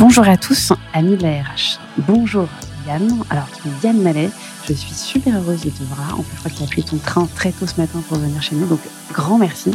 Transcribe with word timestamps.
Bonjour 0.00 0.26
à 0.26 0.38
tous, 0.38 0.72
amis 0.94 1.18
de 1.18 1.22
la 1.24 1.42
RH. 1.42 1.78
Bonjour 2.08 2.48
Yann. 2.88 3.22
Alors, 3.28 3.44
tu 3.50 3.68
es 3.68 3.86
Yann 3.86 4.00
Mallet. 4.00 4.30
Je 4.66 4.72
suis 4.72 4.94
super 4.94 5.36
heureuse 5.36 5.60
de 5.60 5.68
te 5.68 5.82
voir. 5.82 6.18
En 6.18 6.22
plus, 6.22 6.36
je 6.36 6.38
crois 6.38 6.50
que 6.50 6.56
tu 6.56 6.62
as 6.62 6.66
pris 6.68 6.82
ton 6.82 6.96
train 6.96 7.28
très 7.34 7.52
tôt 7.52 7.66
ce 7.66 7.78
matin 7.78 8.02
pour 8.08 8.16
venir 8.16 8.40
chez 8.40 8.56
nous. 8.56 8.66
Donc, 8.66 8.80
grand 9.12 9.36
merci. 9.36 9.72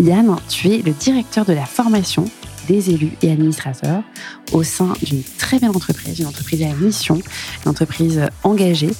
Yann, 0.00 0.34
tu 0.48 0.70
es 0.70 0.78
le 0.78 0.90
directeur 0.90 1.44
de 1.44 1.52
la 1.52 1.66
formation 1.66 2.24
des 2.66 2.90
élus 2.90 3.12
et 3.22 3.30
administrateurs 3.30 4.02
au 4.50 4.64
sein 4.64 4.92
d'une 5.04 5.22
très 5.38 5.60
belle 5.60 5.70
entreprise, 5.70 6.18
une 6.18 6.26
entreprise 6.26 6.64
à 6.64 6.74
mission, 6.74 7.22
une 7.64 7.70
entreprise 7.70 8.22
engagée, 8.42 8.90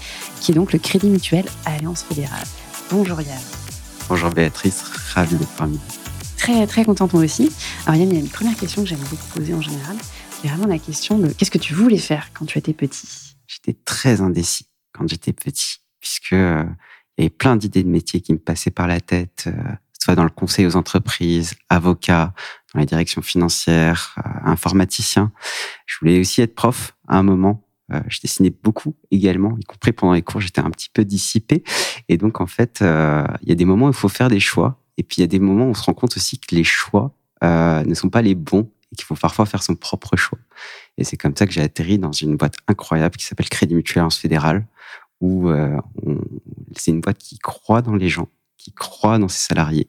qui 0.40 0.52
est 0.52 0.54
donc 0.54 0.72
le 0.72 0.78
Crédit 0.78 1.08
Mutuel 1.08 1.46
Alliance 1.64 2.04
Fédérale. 2.08 2.46
Bonjour 2.92 3.20
Yann. 3.20 3.40
Bonjour 4.08 4.30
Béatrice, 4.30 4.84
ravi 5.14 5.34
d'être 5.34 5.50
parmi 5.56 5.78
vous. 5.78 5.98
Très, 6.36 6.64
très 6.68 6.84
contente 6.84 7.12
moi 7.12 7.24
aussi. 7.24 7.50
Alors 7.86 8.00
Yann, 8.00 8.08
il 8.08 8.14
y 8.14 8.18
a 8.18 8.20
une 8.20 8.28
première 8.28 8.56
question 8.56 8.82
que 8.82 8.88
j'aime 8.88 9.00
beaucoup 9.10 9.26
poser 9.34 9.52
en 9.52 9.60
général. 9.60 9.96
C'est 10.40 10.48
vraiment 10.48 10.66
la 10.66 10.78
question 10.78 11.18
de 11.18 11.28
qu'est-ce 11.28 11.50
que 11.50 11.58
tu 11.58 11.74
voulais 11.74 11.98
faire 11.98 12.30
quand 12.32 12.46
tu 12.46 12.56
étais 12.56 12.72
petit? 12.72 13.36
J'étais 13.46 13.74
très 13.84 14.22
indécis 14.22 14.66
quand 14.94 15.06
j'étais 15.06 15.34
petit, 15.34 15.80
puisque 16.00 16.32
euh, 16.32 16.64
y 17.18 17.22
avait 17.22 17.30
plein 17.30 17.56
d'idées 17.56 17.82
de 17.82 17.90
métiers 17.90 18.22
qui 18.22 18.32
me 18.32 18.38
passaient 18.38 18.70
par 18.70 18.86
la 18.86 19.00
tête, 19.00 19.44
euh, 19.48 19.72
soit 20.02 20.14
dans 20.14 20.24
le 20.24 20.30
conseil 20.30 20.64
aux 20.64 20.76
entreprises, 20.76 21.52
avocat, 21.68 22.32
dans 22.72 22.80
la 22.80 22.86
direction 22.86 23.20
financière, 23.20 24.14
euh, 24.16 24.30
informaticien. 24.44 25.30
Je 25.84 25.98
voulais 26.00 26.18
aussi 26.18 26.40
être 26.40 26.54
prof 26.54 26.96
à 27.06 27.18
un 27.18 27.22
moment. 27.22 27.66
Je 28.06 28.20
dessinais 28.20 28.50
beaucoup 28.50 28.94
également, 29.10 29.58
y 29.58 29.64
compris 29.64 29.90
pendant 29.90 30.12
les 30.12 30.22
cours, 30.22 30.40
j'étais 30.40 30.60
un 30.60 30.70
petit 30.70 30.88
peu 30.88 31.04
dissipé. 31.04 31.64
Et 32.08 32.18
donc, 32.18 32.40
en 32.40 32.46
fait, 32.46 32.78
il 32.82 33.48
y 33.48 33.52
a 33.52 33.54
des 33.56 33.64
moments 33.64 33.86
où 33.86 33.90
il 33.90 33.94
faut 33.94 34.08
faire 34.08 34.28
des 34.28 34.38
choix. 34.38 34.80
Et 34.96 35.02
puis, 35.02 35.16
il 35.18 35.20
y 35.22 35.24
a 35.24 35.26
des 35.26 35.40
moments 35.40 35.64
où 35.64 35.70
on 35.70 35.74
se 35.74 35.82
rend 35.82 35.92
compte 35.92 36.16
aussi 36.16 36.38
que 36.38 36.54
les 36.54 36.62
choix 36.62 37.12
ne 37.42 37.92
sont 37.94 38.08
pas 38.08 38.22
les 38.22 38.36
bons 38.36 38.70
et 38.92 38.96
qu'il 38.96 39.04
faut 39.04 39.14
parfois 39.14 39.46
faire 39.46 39.62
son 39.62 39.74
propre 39.74 40.16
choix. 40.16 40.38
Et 40.98 41.04
c'est 41.04 41.16
comme 41.16 41.36
ça 41.36 41.46
que 41.46 41.52
j'ai 41.52 41.62
atterri 41.62 41.98
dans 41.98 42.12
une 42.12 42.36
boîte 42.36 42.54
incroyable 42.66 43.16
qui 43.16 43.24
s'appelle 43.24 43.48
Crédit 43.48 43.74
Mutuel 43.74 44.00
Alliance 44.00 44.18
Fédérale, 44.18 44.66
où 45.20 45.48
euh, 45.48 45.76
c'est 46.76 46.90
une 46.90 47.00
boîte 47.00 47.18
qui 47.18 47.38
croit 47.38 47.82
dans 47.82 47.94
les 47.94 48.08
gens, 48.08 48.28
qui 48.56 48.72
croit 48.72 49.18
dans 49.18 49.28
ses 49.28 49.46
salariés 49.46 49.86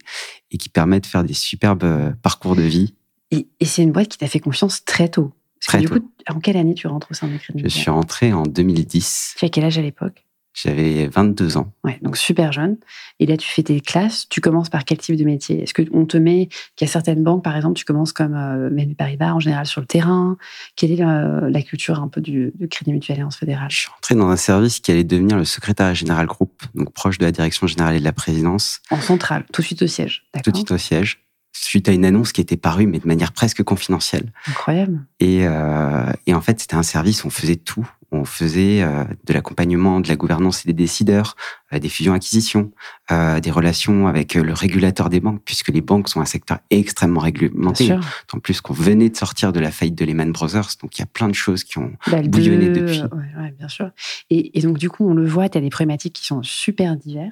et 0.51 0.57
qui 0.57 0.69
permet 0.69 0.99
de 0.99 1.05
faire 1.05 1.23
des 1.23 1.33
superbes 1.33 1.83
euh, 1.83 2.11
parcours 2.21 2.55
de 2.55 2.61
vie. 2.61 2.95
Et, 3.31 3.47
et 3.59 3.65
c'est 3.65 3.81
une 3.81 3.91
boîte 3.91 4.09
qui 4.09 4.17
t'a 4.17 4.27
fait 4.27 4.39
confiance 4.39 4.83
très 4.85 5.09
tôt. 5.09 5.33
Parce 5.59 5.83
que 5.83 5.87
Très 5.87 5.95
du 5.95 6.01
coup, 6.01 6.11
en 6.27 6.39
quelle 6.39 6.57
année 6.57 6.73
tu 6.73 6.87
rentres 6.87 7.07
au 7.11 7.13
sein 7.13 7.27
du 7.27 7.37
Crédit 7.37 7.59
Je 7.59 7.63
Mutuel 7.65 7.81
suis 7.81 7.91
rentré 7.91 8.33
en 8.33 8.43
2010. 8.43 9.35
Tu 9.37 9.45
as 9.45 9.49
quel 9.49 9.63
âge 9.63 9.77
à 9.77 9.81
l'époque? 9.81 10.20
J'avais 10.53 11.07
22 11.07 11.57
ans. 11.57 11.71
Ouais, 11.83 11.97
donc 12.01 12.17
super 12.17 12.51
jeune. 12.51 12.77
Et 13.19 13.25
là, 13.25 13.37
tu 13.37 13.47
fais 13.47 13.63
tes 13.63 13.79
classes. 13.79 14.27
Tu 14.29 14.41
commences 14.41 14.69
par 14.69 14.83
quel 14.83 14.97
type 14.97 15.15
de 15.15 15.23
métier? 15.23 15.63
Est-ce 15.63 15.73
qu'on 15.73 16.05
te 16.05 16.17
met, 16.17 16.47
qu'il 16.75 16.85
y 16.87 16.89
a 16.89 16.91
certaines 16.91 17.23
banques, 17.23 17.43
par 17.43 17.55
exemple, 17.55 17.75
tu 17.75 17.85
commences 17.85 18.11
comme 18.11 18.35
euh, 18.35 18.69
BNP 18.69 18.95
Paribas, 18.95 19.31
en 19.33 19.39
général 19.39 19.65
sur 19.65 19.79
le 19.79 19.87
terrain? 19.87 20.37
Quelle 20.75 20.91
est 20.91 20.97
la, 20.97 21.41
la 21.49 21.61
culture 21.61 22.01
un 22.01 22.09
peu 22.09 22.19
du, 22.19 22.51
du 22.55 22.67
Crédit 22.67 22.91
Mutuel 22.91 23.17
Alliance 23.17 23.37
Fédérale 23.37 23.71
Je 23.71 23.77
suis 23.77 23.89
rentré 23.89 24.15
dans 24.15 24.27
un 24.29 24.35
service 24.35 24.79
qui 24.81 24.91
allait 24.91 25.05
devenir 25.05 25.37
le 25.37 25.45
secrétariat 25.45 25.93
général 25.93 26.25
groupe, 26.27 26.63
donc 26.75 26.91
proche 26.91 27.17
de 27.17 27.23
la 27.23 27.31
direction 27.31 27.65
générale 27.67 27.95
et 27.95 27.99
de 27.99 28.03
la 28.03 28.13
présidence, 28.13 28.81
En 28.91 28.99
centrale, 28.99 29.45
tout 29.53 29.61
de 29.61 29.65
suite 29.67 29.81
au 29.83 29.87
siège. 29.87 30.23
tout 30.43 30.51
de 30.51 30.57
suite 30.57 30.71
au 30.71 30.77
siège, 30.77 31.23
suite 31.53 31.87
à 31.87 31.93
une 31.93 32.03
annonce 32.05 32.33
qui 32.33 32.41
était 32.41 32.57
parue, 32.57 32.87
mais 32.87 32.99
de 32.99 33.07
manière 33.07 33.31
presque 33.31 33.63
confidentielle. 33.63 34.31
Incroyable. 34.47 34.99
Et, 35.21 35.47
euh, 35.47 36.11
et 36.27 36.33
en 36.33 36.41
fait, 36.41 36.59
c'était 36.59 36.75
un 36.75 36.83
service 36.83 37.23
où 37.23 37.27
on 37.27 37.31
faisait 37.31 37.55
tout. 37.55 37.89
On 38.13 38.25
faisait 38.25 38.81
euh, 38.81 39.05
de 39.23 39.33
l'accompagnement, 39.33 40.01
de 40.01 40.09
la 40.09 40.17
gouvernance 40.17 40.65
et 40.65 40.67
des 40.67 40.73
décideurs, 40.73 41.37
euh, 41.71 41.79
des 41.79 41.87
fusions-acquisitions, 41.87 42.71
euh, 43.09 43.39
des 43.39 43.51
relations 43.51 44.07
avec 44.07 44.33
le 44.33 44.51
régulateur 44.53 45.09
des 45.09 45.21
banques, 45.21 45.41
puisque 45.45 45.69
les 45.69 45.79
banques 45.79 46.09
sont 46.09 46.19
un 46.19 46.25
secteur 46.25 46.59
extrêmement 46.69 47.21
réglementé. 47.21 47.93
En 48.33 48.39
plus 48.39 48.59
qu'on 48.59 48.73
venait 48.73 49.09
de 49.09 49.15
sortir 49.15 49.53
de 49.53 49.59
la 49.61 49.71
faillite 49.71 49.95
de 49.95 50.03
Lehman 50.03 50.31
Brothers, 50.31 50.67
donc 50.81 50.97
il 50.97 51.01
y 51.01 51.03
a 51.03 51.07
plein 51.07 51.29
de 51.29 51.35
choses 51.35 51.63
qui 51.63 51.77
ont 51.77 51.93
Bah, 52.07 52.21
bouillonné 52.21 52.69
deux, 52.69 52.81
depuis. 52.81 53.01
Ouais, 53.01 53.41
ouais, 53.43 53.51
bien 53.57 53.69
sûr. 53.69 53.91
Et, 54.29 54.57
et 54.59 54.61
donc, 54.61 54.77
du 54.77 54.89
coup, 54.89 55.09
on 55.09 55.13
le 55.13 55.25
voit, 55.25 55.47
tu 55.47 55.57
as 55.57 55.61
des 55.61 55.69
problématiques 55.69 56.13
qui 56.13 56.25
sont 56.25 56.43
super 56.43 56.97
diverses. 56.97 57.31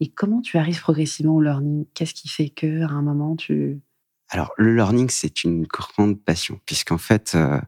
Et 0.00 0.08
comment 0.08 0.40
tu 0.40 0.58
arrives 0.58 0.80
progressivement 0.80 1.34
au 1.34 1.40
learning? 1.40 1.86
Qu'est-ce 1.94 2.14
qui 2.14 2.28
fait 2.28 2.48
que 2.48 2.82
à 2.82 2.88
un 2.90 3.02
moment, 3.02 3.36
tu. 3.36 3.80
Alors, 4.34 4.50
le 4.56 4.74
learning, 4.74 5.10
c'est 5.10 5.44
une 5.44 5.62
grande 5.64 6.18
passion, 6.20 6.58
puisqu'en 6.66 6.98
fait, 6.98 7.32
euh, 7.36 7.60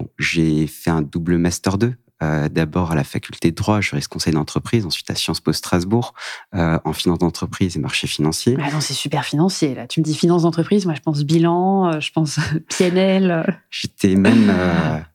bon, 0.00 0.08
j'ai 0.18 0.66
fait 0.66 0.88
un 0.88 1.02
double 1.02 1.36
master 1.36 1.76
2. 1.76 1.92
euh, 2.22 2.48
D'abord 2.48 2.92
à 2.92 2.94
la 2.94 3.04
faculté 3.04 3.50
de 3.50 3.54
droit, 3.54 3.82
juriste 3.82 4.08
conseil 4.08 4.32
d'entreprise, 4.32 4.86
ensuite 4.86 5.10
à 5.10 5.14
Sciences 5.16 5.40
Po 5.40 5.52
Strasbourg, 5.52 6.14
euh, 6.54 6.78
en 6.86 6.94
finance 6.94 7.18
d'entreprise 7.18 7.76
et 7.76 7.78
marché 7.78 8.06
financier. 8.06 8.56
Ah 8.58 8.70
non, 8.72 8.80
c'est 8.80 8.94
super 8.94 9.26
financier, 9.26 9.74
là. 9.74 9.86
Tu 9.86 10.00
me 10.00 10.04
dis 10.06 10.14
finance 10.14 10.44
d'entreprise, 10.44 10.86
moi, 10.86 10.94
je 10.94 11.02
pense 11.02 11.24
bilan, 11.24 11.92
euh, 11.92 12.00
je 12.00 12.10
pense 12.10 12.40
PNL. 12.78 13.60
J'étais 13.68 14.14
même 14.14 14.50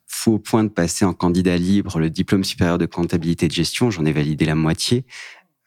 fou 0.06 0.34
au 0.34 0.40
point 0.40 0.64
de 0.64 0.70
passer 0.70 1.06
en 1.06 1.14
candidat 1.14 1.58
libre 1.58 1.98
le 2.00 2.12
diplôme 2.12 2.44
supérieur 2.44 2.78
de 2.78 2.86
comptabilité 2.86 3.48
et 3.48 3.50
de 3.50 3.54
gestion. 3.54 3.90
J'en 3.90 4.06
ai 4.06 4.12
validé 4.12 4.46
la 4.46 4.54
moitié. 4.54 5.08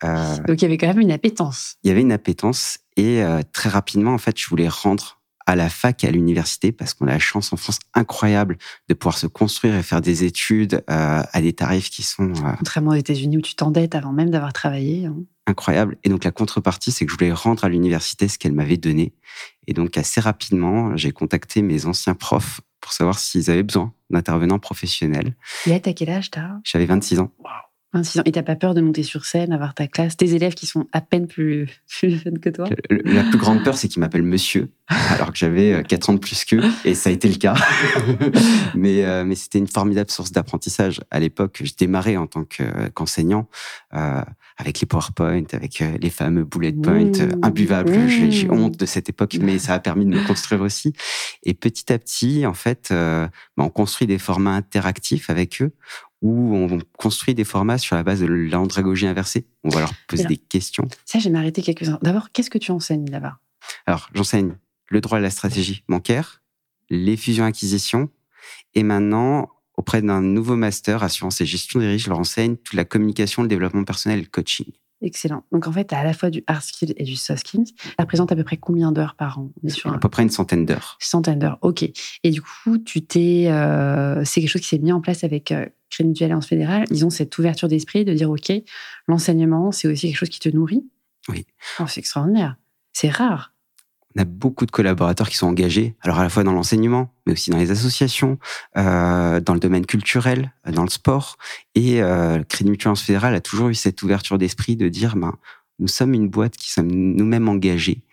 Donc, 0.05 0.61
il 0.61 0.63
y 0.63 0.65
avait 0.67 0.79
quand 0.79 0.87
même 0.89 1.01
une 1.01 1.11
appétence. 1.13 1.77
il 1.83 1.89
y 1.89 1.91
avait 1.91 2.01
une 2.01 2.13
appétence 2.13 2.79
et 2.97 3.23
très 3.53 3.69
rapidement, 3.71 4.15
en 4.15 4.19
fait, 4.19 4.39
je 4.39 4.49
voulais 4.49 4.69
rendre 4.69 5.22
à 5.47 5.57
la 5.57 5.69
fac 5.69 6.05
et 6.05 6.09
à 6.09 6.11
l'université 6.11 6.73
parce 6.73 6.95
qu'on 6.95 7.07
a 7.07 7.13
la 7.13 7.19
chance 7.19 7.53
en 7.53 7.57
France 7.57 7.79
incroyable 7.95 8.59
de 8.89 8.95
pouvoir 8.95 9.19
se 9.19 9.27
construire 9.27 9.75
et 9.75 9.83
faire 9.83 10.01
des 10.01 10.25
études 10.25 10.83
euh, 10.91 11.23
à 11.33 11.41
des 11.41 11.53
tarifs 11.53 11.91
qui 11.91 12.03
sont 12.03 12.31
euh, 12.31 12.53
Contrairement 12.59 12.91
aux 12.93 12.95
États-Unis 12.97 13.39
où 13.39 13.43
tu 13.43 13.55
t'endettes 13.55 13.95
avant 13.95 14.13
même 14.13 14.31
d'avoir 14.31 14.53
travaillé. 14.53 15.07
hein. 15.07 15.17
incroyables. 15.47 15.97
Et 16.05 16.09
donc 16.09 16.25
la 16.25 16.31
contrepartie, 16.31 16.93
c'est 16.93 17.05
que 17.05 17.11
je 17.13 17.17
voulais 17.17 17.33
rendre 17.33 17.65
à 17.65 17.69
l'université 17.69 18.29
ce 18.29 18.39
qu'elle 18.39 18.53
m'avait 18.53 18.77
donné. 18.77 19.15
Et 19.67 19.73
donc 19.75 19.97
assez 19.99 20.21
rapidement, 20.21 20.97
j'ai 20.97 21.13
contacté 21.13 21.63
mes 21.63 21.87
anciens 21.87 22.15
profs 22.15 22.61
pour 22.81 22.93
savoir 22.93 23.19
s'ils 23.19 23.51
avaient 23.51 23.63
besoin 23.63 23.93
d'intervenants 24.11 24.59
professionnels. 24.59 25.37
Et 25.67 25.81
t'as 25.81 25.93
quel 25.93 26.11
âge, 26.11 26.31
t'as? 26.31 26.51
J'avais 26.65 26.87
26 26.87 27.21
ans. 27.21 27.33
26 27.93 28.21
ans. 28.21 28.23
Et 28.25 28.33
t'as 28.33 28.43
pas 28.43 28.57
peur 28.57 28.75
de 28.75 28.81
monter 28.81 29.03
sur 29.03 29.25
scène, 29.25 29.53
avoir 29.53 29.75
ta 29.75 29.87
classe, 29.87 30.17
tes 30.17 30.35
élèves 30.35 30.55
qui 30.55 30.67
sont 30.67 30.87
à 30.93 31.01
peine 31.01 31.27
plus, 31.27 31.69
plus 31.89 32.23
jeunes 32.23 32.39
que 32.39 32.49
toi 32.51 32.69
Le- 32.91 33.03
La 33.13 33.23
plus 33.25 33.39
grande 33.39 33.63
peur, 33.65 33.77
c'est 33.77 33.89
qu'ils 33.89 34.01
m'appellent 34.01 34.23
monsieur, 34.23 34.71
alors 34.89 35.31
que 35.33 35.39
j'avais 35.39 35.83
4 35.87 36.11
ans 36.11 36.15
de 36.15 36.19
plus 36.19 36.45
qu'eux, 36.45 36.63
et 36.85 36.95
ça 36.95 37.11
a 37.11 37.13
été 37.13 37.29
le 37.29 37.37
cas. 37.37 37.55
mais 38.75 39.05
euh, 39.05 39.25
mais 39.25 39.35
c'était 39.35 39.59
une 39.59 39.67
formidable 39.69 40.11
source 40.11 40.33
d'apprentissage. 40.33 41.01
À 41.11 41.21
l'époque, 41.21 41.61
je 41.65 41.73
démarrais 41.79 42.17
en 42.17 42.27
tant 42.27 42.45
que- 42.45 42.89
qu'enseignant, 42.91 43.49
euh, 43.95 44.23
avec 44.59 44.81
les 44.81 44.87
PowerPoint, 44.87 45.45
avec 45.53 45.81
euh, 45.83 45.97
les 46.01 46.11
fameux 46.11 46.45
bullet 46.45 46.73
points 46.73 47.05
Mmh. 47.05 47.13
euh, 47.21 47.31
imbuvables. 47.43 48.09
J'ai 48.09 48.31
j'ai 48.31 48.49
Mmh. 48.49 48.53
honte 48.53 48.77
de 48.79 48.87
cette 48.87 49.09
époque, 49.09 49.37
mais 49.41 49.59
ça 49.59 49.75
a 49.75 49.79
permis 49.81 50.05
de 50.05 50.11
me 50.11 50.27
construire 50.27 50.61
aussi. 50.63 50.93
Et 51.45 51.55
petit 51.55 51.93
à 51.93 51.99
petit, 51.99 52.47
en 52.47 52.55
fait, 52.55 52.89
euh, 52.91 53.27
bah, 53.57 53.65
on 53.65 53.69
construit 53.71 54.07
des 54.07 54.19
formats 54.19 54.55
interactifs 54.55 55.31
avec 55.31 55.63
eux, 55.63 55.73
où 56.23 56.55
on 56.55 56.79
construit 56.97 57.35
des 57.35 57.45
formats 57.45 57.79
sur 57.79 57.97
la 57.97 58.03
base 58.03 58.21
de 58.21 58.27
l'andragogie 58.27 59.07
inversée. 59.07 59.47
On 59.65 59.69
va 59.69 59.81
leur 59.81 59.93
poser 60.09 60.23
Alors- 60.23 60.31
des 60.31 60.37
questions. 60.39 60.89
Ça, 61.05 61.19
j'ai 61.19 61.31
m'arrêter 61.31 61.63
quelques 61.63 61.89
uns. 61.89 61.99
D'abord, 62.03 62.31
qu'est-ce 62.33 62.49
que 62.51 62.59
tu 62.59 62.71
enseignes 62.71 63.11
là-bas? 63.11 63.39
Alors, 63.87 64.09
j'enseigne 64.15 64.57
le 64.89 65.01
droit 65.01 65.19
et 65.19 65.23
la 65.23 65.31
stratégie 65.31 65.85
bancaire, 65.89 66.43
les 66.91 67.17
fusions-acquisitions, 67.17 68.09
et 68.75 68.83
maintenant, 68.83 69.49
auprès 69.77 70.03
d'un 70.03 70.21
nouveau 70.21 70.57
master, 70.57 71.03
assurance 71.03 71.41
et 71.41 71.47
gestion 71.47 71.81
des 71.81 71.89
risques, 71.89 72.05
je 72.05 72.11
leur 72.11 72.19
enseigne 72.19 72.57
toute 72.57 72.75
la 72.75 72.85
communication, 72.85 73.43
le 73.43 73.49
développement 73.49 73.85
personnel 73.85 74.21
le 74.21 74.27
coaching. 74.27 74.67
Excellent. 75.03 75.45
Donc, 75.53 75.67
en 75.67 75.73
fait, 75.73 75.89
tu 75.89 75.95
as 75.95 75.99
à 75.99 76.05
la 76.05 76.13
fois 76.13 76.31
du 76.31 76.45
hard 76.47 76.63
skill 76.63 76.95
et 76.97 77.05
du 77.05 77.17
soft 77.17 77.41
skills. 77.47 77.75
Ça 77.77 77.95
représente 78.01 78.31
à 78.33 78.37
peu 78.37 78.45
près 78.45 78.57
combien 78.57 78.93
d'heures 78.93 79.15
par 79.17 79.39
an? 79.41 79.51
On 79.63 79.67
est 79.67 79.71
sur 79.71 79.91
À 79.91 79.95
un 79.95 79.99
peu 79.99 80.09
près 80.09 80.23
une 80.23 80.31
centaine 80.31 80.65
d'heures. 80.65 80.97
centaine 81.01 81.39
d'heures. 81.41 81.59
OK. 81.63 81.83
Et 82.23 82.31
du 82.31 82.41
coup, 82.41 82.79
tu 82.79 83.03
t'es, 83.05 83.47
euh, 83.49 84.25
c'est 84.25 84.41
quelque 84.41 84.51
chose 84.51 84.63
qui 84.63 84.69
s'est 84.69 84.79
mis 84.79 84.93
en 84.93 85.01
place 85.01 85.25
avec 85.25 85.51
euh, 85.53 85.67
Crédit 85.91 86.09
Mutuel 86.11 86.31
Alliance 86.31 86.47
Fédérale. 86.47 86.85
Ils 86.91 87.05
ont 87.05 87.11
cette 87.11 87.37
ouverture 87.37 87.69
d'esprit 87.69 88.05
de 88.05 88.15
dire, 88.15 88.31
OK, 88.31 88.53
l'enseignement, 89.09 89.73
c'est 89.73 89.89
aussi 89.89 90.07
quelque 90.09 90.17
chose 90.19 90.29
qui 90.31 90.41
te 90.41 90.49
nourrit? 90.49 90.85
Oui. 91.29 91.47
Oh, 91.81 91.85
c'est 91.89 92.01
extraordinaire. 92.01 92.57
C'est 92.93 93.11
rare. 93.11 93.53
On 94.17 94.23
a 94.23 94.25
beaucoup 94.25 94.67
de 94.67 94.71
collaborateurs 94.71 95.29
qui 95.29 95.37
sont 95.37 95.47
engagés, 95.47 95.97
alors 96.03 96.19
à 96.19 96.23
la 96.23 96.29
fois 96.29 96.45
dans 96.45 96.53
l'enseignement, 96.53 97.13
mais 97.27 97.33
aussi 97.33 97.51
dans 97.51 97.59
les 97.59 97.71
associations, 97.71 98.39
euh, 98.77 99.41
dans 99.41 99.55
le 99.55 99.61
domaine 99.61 99.87
culturel, 99.87 100.53
euh, 100.67 100.73
dans 100.73 100.83
le 100.83 100.91
sport. 100.91 101.39
Et 101.75 102.03
euh, 102.03 102.39
le 102.39 102.45
Crédit 102.45 102.71
Mutuel 102.71 102.97
Fédérale 102.97 103.35
a 103.35 103.41
toujours 103.41 103.69
eu 103.69 103.75
cette 103.75 104.03
ouverture 104.03 104.39
d'esprit 104.39 104.77
de 104.77 104.89
dire, 104.89 105.17
ben, 105.17 105.35
nous 105.79 105.89
sommes 105.89 106.15
une 106.15 106.29
boîte 106.29 106.57
qui 106.57 106.71
sommes 106.71 106.91
nous-mêmes 106.91 107.49
engagés, 107.49 108.05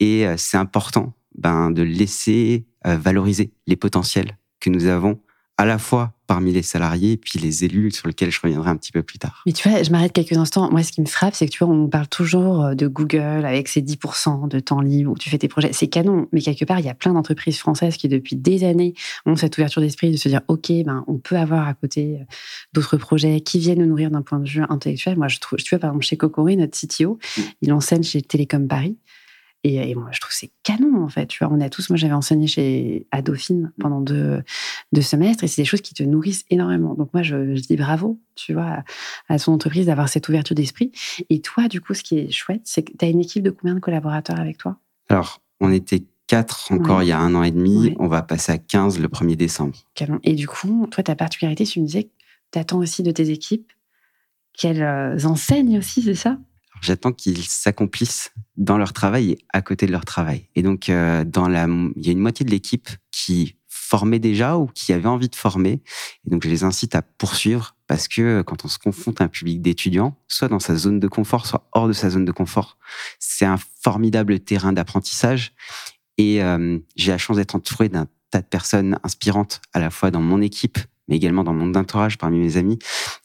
et 0.00 0.26
euh, 0.26 0.36
c'est 0.36 0.56
important 0.56 1.14
ben, 1.36 1.70
de 1.70 1.82
laisser 1.82 2.66
euh, 2.86 2.96
valoriser 2.96 3.52
les 3.66 3.76
potentiels 3.76 4.38
que 4.60 4.70
nous 4.70 4.86
avons, 4.86 5.20
à 5.56 5.64
la 5.64 5.78
fois 5.78 6.12
parmi 6.28 6.52
les 6.52 6.62
salariés 6.62 7.12
et 7.12 7.16
puis 7.16 7.38
les 7.38 7.64
élus 7.64 7.90
sur 7.90 8.06
lesquels 8.06 8.30
je 8.30 8.38
reviendrai 8.40 8.68
un 8.68 8.76
petit 8.76 8.92
peu 8.92 9.02
plus 9.02 9.18
tard. 9.18 9.42
Mais 9.46 9.52
tu 9.52 9.66
vois, 9.66 9.82
je 9.82 9.90
m'arrête 9.90 10.12
quelques 10.12 10.36
instants. 10.36 10.70
Moi, 10.70 10.82
ce 10.82 10.92
qui 10.92 11.00
me 11.00 11.06
frappe, 11.06 11.34
c'est 11.34 11.46
que 11.46 11.50
tu 11.50 11.64
vois, 11.64 11.74
on 11.74 11.88
parle 11.88 12.06
toujours 12.06 12.62
euh, 12.62 12.74
de 12.74 12.86
Google 12.86 13.46
avec 13.46 13.66
ses 13.66 13.80
10% 13.80 14.46
de 14.46 14.60
temps 14.60 14.82
libre 14.82 15.10
où 15.10 15.16
tu 15.16 15.30
fais 15.30 15.38
tes 15.38 15.48
projets. 15.48 15.72
C'est 15.72 15.88
canon. 15.88 16.28
Mais 16.32 16.42
quelque 16.42 16.66
part, 16.66 16.78
il 16.78 16.84
y 16.84 16.90
a 16.90 16.94
plein 16.94 17.14
d'entreprises 17.14 17.58
françaises 17.58 17.96
qui, 17.96 18.08
depuis 18.08 18.36
des 18.36 18.62
années, 18.64 18.92
ont 19.24 19.36
cette 19.36 19.56
ouverture 19.56 19.80
d'esprit 19.80 20.12
de 20.12 20.18
se 20.18 20.28
dire, 20.28 20.42
OK, 20.48 20.70
ben, 20.84 21.02
on 21.06 21.16
peut 21.16 21.36
avoir 21.36 21.66
à 21.66 21.72
côté 21.72 22.18
euh, 22.20 22.24
d'autres 22.74 22.98
projets 22.98 23.40
qui 23.40 23.58
viennent 23.58 23.78
nous 23.78 23.86
nourrir 23.86 24.10
d'un 24.10 24.22
point 24.22 24.38
de 24.38 24.48
vue 24.48 24.62
intellectuel. 24.68 25.16
Moi, 25.16 25.28
je 25.28 25.38
trouve, 25.38 25.58
tu 25.58 25.70
vois, 25.70 25.78
par 25.78 25.90
exemple, 25.90 26.04
chez 26.04 26.18
Cocoré, 26.18 26.56
notre 26.56 26.78
CTO, 26.78 27.18
il 27.62 27.72
enseigne 27.72 28.02
chez 28.02 28.20
Télécom 28.20 28.68
Paris. 28.68 28.98
Et, 29.64 29.94
moi, 29.94 30.10
je 30.12 30.20
trouve 30.20 30.32
c'est 30.32 30.52
canon, 30.62 31.02
en 31.02 31.08
fait. 31.08 31.26
Tu 31.26 31.44
vois, 31.44 31.52
on 31.52 31.60
a 31.60 31.68
tous, 31.68 31.90
moi, 31.90 31.96
j'avais 31.96 32.14
enseigné 32.14 32.46
chez, 32.46 33.06
à 33.10 33.22
Dauphine 33.22 33.72
pendant 33.80 34.00
deux, 34.00 34.42
deux 34.92 35.02
semestres 35.02 35.42
et 35.42 35.48
c'est 35.48 35.62
des 35.62 35.66
choses 35.66 35.80
qui 35.80 35.94
te 35.94 36.02
nourrissent 36.02 36.44
énormément. 36.48 36.94
Donc, 36.94 37.12
moi, 37.12 37.22
je, 37.22 37.54
dis 37.54 37.76
bravo, 37.76 38.20
tu 38.36 38.52
vois, 38.52 38.84
à, 39.28 39.38
son 39.38 39.52
entreprise 39.52 39.86
d'avoir 39.86 40.08
cette 40.08 40.28
ouverture 40.28 40.54
d'esprit. 40.54 40.92
Et 41.28 41.40
toi, 41.40 41.66
du 41.68 41.80
coup, 41.80 41.94
ce 41.94 42.02
qui 42.02 42.18
est 42.18 42.30
chouette, 42.30 42.62
c'est 42.64 42.84
que 42.84 42.92
tu 42.96 43.04
as 43.04 43.08
une 43.08 43.20
équipe 43.20 43.42
de 43.42 43.50
combien 43.50 43.74
de 43.74 43.80
collaborateurs 43.80 44.38
avec 44.38 44.58
toi? 44.58 44.76
Alors, 45.08 45.42
on 45.60 45.72
était 45.72 46.04
quatre 46.28 46.70
encore 46.70 47.02
il 47.02 47.08
y 47.08 47.12
a 47.12 47.18
un 47.18 47.34
an 47.34 47.42
et 47.42 47.50
demi. 47.50 47.96
On 47.98 48.06
va 48.06 48.22
passer 48.22 48.52
à 48.52 48.58
15 48.58 49.00
le 49.00 49.08
1er 49.08 49.34
décembre. 49.34 49.76
Canon. 49.94 50.20
Et 50.22 50.34
du 50.34 50.46
coup, 50.46 50.86
toi, 50.90 51.02
ta 51.02 51.16
particularité, 51.16 51.64
tu 51.64 51.80
me 51.80 51.86
disais 51.86 52.04
que 52.04 52.10
tu 52.52 52.58
attends 52.60 52.78
aussi 52.78 53.02
de 53.02 53.10
tes 53.10 53.30
équipes 53.30 53.72
qu'elles 54.56 54.82
euh, 54.82 55.24
enseignent 55.24 55.78
aussi, 55.78 56.02
c'est 56.02 56.14
ça? 56.14 56.38
J'attends 56.80 57.12
qu'ils 57.12 57.44
s'accomplissent 57.44 58.32
dans 58.56 58.78
leur 58.78 58.92
travail 58.92 59.32
et 59.32 59.38
à 59.52 59.62
côté 59.62 59.86
de 59.86 59.92
leur 59.92 60.04
travail. 60.04 60.48
Et 60.54 60.62
donc, 60.62 60.88
euh, 60.88 61.24
dans 61.24 61.48
la, 61.48 61.66
il 61.96 62.06
y 62.06 62.08
a 62.08 62.12
une 62.12 62.18
moitié 62.18 62.44
de 62.44 62.50
l'équipe 62.50 62.88
qui 63.10 63.56
formait 63.66 64.18
déjà 64.18 64.58
ou 64.58 64.66
qui 64.66 64.92
avait 64.92 65.08
envie 65.08 65.28
de 65.28 65.36
former. 65.36 65.80
Et 66.26 66.30
donc, 66.30 66.44
je 66.44 66.48
les 66.48 66.64
incite 66.64 66.94
à 66.94 67.02
poursuivre 67.02 67.74
parce 67.86 68.06
que 68.06 68.42
quand 68.42 68.64
on 68.64 68.68
se 68.68 68.78
confronte 68.78 69.20
à 69.20 69.24
un 69.24 69.28
public 69.28 69.62
d'étudiants, 69.62 70.16
soit 70.28 70.48
dans 70.48 70.60
sa 70.60 70.76
zone 70.76 71.00
de 71.00 71.08
confort, 71.08 71.46
soit 71.46 71.68
hors 71.72 71.88
de 71.88 71.94
sa 71.94 72.10
zone 72.10 72.26
de 72.26 72.32
confort, 72.32 72.76
c'est 73.18 73.46
un 73.46 73.56
formidable 73.80 74.40
terrain 74.40 74.72
d'apprentissage. 74.72 75.54
Et 76.18 76.42
euh, 76.42 76.78
j'ai 76.96 77.12
la 77.12 77.18
chance 77.18 77.38
d'être 77.38 77.54
entouré 77.54 77.88
d'un 77.88 78.06
tas 78.30 78.42
de 78.42 78.46
personnes 78.46 78.98
inspirantes 79.04 79.62
à 79.72 79.80
la 79.80 79.90
fois 79.90 80.10
dans 80.10 80.20
mon 80.20 80.42
équipe, 80.42 80.78
mais 81.08 81.16
également 81.16 81.44
dans 81.44 81.54
mon 81.54 81.74
entourage 81.74 82.18
parmi 82.18 82.38
mes 82.38 82.56
amis. 82.56 82.78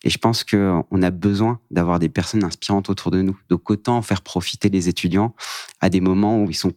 Et 0.03 0.09
je 0.09 0.17
pense 0.17 0.43
qu'on 0.43 1.01
a 1.01 1.11
besoin 1.11 1.59
d'avoir 1.71 1.99
des 1.99 2.09
personnes 2.09 2.43
inspirantes 2.43 2.89
autour 2.89 3.11
de 3.11 3.21
nous. 3.21 3.37
Donc 3.49 3.69
autant 3.69 4.01
faire 4.01 4.21
profiter 4.21 4.69
les 4.69 4.89
étudiants 4.89 5.35
à 5.81 5.89
des 5.89 6.01
moments 6.01 6.41
où 6.41 6.49
ils 6.49 6.55
sont 6.55 6.73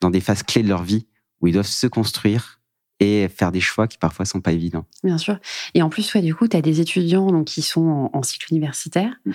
dans 0.00 0.10
des 0.10 0.20
phases 0.20 0.42
clés 0.42 0.62
de 0.62 0.68
leur 0.68 0.82
vie, 0.82 1.06
où 1.40 1.46
ils 1.46 1.52
doivent 1.52 1.66
se 1.66 1.86
construire 1.86 2.60
et 3.00 3.28
faire 3.28 3.50
des 3.50 3.60
choix 3.60 3.88
qui 3.88 3.98
parfois 3.98 4.24
sont 4.24 4.40
pas 4.40 4.52
évidents. 4.52 4.86
Bien 5.02 5.18
sûr. 5.18 5.38
Et 5.74 5.82
en 5.82 5.88
plus, 5.88 6.08
toi, 6.08 6.20
du 6.20 6.34
coup, 6.34 6.46
tu 6.46 6.56
as 6.56 6.62
des 6.62 6.80
étudiants 6.80 7.26
donc, 7.26 7.46
qui 7.46 7.62
sont 7.62 8.10
en, 8.12 8.22
cycle 8.22 8.52
universitaire, 8.52 9.14
mmh. 9.24 9.32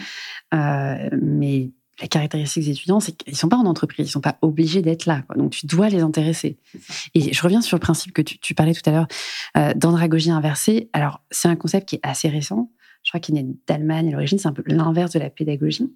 euh, 0.54 1.10
mais 1.22 1.72
la 2.02 2.08
caractéristique 2.08 2.64
des 2.64 2.72
étudiants, 2.72 3.00
c'est 3.00 3.12
qu'ils 3.14 3.34
ne 3.34 3.38
sont 3.38 3.50
pas 3.50 3.58
en 3.58 3.66
entreprise, 3.66 4.08
ils 4.08 4.10
ne 4.10 4.14
sont 4.14 4.22
pas 4.22 4.38
obligés 4.42 4.82
d'être 4.82 5.06
là. 5.06 5.24
Donc, 5.36 5.52
tu 5.52 5.66
dois 5.66 5.90
les 5.90 6.02
intéresser. 6.02 6.58
Et 7.14 7.34
je 7.34 7.42
reviens 7.42 7.62
sur 7.62 7.78
le 7.78 7.82
principe 7.82 8.14
que 8.14 8.22
tu, 8.22 8.54
parlais 8.56 8.74
tout 8.74 8.88
à 8.90 8.92
l'heure 8.92 9.08
euh, 9.58 9.74
d'andragogie 9.74 10.32
inversée. 10.32 10.90
Alors, 10.94 11.22
c'est 11.32 11.48
un 11.48 11.56
concept 11.56 11.90
qui 11.90 11.96
est 11.96 12.02
assez 12.04 12.30
récent. 12.30 12.72
Je 13.04 13.12
crois 13.12 13.20
qu'il 13.20 13.38
est 13.38 13.46
d'Allemagne 13.68 14.10
à 14.10 14.12
l'origine. 14.12 14.40
C'est 14.40 14.48
un 14.48 14.54
peu 14.54 14.64
l'inverse 14.66 15.12
de 15.12 15.20
la 15.20 15.30
pédagogie. 15.30 15.92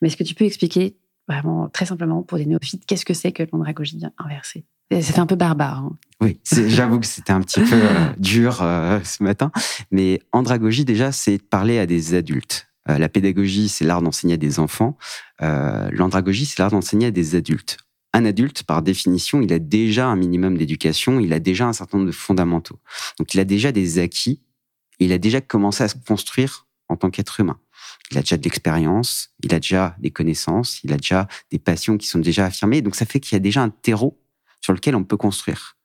Mais 0.00 0.08
est-ce 0.08 0.16
que 0.16 0.24
tu 0.24 0.34
peux 0.34 0.44
expliquer 0.44 0.96
vraiment 1.28 1.68
très 1.68 1.86
simplement 1.86 2.22
pour 2.22 2.38
des 2.38 2.46
néophytes 2.46 2.84
qu'est-ce 2.84 3.04
que 3.04 3.14
c'est 3.14 3.32
que 3.32 3.44
l'andragogie 3.52 4.00
inversée? 4.18 4.64
C'est 5.00 5.18
un 5.18 5.26
peu 5.26 5.36
barbare. 5.36 5.78
Hein. 5.78 5.96
Oui, 6.20 6.38
j'avoue 6.66 7.00
que 7.00 7.06
c'était 7.06 7.32
un 7.32 7.40
petit 7.40 7.60
peu 7.60 7.74
euh, 7.74 8.12
dur 8.18 8.62
euh, 8.62 9.00
ce 9.04 9.22
matin. 9.22 9.50
Mais 9.90 10.20
andragogie, 10.32 10.84
déjà, 10.84 11.12
c'est 11.12 11.38
parler 11.38 11.78
à 11.78 11.86
des 11.86 12.14
adultes. 12.14 12.68
Euh, 12.88 12.98
la 12.98 13.08
pédagogie, 13.08 13.68
c'est 13.68 13.84
l'art 13.84 14.02
d'enseigner 14.02 14.34
à 14.34 14.38
des 14.38 14.58
enfants. 14.58 14.96
Euh, 15.40 15.88
l'andragogie, 15.92 16.46
c'est 16.46 16.58
l'art 16.58 16.70
d'enseigner 16.70 17.06
à 17.06 17.10
des 17.10 17.34
adultes. 17.34 17.78
Un 18.12 18.24
adulte, 18.24 18.64
par 18.64 18.82
définition, 18.82 19.40
il 19.40 19.52
a 19.52 19.58
déjà 19.58 20.06
un 20.06 20.16
minimum 20.16 20.58
d'éducation, 20.58 21.18
il 21.20 21.32
a 21.32 21.40
déjà 21.40 21.66
un 21.66 21.72
certain 21.72 21.98
nombre 21.98 22.10
de 22.10 22.14
fondamentaux. 22.14 22.78
Donc, 23.18 23.32
il 23.34 23.40
a 23.40 23.44
déjà 23.44 23.72
des 23.72 23.98
acquis, 23.98 24.42
il 24.98 25.12
a 25.12 25.18
déjà 25.18 25.40
commencé 25.40 25.84
à 25.84 25.88
se 25.88 25.94
construire 25.94 26.66
en 26.88 26.96
tant 26.96 27.10
qu'être 27.10 27.40
humain. 27.40 27.58
Il 28.10 28.18
a 28.18 28.20
déjà 28.20 28.36
de 28.36 28.42
l'expérience, 28.42 29.30
il 29.42 29.54
a 29.54 29.60
déjà 29.60 29.96
des 29.98 30.10
connaissances, 30.10 30.84
il 30.84 30.92
a 30.92 30.96
déjà 30.96 31.26
des 31.50 31.58
passions 31.58 31.96
qui 31.96 32.06
sont 32.06 32.18
déjà 32.18 32.44
affirmées. 32.44 32.82
Donc, 32.82 32.96
ça 32.96 33.06
fait 33.06 33.20
qu'il 33.20 33.34
y 33.34 33.36
a 33.36 33.40
déjà 33.40 33.62
un 33.62 33.70
terreau 33.70 34.20
sur 34.60 34.74
lequel 34.74 34.94
on 34.94 35.04
peut 35.04 35.16
construire. 35.16 35.78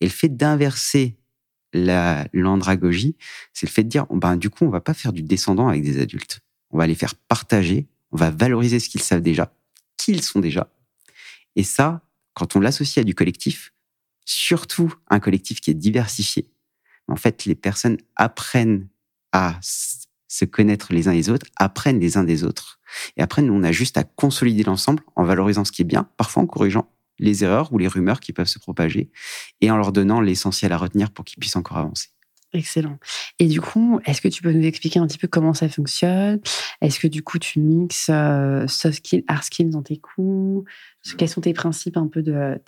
Et 0.00 0.06
le 0.06 0.10
fait 0.10 0.28
d'inverser 0.28 1.16
l'andragogie, 1.72 3.16
c'est 3.52 3.66
le 3.66 3.72
fait 3.72 3.84
de 3.84 3.88
dire, 3.88 4.06
ben, 4.10 4.36
du 4.36 4.50
coup, 4.50 4.64
on 4.64 4.70
va 4.70 4.80
pas 4.80 4.94
faire 4.94 5.12
du 5.12 5.22
descendant 5.22 5.68
avec 5.68 5.82
des 5.82 6.00
adultes. 6.00 6.40
On 6.70 6.78
va 6.78 6.86
les 6.86 6.94
faire 6.94 7.14
partager, 7.14 7.86
on 8.10 8.16
va 8.16 8.30
valoriser 8.30 8.80
ce 8.80 8.88
qu'ils 8.88 9.02
savent 9.02 9.22
déjà, 9.22 9.54
qui 9.96 10.12
ils 10.12 10.22
sont 10.22 10.40
déjà. 10.40 10.68
Et 11.56 11.64
ça, 11.64 12.02
quand 12.34 12.56
on 12.56 12.60
l'associe 12.60 13.02
à 13.02 13.04
du 13.04 13.14
collectif, 13.14 13.72
surtout 14.24 14.94
un 15.08 15.20
collectif 15.20 15.60
qui 15.60 15.70
est 15.70 15.74
diversifié, 15.74 16.50
en 17.08 17.16
fait, 17.16 17.44
les 17.44 17.54
personnes 17.54 17.98
apprennent 18.16 18.88
à 19.32 19.58
se 19.62 20.44
connaître 20.44 20.92
les 20.92 21.08
uns 21.08 21.12
les 21.12 21.28
autres, 21.28 21.46
apprennent 21.56 22.00
les 22.00 22.16
uns 22.16 22.24
des 22.24 22.44
autres. 22.44 22.80
Et 23.16 23.22
après, 23.22 23.42
nous, 23.42 23.52
on 23.52 23.62
a 23.62 23.72
juste 23.72 23.96
à 23.98 24.04
consolider 24.04 24.62
l'ensemble 24.62 25.02
en 25.16 25.24
valorisant 25.24 25.64
ce 25.64 25.72
qui 25.72 25.82
est 25.82 25.86
bien, 25.86 26.08
parfois 26.16 26.42
en 26.42 26.46
corrigeant 26.46 26.88
les 27.22 27.44
erreurs 27.44 27.72
ou 27.72 27.78
les 27.78 27.88
rumeurs 27.88 28.20
qui 28.20 28.32
peuvent 28.32 28.48
se 28.48 28.58
propager 28.58 29.10
et 29.60 29.70
en 29.70 29.76
leur 29.76 29.92
donnant 29.92 30.20
l'essentiel 30.20 30.72
à 30.72 30.76
retenir 30.76 31.10
pour 31.10 31.24
qu'ils 31.24 31.38
puissent 31.38 31.56
encore 31.56 31.78
avancer. 31.78 32.08
Excellent. 32.52 32.98
Et 33.38 33.46
du 33.46 33.62
coup, 33.62 34.00
est-ce 34.04 34.20
que 34.20 34.28
tu 34.28 34.42
peux 34.42 34.52
nous 34.52 34.66
expliquer 34.66 34.98
un 34.98 35.06
petit 35.06 35.16
peu 35.16 35.28
comment 35.28 35.54
ça 35.54 35.70
fonctionne? 35.70 36.40
Est-ce 36.82 37.00
que 37.00 37.06
du 37.06 37.22
coup, 37.22 37.38
tu 37.38 37.60
mixes 37.60 38.10
euh, 38.10 38.66
soft 38.66 38.98
skills, 38.98 39.24
hard 39.26 39.44
skills 39.44 39.70
dans 39.70 39.82
tes 39.82 39.96
cours 39.96 40.64
Quels 41.16 41.30
sont 41.30 41.40
tes 41.40 41.54
principes 41.54 41.96
un 41.96 42.08
peu 42.08 42.22
de... 42.22 42.60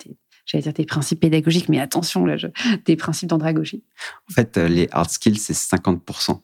J'allais 0.47 0.63
dire 0.63 0.73
tes 0.73 0.85
principes 0.85 1.19
pédagogiques, 1.19 1.69
mais 1.69 1.79
attention, 1.79 2.25
là, 2.25 2.35
tes 2.83 2.95
principes 2.95 3.29
d'andragogie? 3.29 3.83
En 4.29 4.33
fait, 4.33 4.57
euh, 4.57 4.67
les 4.67 4.87
hard 4.91 5.09
skills, 5.09 5.37
c'est 5.37 5.53
50% 5.53 6.39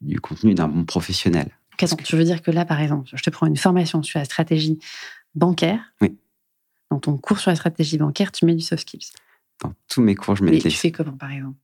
du 0.00 0.18
contenu 0.18 0.54
d'un 0.54 0.68
bon 0.68 0.84
professionnel. 0.84 1.50
tu 1.76 2.16
veux 2.16 2.24
dire 2.24 2.42
que 2.42 2.50
là, 2.50 2.64
par 2.64 2.80
exemple, 2.80 3.08
je 3.12 3.22
te 3.22 3.30
prends 3.30 3.46
une 3.46 3.56
formation 3.56 4.02
sur 4.02 4.18
la 4.18 4.24
stratégie 4.24 4.78
bancaire. 5.34 5.80
Oui 6.00 6.16
dans 6.90 6.98
ton 6.98 7.16
cours 7.16 7.38
sur 7.38 7.50
la 7.50 7.56
stratégie 7.56 7.98
bancaire, 7.98 8.32
tu 8.32 8.44
mets 8.44 8.54
du 8.54 8.62
soft 8.62 8.82
skills. 8.82 9.10
Dans 9.62 9.72
tous 9.88 10.02
mes 10.02 10.14
cours, 10.14 10.36
je 10.36 10.44
mets 10.44 10.56
Et 10.56 10.60
tu 10.60 10.70
fais 10.70 10.90
comment, 10.90 11.12
par 11.12 11.30
exemple? 11.30 11.58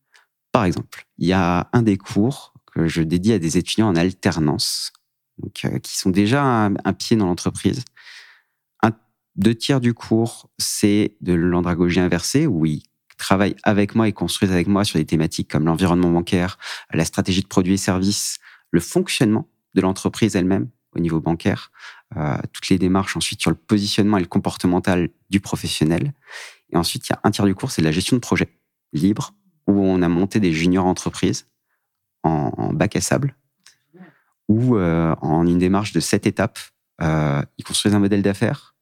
Par 0.52 0.64
exemple, 0.64 1.06
il 1.18 1.26
y 1.26 1.32
a 1.32 1.68
un 1.72 1.82
des 1.82 1.98
cours 1.98 2.54
que 2.72 2.86
je 2.88 3.02
dédie 3.02 3.32
à 3.32 3.38
des 3.38 3.58
étudiants 3.58 3.88
en 3.88 3.96
alternance, 3.96 4.92
donc, 5.38 5.64
euh, 5.64 5.78
qui 5.78 5.96
sont 5.96 6.10
déjà 6.10 6.42
un, 6.42 6.92
pied 6.92 7.16
dans 7.16 7.26
l'entreprise. 7.26 7.84
deux 9.36 9.54
tiers 9.54 9.80
du 9.80 9.92
cours, 9.92 10.48
c'est 10.56 11.16
de 11.20 11.34
l'andragogie 11.34 12.00
inversée, 12.00 12.46
où 12.46 12.64
ils 12.64 12.82
travaillent 13.18 13.56
avec 13.64 13.94
moi 13.94 14.08
et 14.08 14.12
construisent 14.12 14.52
avec 14.52 14.66
moi 14.66 14.84
sur 14.84 14.98
des 14.98 15.04
thématiques 15.04 15.50
comme 15.50 15.66
l'environnement 15.66 16.10
bancaire, 16.10 16.58
la 16.92 17.04
stratégie 17.04 17.42
de 17.42 17.46
produits 17.46 17.74
et 17.74 17.78
services, 17.78 18.38
le 18.70 18.80
fonctionnement 18.80 19.48
de 19.74 19.82
l'entreprise 19.82 20.36
elle-même 20.36 20.70
au 20.94 21.00
niveau 21.00 21.20
bancaire, 21.20 21.70
euh, 22.16 22.36
toutes 22.52 22.68
les 22.68 22.78
démarches 22.78 23.16
ensuite 23.16 23.40
sur 23.40 23.50
le 23.50 23.56
positionnement 23.56 24.16
et 24.18 24.20
le 24.20 24.26
comportemental 24.26 25.08
du 25.28 25.40
professionnel. 25.40 26.12
Et 26.70 26.76
ensuite, 26.76 27.08
il 27.08 27.12
y 27.12 27.14
a 27.14 27.20
un 27.24 27.30
tiers 27.30 27.46
du 27.46 27.54
cours, 27.54 27.70
c'est 27.70 27.82
la 27.82 27.90
gestion 27.90 28.16
de 28.16 28.20
projet 28.20 28.48
libre, 28.92 29.34
où 29.66 29.72
on 29.72 30.02
a 30.02 30.08
monté 30.08 30.38
des 30.38 30.52
juniors 30.52 30.86
entreprises 30.86 31.46
en, 32.22 32.72
bac 32.72 32.96
à 32.96 33.00
sable, 33.00 33.36
où 34.48 34.76
euh, 34.76 35.14
en 35.20 35.46
une 35.46 35.58
démarche 35.58 35.92
de 35.92 36.00
sept 36.00 36.26
étapes, 36.26 36.58
euh, 37.00 37.42
ils 37.58 37.64
construisent 37.64 37.94
un 37.94 38.00
modèle 38.00 38.22
d'affaires, 38.22 38.76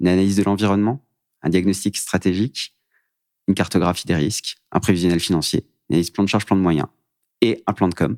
une 0.00 0.08
analyse 0.08 0.36
de 0.36 0.42
l'environnement, 0.42 1.04
un 1.42 1.48
diagnostic 1.48 1.96
stratégique, 1.96 2.76
une 3.46 3.54
cartographie 3.54 4.06
des 4.06 4.16
risques, 4.16 4.58
un 4.72 4.80
prévisionnel 4.80 5.20
financier, 5.20 5.68
une 5.88 5.94
analyse 5.94 6.10
plan 6.10 6.24
de 6.24 6.28
charge, 6.28 6.44
plan 6.44 6.56
de 6.56 6.60
moyens 6.60 6.88
et 7.40 7.62
un 7.66 7.72
plan 7.72 7.88
de 7.88 7.94
com 7.94 8.16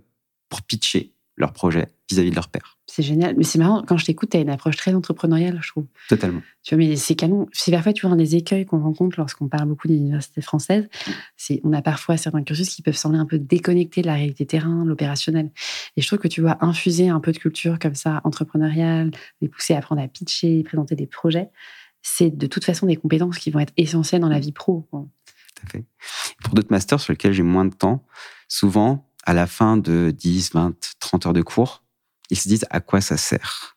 pour 0.49 0.63
pitcher 0.63 1.15
leur 1.37 1.53
projet 1.53 1.93
vis-à-vis 2.11 2.31
de 2.31 2.35
leur 2.35 2.49
père. 2.49 2.79
C'est 2.87 3.03
génial. 3.03 3.35
Mais 3.37 3.45
c'est 3.45 3.59
marrant, 3.59 3.83
quand 3.87 3.97
je 3.97 4.05
t'écoute, 4.05 4.31
tu 4.31 4.37
as 4.37 4.41
une 4.41 4.51
approche 4.51 4.77
très 4.77 4.95
entrepreneuriale, 4.95 5.61
je 5.63 5.69
trouve. 5.69 5.87
Totalement. 6.09 6.43
Tu 6.63 6.75
vois, 6.75 6.85
mais 6.85 6.97
c'est 6.97 7.15
canon. 7.15 7.47
C'est 7.53 7.71
parfois, 7.71 7.93
tu 7.93 8.07
vois, 8.07 8.15
un 8.15 8.17
des 8.17 8.37
écueils 8.37 8.67
qu'on 8.67 8.81
rencontre 8.81 9.19
lorsqu'on 9.19 9.49
parle 9.49 9.69
beaucoup 9.69 9.89
des 9.89 9.97
universités 9.97 10.41
françaises, 10.41 10.89
c'est 11.37 11.61
on 11.65 11.73
a 11.73 11.83
parfois 11.83 12.17
certains 12.17 12.43
cursus 12.43 12.69
qui 12.69 12.83
peuvent 12.83 12.97
sembler 12.97 13.19
un 13.19 13.27
peu 13.27 13.39
déconnectés 13.39 14.03
de 14.03 14.07
la 14.07 14.15
réalité 14.15 14.45
terrain, 14.47 14.85
l'opérationnel. 14.85 15.51
Et 15.97 16.03
je 16.03 16.07
trouve 16.07 16.19
que 16.19 16.29
tu 16.29 16.41
vois 16.41 16.59
infuser 16.61 17.09
un 17.09 17.21
peu 17.21 17.33
de 17.33 17.39
culture 17.39 17.79
comme 17.79 17.95
ça, 17.95 18.21
entrepreneuriale, 18.25 19.11
les 19.41 19.49
pousser 19.49 19.75
à 19.75 19.79
apprendre 19.79 20.03
à 20.03 20.09
pitcher, 20.09 20.63
présenter 20.65 20.97
des 20.97 21.07
projets, 21.07 21.51
c'est 22.03 22.31
de 22.31 22.47
toute 22.47 22.65
façon 22.65 22.87
des 22.87 22.97
compétences 22.97 23.39
qui 23.39 23.51
vont 23.51 23.61
être 23.61 23.73
essentielles 23.77 24.21
dans 24.21 24.29
la 24.29 24.41
vie 24.41 24.53
pro. 24.53 24.89
Tout 24.91 25.67
à 25.67 25.71
fait. 25.71 25.85
Pour 26.43 26.55
d'autres 26.55 26.71
masters 26.71 27.01
sur 27.01 27.13
lesquels 27.13 27.33
j'ai 27.33 27.43
moins 27.43 27.65
de 27.65 27.75
temps, 27.75 28.05
souvent, 28.49 29.07
à 29.25 29.35
la 29.35 29.47
fin 29.47 29.77
de 29.77 30.11
10, 30.17 30.53
20, 30.55 30.95
30 30.99 31.27
heures 31.27 31.33
de 31.33 31.43
cours, 31.43 31.83
ils 32.31 32.37
se 32.37 32.49
disent 32.49 32.67
à 32.71 32.81
quoi 32.81 33.01
ça 33.01 33.17
sert? 33.17 33.77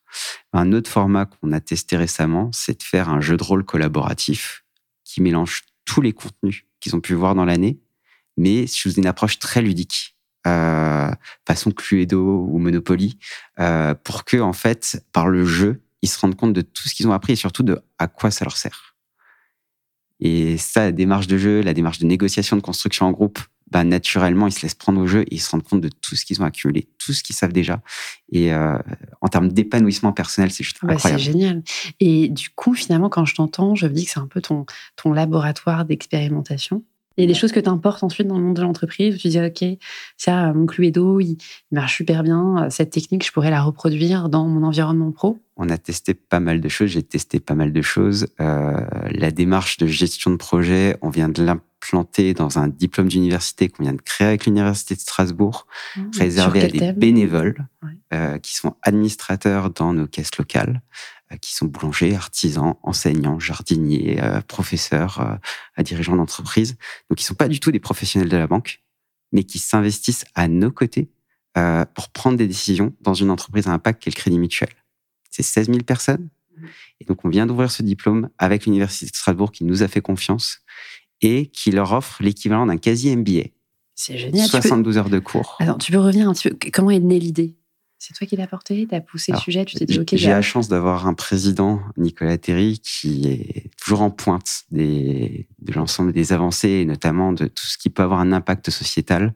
Un 0.51 0.74
autre 0.74 0.89
format 0.89 1.25
qu'on 1.25 1.51
a 1.51 1.60
testé 1.60 1.98
récemment, 1.98 2.51
c'est 2.53 2.79
de 2.79 2.83
faire 2.83 3.10
un 3.10 3.19
jeu 3.19 3.38
de 3.38 3.43
rôle 3.43 3.65
collaboratif 3.65 4.63
qui 5.03 5.22
mélange 5.22 5.63
tous 5.86 6.01
les 6.01 6.13
contenus 6.13 6.65
qu'ils 6.79 6.95
ont 6.95 7.01
pu 7.01 7.13
voir 7.13 7.36
dans 7.36 7.45
l'année, 7.45 7.79
mais 8.38 8.67
sous 8.67 8.93
une 8.93 9.07
approche 9.07 9.39
très 9.39 9.62
ludique, 9.62 10.15
euh, 10.48 11.12
façon 11.48 11.72
Cluedo 11.72 12.48
ou 12.50 12.57
Monopoly, 12.57 13.17
euh, 13.60 13.93
pour 13.95 14.25
que 14.25 14.38
en 14.38 14.53
fait, 14.53 15.03
par 15.12 15.27
le 15.27 15.45
jeu, 15.45 15.81
ils 16.01 16.10
se 16.10 16.19
rendent 16.19 16.36
compte 16.36 16.53
de 16.53 16.62
tout 16.62 16.88
ce 16.88 16.93
qu'ils 16.93 17.07
ont 17.07 17.13
appris 17.13 17.33
et 17.33 17.38
surtout 17.38 17.63
de 17.63 17.81
à 17.98 18.07
quoi 18.07 18.29
ça 18.29 18.45
leur 18.45 18.57
sert. 18.57 18.95
Et 20.19 20.57
ça, 20.57 20.86
la 20.86 20.91
démarche 20.91 21.27
de 21.27 21.38
jeu, 21.38 21.62
la 21.62 21.74
démarche 21.74 22.00
de 22.00 22.05
négociation, 22.05 22.55
de 22.55 22.62
construction 22.62 23.05
en 23.05 23.12
groupe, 23.12 23.39
bah, 23.74 23.84
naturellement, 23.84 24.46
ils 24.46 24.51
se 24.51 24.62
laissent 24.62 24.75
prendre 24.75 25.01
au 25.01 25.08
jeu 25.08 25.24
et 25.24 25.36
ils 25.36 25.39
se 25.39 25.50
rendent 25.50 25.63
compte 25.63 25.82
de 25.82 25.89
tout 25.89 26.15
ce 26.15 26.25
qu'ils 26.25 26.42
ont 26.42 26.46
accumulé, 26.46 26.88
tout 27.00 27.12
ce 27.12 27.24
qu'ils 27.24 27.36
savent 27.36 27.51
déjà. 27.51 27.82
Et 28.32 28.53
euh, 28.53 28.77
en 29.22 29.27
termes 29.27 29.51
d'épanouissement 29.51 30.13
personnel, 30.13 30.51
c'est 30.51 30.63
juste 30.63 30.77
bah, 30.84 30.94
incroyable. 30.94 31.22
C'est 31.22 31.32
génial. 31.32 31.63
Et 32.00 32.30
du 32.30 32.51
coup, 32.51 32.75
finalement, 32.75 33.10
quand 33.10 33.25
je 33.25 33.34
t'entends, 33.34 33.74
je 33.74 33.88
me 33.88 33.94
dis 33.94 34.06
que 34.06 34.12
c'est 34.12 34.20
un 34.20 34.27
peu 34.27 34.42
ton, 34.42 34.68
ton 34.96 35.12
laboratoire 35.12 35.86
d'expérimentation. 35.86 36.84
Il 37.18 37.22
y 37.22 37.25
a 37.25 37.27
des 37.27 37.34
choses 37.34 37.51
que 37.51 37.60
tu 37.60 37.70
importes 37.70 38.03
ensuite 38.03 38.27
dans 38.27 38.38
le 38.38 38.44
monde 38.44 38.56
de 38.56 38.62
l'entreprise 38.62 39.18
tu 39.20 39.27
dis, 39.27 39.39
OK, 39.39 39.63
ça, 40.18 40.51
mon 40.53 40.65
Cluedo, 40.65 41.20
il, 41.20 41.38
il 41.72 41.75
marche 41.75 41.98
super 41.98 42.24
bien. 42.24 42.70
Cette 42.70 42.92
technique, 42.92 43.25
je 43.25 43.32
pourrais 43.32 43.51
la 43.51 43.62
reproduire 43.62 44.30
dans 44.30 44.48
mon 44.48 44.65
environnement 44.65 45.12
pro. 45.12 45.39
On 45.56 45.70
a 45.70 45.77
testé 45.77 46.15
pas 46.15 46.39
mal 46.39 46.60
de 46.60 46.70
choses. 46.70 46.89
J'ai 46.89 47.03
testé 47.03 47.39
pas 47.39 47.53
mal 47.53 47.72
de 47.72 47.82
choses. 47.82 48.27
Euh, 48.39 48.82
la 49.12 49.30
démarche 49.30 49.77
de 49.77 49.86
gestion 49.86 50.32
de 50.32 50.38
projet, 50.38 50.98
on 51.01 51.10
vient 51.10 51.30
de 51.30 51.44
l'implanter 51.84 52.34
dans 52.34 52.60
un 52.60 52.68
diplôme 52.68 53.08
d'université 53.08 53.70
qu'on 53.70 53.84
vient 53.84 53.94
de 53.94 54.02
créer 54.02 54.28
avec 54.28 54.46
l'Université 54.46 54.96
de 54.96 55.00
Strasbourg, 55.00 55.68
mmh. 55.96 56.02
réservé 56.18 56.62
à 56.62 56.68
des 56.68 56.94
bénévoles 56.94 57.68
euh, 58.13 58.38
qui 58.40 58.56
sont 58.56 58.75
administrateurs 58.82 59.70
dans 59.70 59.94
nos 59.94 60.08
caisses 60.08 60.38
locales. 60.38 60.82
Euh, 61.34 61.38
qui 61.38 61.54
sont 61.54 61.66
boulangers, 61.66 62.16
artisans, 62.16 62.75
enseignants, 62.84 63.40
jardiniers, 63.40 64.22
euh, 64.22 64.42
professeurs, 64.42 65.40
euh, 65.78 65.84
dirigeants 65.84 66.16
d'entreprise. 66.16 66.78
Donc, 67.10 67.22
ils 67.22 67.24
sont 67.24 67.34
pas 67.34 67.48
du 67.48 67.60
tout 67.60 67.72
des 67.72 67.80
professionnels 67.80 68.30
de 68.30 68.38
la 68.38 68.48
banque, 68.48 68.84
mais 69.32 69.44
qui 69.44 69.60
s'investissent 69.60 70.25
à 70.36 70.48
nos 70.48 70.72
côtés 70.72 71.10
pour 71.94 72.10
prendre 72.10 72.36
des 72.36 72.48
décisions 72.48 72.96
dans 73.02 73.13
une 73.13 73.30
entreprise 73.30 73.68
à 73.68 73.74
impact 73.74 74.02
qu'est 74.02 74.10
le 74.10 74.16
Crédit 74.16 74.40
Mutuel. 74.40 74.70
C'est 75.30 75.44
16 75.44 75.68
000 75.68 75.80
personnes. 75.84 76.30
Mmh. 76.58 76.66
Et 77.00 77.06
donc, 77.06 77.24
on 77.25 77.30
vient 77.30 77.46
d'ouvrir 77.46 77.70
ce 77.70 77.84
diplôme 77.84 78.30
avec 78.40 78.66
l'Université 78.66 79.12
de 79.12 79.16
Strasbourg 79.16 79.52
qui 79.52 79.63
nous 79.63 79.84
a 79.84 79.88
fait 79.88 80.02
confiance 80.02 80.62
et 81.24 81.48
qui 81.48 81.72
leur 81.72 81.92
offre 81.94 82.22
l'équivalent 82.22 82.68
d'un 82.68 82.77
quasi 82.77 83.15
MBA. 83.15 83.46
C'est 83.96 84.18
génial. 84.18 84.48
72 84.48 84.98
heures 84.98 85.10
de 85.10 85.20
cours. 85.20 85.56
Alors, 85.60 85.77
tu 85.77 85.92
peux 85.92 86.00
revenir 86.00 86.30
un 86.30 86.34
petit 86.34 86.50
peu. 86.50 86.58
Comment 86.72 86.92
est 86.92 87.00
née 87.00 87.20
l'idée? 87.20 87.56
C'est 88.06 88.13
toi 88.13 88.27
qui 88.27 88.36
l'as 88.36 88.48
porté, 88.48 88.86
tu 88.86 88.94
as 88.94 89.00
poussé 89.00 89.32
le 89.32 89.38
sujet, 89.38 89.63
tu 89.63 89.77
t'es 89.77 89.86
dit 89.86 89.98
OK. 89.98 90.10
J'ai 90.12 90.30
la 90.30 90.42
chance 90.42 90.68
d'avoir 90.68 91.08
un 91.08 91.13
président, 91.13 91.80
Nicolas 91.96 92.38
Terry, 92.38 92.82
qui 92.84 93.25
est 93.30 93.72
toujours 93.77 94.01
en 94.01 94.10
pointe 94.10 94.65
des, 94.72 95.48
de 95.60 95.72
l'ensemble 95.72 96.12
des 96.12 96.34
avancées 96.34 96.70
et 96.70 96.86
notamment 96.86 97.32
de 97.32 97.46
tout 97.46 97.65
ce 97.65 97.77
qui 97.77 97.89
peut 97.89 98.03
avoir 98.03 98.20
un 98.20 98.34
impact 98.34 98.72
sociétal, 98.72 99.34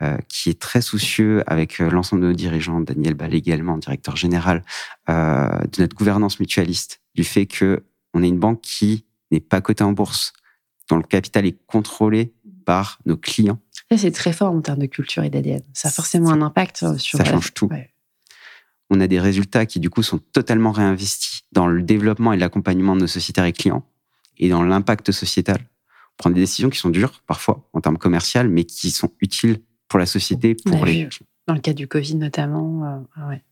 euh, 0.00 0.16
qui 0.28 0.48
est 0.48 0.60
très 0.60 0.80
soucieux 0.80 1.42
avec 1.48 1.80
euh, 1.80 1.90
l'ensemble 1.90 2.22
de 2.22 2.28
nos 2.28 2.34
dirigeants, 2.34 2.80
Daniel 2.80 3.14
Ball 3.14 3.34
également, 3.34 3.78
directeur 3.78 4.14
général, 4.14 4.62
euh, 5.08 5.48
de 5.72 5.82
notre 5.82 5.96
gouvernance 5.96 6.38
mutualiste, 6.38 7.00
du 7.16 7.24
fait 7.24 7.46
que 7.46 7.82
on 8.12 8.22
est 8.22 8.28
une 8.28 8.38
banque 8.38 8.60
qui 8.60 9.06
n'est 9.32 9.40
pas 9.40 9.60
cotée 9.60 9.82
en 9.82 9.92
bourse, 9.92 10.32
dont 10.88 10.96
le 10.96 11.02
capital 11.02 11.46
est 11.46 11.58
contrôlé 11.66 12.34
par 12.64 12.98
nos 13.06 13.16
clients. 13.16 13.58
C'est 13.96 14.10
très 14.10 14.32
fort 14.32 14.52
en 14.52 14.60
termes 14.60 14.80
de 14.80 14.86
culture 14.86 15.22
et 15.22 15.30
d'ADN. 15.30 15.62
Ça 15.72 15.88
a 15.88 15.90
forcément 15.90 16.30
un 16.30 16.42
impact 16.42 16.96
sur. 16.98 17.18
Ça 17.18 17.24
change 17.24 17.54
tout 17.54 17.68
on 18.90 19.00
a 19.00 19.06
des 19.06 19.20
résultats 19.20 19.66
qui 19.66 19.80
du 19.80 19.90
coup 19.90 20.02
sont 20.02 20.18
totalement 20.18 20.72
réinvestis 20.72 21.42
dans 21.52 21.66
le 21.66 21.82
développement 21.82 22.32
et 22.32 22.36
l'accompagnement 22.36 22.94
de 22.96 23.02
nos 23.02 23.06
sociétaires 23.06 23.44
et 23.44 23.52
clients 23.52 23.84
et 24.38 24.48
dans 24.48 24.62
l'impact 24.62 25.12
sociétal. 25.12 25.58
On 25.60 26.16
prend 26.18 26.30
des 26.30 26.40
décisions 26.40 26.70
qui 26.70 26.78
sont 26.78 26.90
dures 26.90 27.20
parfois 27.26 27.68
en 27.72 27.80
termes 27.80 27.98
commerciaux, 27.98 28.44
mais 28.44 28.64
qui 28.64 28.90
sont 28.90 29.10
utiles 29.20 29.60
pour 29.88 29.98
la 29.98 30.06
société, 30.06 30.54
pour 30.54 30.84
les. 30.84 31.08
Dans 31.46 31.54
le 31.54 31.60
cas 31.60 31.72
du 31.72 31.88
Covid 31.88 32.16
notamment, 32.16 32.84
euh, 32.84 33.00
ah 33.16 33.28
ouais. 33.28 33.42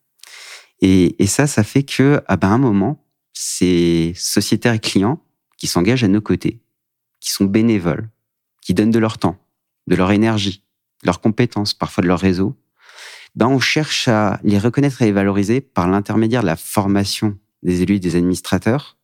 Et, 0.81 1.27
ça, 1.27 1.47
ça 1.47 1.63
fait 1.63 1.85
que 1.85 2.23
à 2.27 2.37
ben, 2.37 2.51
un 2.51 2.59
moment, 2.59 3.05
ces 3.33 4.13
sociétaires 4.17 4.75
et 4.75 4.81
clients 4.81 5.23
qui 5.57 5.69
s'engagent 5.69 6.03
à 6.03 6.09
nos 6.09 6.21
côtés, 6.21 6.61
qui 7.23 7.31
sont 7.31 7.45
bénévoles, 7.45 8.09
qui 8.61 8.75
donnent 8.75 8.91
de 8.91 8.99
leur 8.99 9.19
temps, 9.19 9.39
de 9.87 9.97
leur 9.97 10.11
énergie, 10.11 10.65
de 11.03 11.07
leurs 11.07 11.21
compétences, 11.21 11.73
parfois 11.73 12.03
de 12.03 12.09
leur 12.09 12.19
réseau, 12.19 12.57
ben 13.35 13.47
on 13.47 13.61
cherche 13.61 14.09
à 14.09 14.39
les 14.43 14.59
reconnaître 14.59 15.01
et 15.01 15.07
les 15.07 15.13
valoriser 15.13 15.61
par 15.61 15.89
l'intermédiaire 15.89 16.43
de 16.43 16.47
la 16.47 16.57
formation 16.57 17.39
des 17.63 17.83
élus 17.83 17.97
et 17.97 18.01
des 18.01 18.17
administrateurs. 18.17 18.99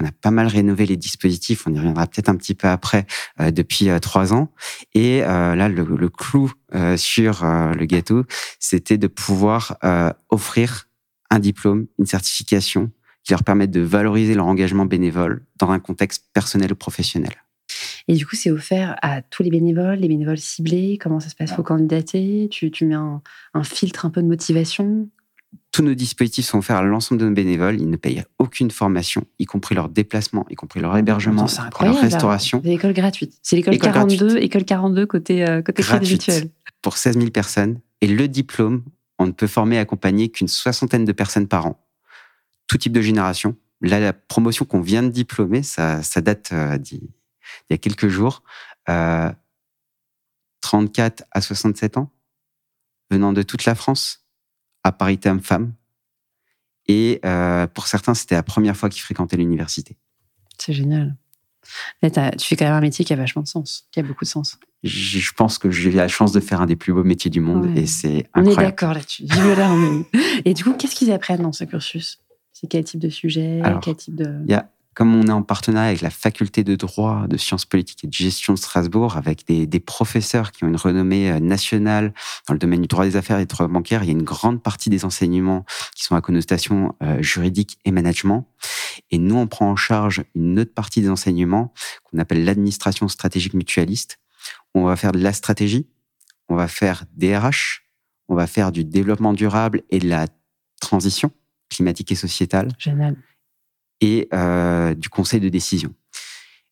On 0.00 0.06
a 0.06 0.12
pas 0.12 0.30
mal 0.30 0.46
rénové 0.46 0.86
les 0.86 0.96
dispositifs, 0.96 1.66
on 1.66 1.74
y 1.74 1.78
reviendra 1.78 2.06
peut-être 2.06 2.30
un 2.30 2.36
petit 2.36 2.54
peu 2.54 2.68
après, 2.68 3.06
euh, 3.38 3.50
depuis 3.50 3.90
euh, 3.90 3.98
trois 3.98 4.32
ans. 4.32 4.50
Et 4.94 5.22
euh, 5.22 5.54
là, 5.54 5.68
le, 5.68 5.84
le 5.84 6.08
clou 6.08 6.52
sur 6.96 7.44
le 7.44 7.84
gâteau, 7.84 8.24
c'était 8.60 8.96
de 8.96 9.08
pouvoir 9.08 9.76
offrir 10.28 10.88
un 11.30 11.40
diplôme, 11.40 11.86
une 11.98 12.06
certification 12.06 12.92
qui 13.24 13.32
leur 13.32 13.42
permette 13.42 13.72
de 13.72 13.80
valoriser 13.80 14.34
leur 14.34 14.46
engagement 14.46 14.86
bénévole 14.86 15.44
dans 15.58 15.70
un 15.70 15.80
contexte 15.80 16.26
personnel 16.32 16.72
ou 16.72 16.76
professionnel. 16.76 17.34
Et 18.10 18.14
du 18.14 18.26
coup, 18.26 18.34
c'est 18.34 18.50
offert 18.50 18.96
à 19.02 19.22
tous 19.22 19.44
les 19.44 19.50
bénévoles, 19.50 20.00
les 20.00 20.08
bénévoles 20.08 20.36
ciblés. 20.36 20.98
Comment 21.00 21.20
ça 21.20 21.28
se 21.28 21.36
passe 21.36 21.52
Faut 21.52 21.62
candidater? 21.62 22.48
Tu, 22.50 22.72
tu 22.72 22.84
mets 22.84 22.96
un, 22.96 23.22
filtre 23.62 24.04
un 24.04 24.10
peu 24.10 24.20
de 24.20 24.26
motivation? 24.26 25.08
Tous 25.70 25.84
nos 25.84 25.94
dispositifs 25.94 26.44
sont 26.44 26.58
offerts 26.58 26.78
à 26.78 26.82
l'ensemble 26.82 27.20
de 27.20 27.28
nos 27.28 27.32
bénévoles. 27.32 27.80
Ils 27.80 27.88
ne 27.88 27.94
payent 27.94 28.24
aucune 28.40 28.72
formation, 28.72 29.22
y 29.38 29.44
compris 29.44 29.76
leur 29.76 29.88
déplacement, 29.88 30.44
y 30.50 30.56
compris 30.56 30.80
leur 30.80 30.96
hébergement, 30.96 31.46
leur 31.80 32.00
restauration. 32.00 32.60
C'est 32.64 32.70
l'école 32.70 32.94
gratuite. 32.94 33.38
C'est 33.44 33.54
l'école 33.54 33.78
42, 33.78 34.38
école 34.38 34.64
42 34.64 35.06
côté, 35.06 35.48
euh, 35.48 35.62
côté 35.62 35.84
crédit. 35.84 36.18
Pour 36.82 36.96
16 36.96 37.16
000 37.16 37.30
personnes. 37.30 37.78
Et 38.00 38.08
le 38.08 38.26
diplôme, 38.26 38.82
on 39.20 39.26
ne 39.26 39.32
peut 39.32 39.46
former 39.46 39.76
et 39.76 39.78
accompagner 39.78 40.30
qu'une 40.30 40.48
soixantaine 40.48 41.04
de 41.04 41.12
personnes 41.12 41.46
par 41.46 41.66
an. 41.66 41.80
Tout 42.66 42.76
type 42.76 42.92
de 42.92 43.02
génération. 43.02 43.54
Là, 43.80 44.00
la 44.00 44.12
promotion 44.12 44.64
qu'on 44.64 44.80
vient 44.80 45.04
de 45.04 45.10
diplômer, 45.10 45.62
ça, 45.62 46.02
ça 46.02 46.20
date 46.20 46.50
euh, 46.52 46.76
il 47.68 47.72
y 47.72 47.74
a 47.74 47.78
quelques 47.78 48.08
jours, 48.08 48.42
34 48.86 51.20
euh, 51.20 51.24
à 51.32 51.40
67 51.40 51.96
ans, 51.96 52.10
venant 53.10 53.32
de 53.32 53.42
toute 53.42 53.64
la 53.64 53.74
France, 53.74 54.24
à 54.84 54.92
parité 54.92 55.28
homme-femme. 55.28 55.72
Et 56.86 57.20
euh, 57.24 57.66
pour 57.66 57.86
certains, 57.86 58.14
c'était 58.14 58.34
la 58.34 58.42
première 58.42 58.76
fois 58.76 58.88
qu'ils 58.88 59.02
fréquentaient 59.02 59.36
l'université. 59.36 59.96
C'est 60.58 60.72
génial. 60.72 61.16
tu 62.02 62.10
fais 62.10 62.56
quand 62.56 62.64
même 62.64 62.74
un 62.74 62.80
métier 62.80 63.04
qui 63.04 63.12
a 63.12 63.16
vachement 63.16 63.42
de 63.42 63.48
sens, 63.48 63.86
qui 63.92 64.00
a 64.00 64.02
beaucoup 64.02 64.24
de 64.24 64.30
sens. 64.30 64.58
Je 64.82 65.32
pense 65.32 65.58
que 65.58 65.70
j'ai 65.70 65.92
la 65.92 66.08
chance 66.08 66.32
de 66.32 66.40
faire 66.40 66.60
un 66.60 66.66
des 66.66 66.76
plus 66.76 66.92
beaux 66.92 67.04
métiers 67.04 67.30
du 67.30 67.40
monde 67.40 67.76
et 67.76 67.86
c'est 67.86 68.28
incroyable. 68.32 68.48
On 68.48 68.50
est 68.50 68.64
d'accord 68.64 68.94
là-dessus. 68.94 69.24
Et 70.44 70.54
du 70.54 70.64
coup, 70.64 70.72
qu'est-ce 70.72 70.96
qu'ils 70.96 71.12
apprennent 71.12 71.42
dans 71.42 71.52
ce 71.52 71.64
cursus? 71.64 72.20
C'est 72.52 72.66
quel 72.66 72.84
type 72.84 73.00
de 73.00 73.10
sujet? 73.10 73.62
Quel 73.82 73.96
type 73.96 74.16
de... 74.16 74.40
Il 74.46 74.50
y 74.50 74.54
a 74.54 74.70
comme 74.94 75.14
on 75.14 75.26
est 75.26 75.32
en 75.32 75.42
partenariat 75.42 75.88
avec 75.90 76.00
la 76.00 76.10
faculté 76.10 76.64
de 76.64 76.74
droit, 76.74 77.26
de 77.28 77.36
sciences 77.36 77.64
politiques 77.64 78.04
et 78.04 78.06
de 78.08 78.12
gestion 78.12 78.54
de 78.54 78.58
Strasbourg, 78.58 79.16
avec 79.16 79.46
des, 79.46 79.80
professeurs 79.80 80.52
qui 80.52 80.64
ont 80.64 80.68
une 80.68 80.76
renommée 80.76 81.30
euh, 81.30 81.40
nationale 81.40 82.12
dans 82.46 82.54
le 82.54 82.58
domaine 82.58 82.82
du 82.82 82.88
droit 82.88 83.04
des 83.04 83.16
affaires 83.16 83.38
et 83.38 83.46
du 83.46 83.54
droit 83.54 83.66
bancaire, 83.68 84.02
il 84.02 84.06
y 84.06 84.10
a 84.10 84.12
une 84.12 84.22
grande 84.22 84.62
partie 84.62 84.90
des 84.90 85.04
enseignements 85.04 85.64
qui 85.94 86.04
sont 86.04 86.16
à 86.16 86.20
connotation 86.20 86.94
euh, 87.02 87.22
juridique 87.22 87.78
et 87.84 87.92
management. 87.92 88.46
Et 89.10 89.18
nous, 89.18 89.36
on 89.36 89.46
prend 89.46 89.70
en 89.70 89.76
charge 89.76 90.24
une 90.34 90.58
autre 90.58 90.74
partie 90.74 91.00
des 91.00 91.08
enseignements 91.08 91.72
qu'on 92.04 92.18
appelle 92.18 92.44
l'administration 92.44 93.08
stratégique 93.08 93.54
mutualiste. 93.54 94.18
On 94.74 94.84
va 94.84 94.96
faire 94.96 95.12
de 95.12 95.18
la 95.18 95.32
stratégie, 95.32 95.88
on 96.48 96.56
va 96.56 96.68
faire 96.68 97.04
des 97.14 97.36
RH, 97.36 97.82
on 98.28 98.34
va 98.34 98.46
faire 98.46 98.72
du 98.72 98.84
développement 98.84 99.32
durable 99.32 99.82
et 99.90 99.98
de 99.98 100.08
la 100.08 100.26
transition 100.80 101.30
climatique 101.68 102.12
et 102.12 102.16
sociétale. 102.16 102.68
Génial 102.78 103.16
et 104.00 104.28
euh, 104.32 104.94
du 104.94 105.08
conseil 105.08 105.40
de 105.40 105.48
décision. 105.48 105.94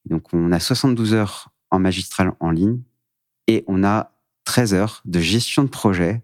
Donc, 0.05 0.33
on 0.33 0.53
a 0.53 0.61
72 0.61 1.15
heures 1.15 1.51
en 1.71 1.79
magistral 1.79 2.33
en 2.41 2.51
ligne 2.51 2.81
et 3.47 3.65
on 3.67 3.85
a 3.85 4.13
13 4.45 4.75
heures 4.75 5.03
de 5.05 5.21
gestion 5.21 5.63
de 5.63 5.69
projet 5.69 6.23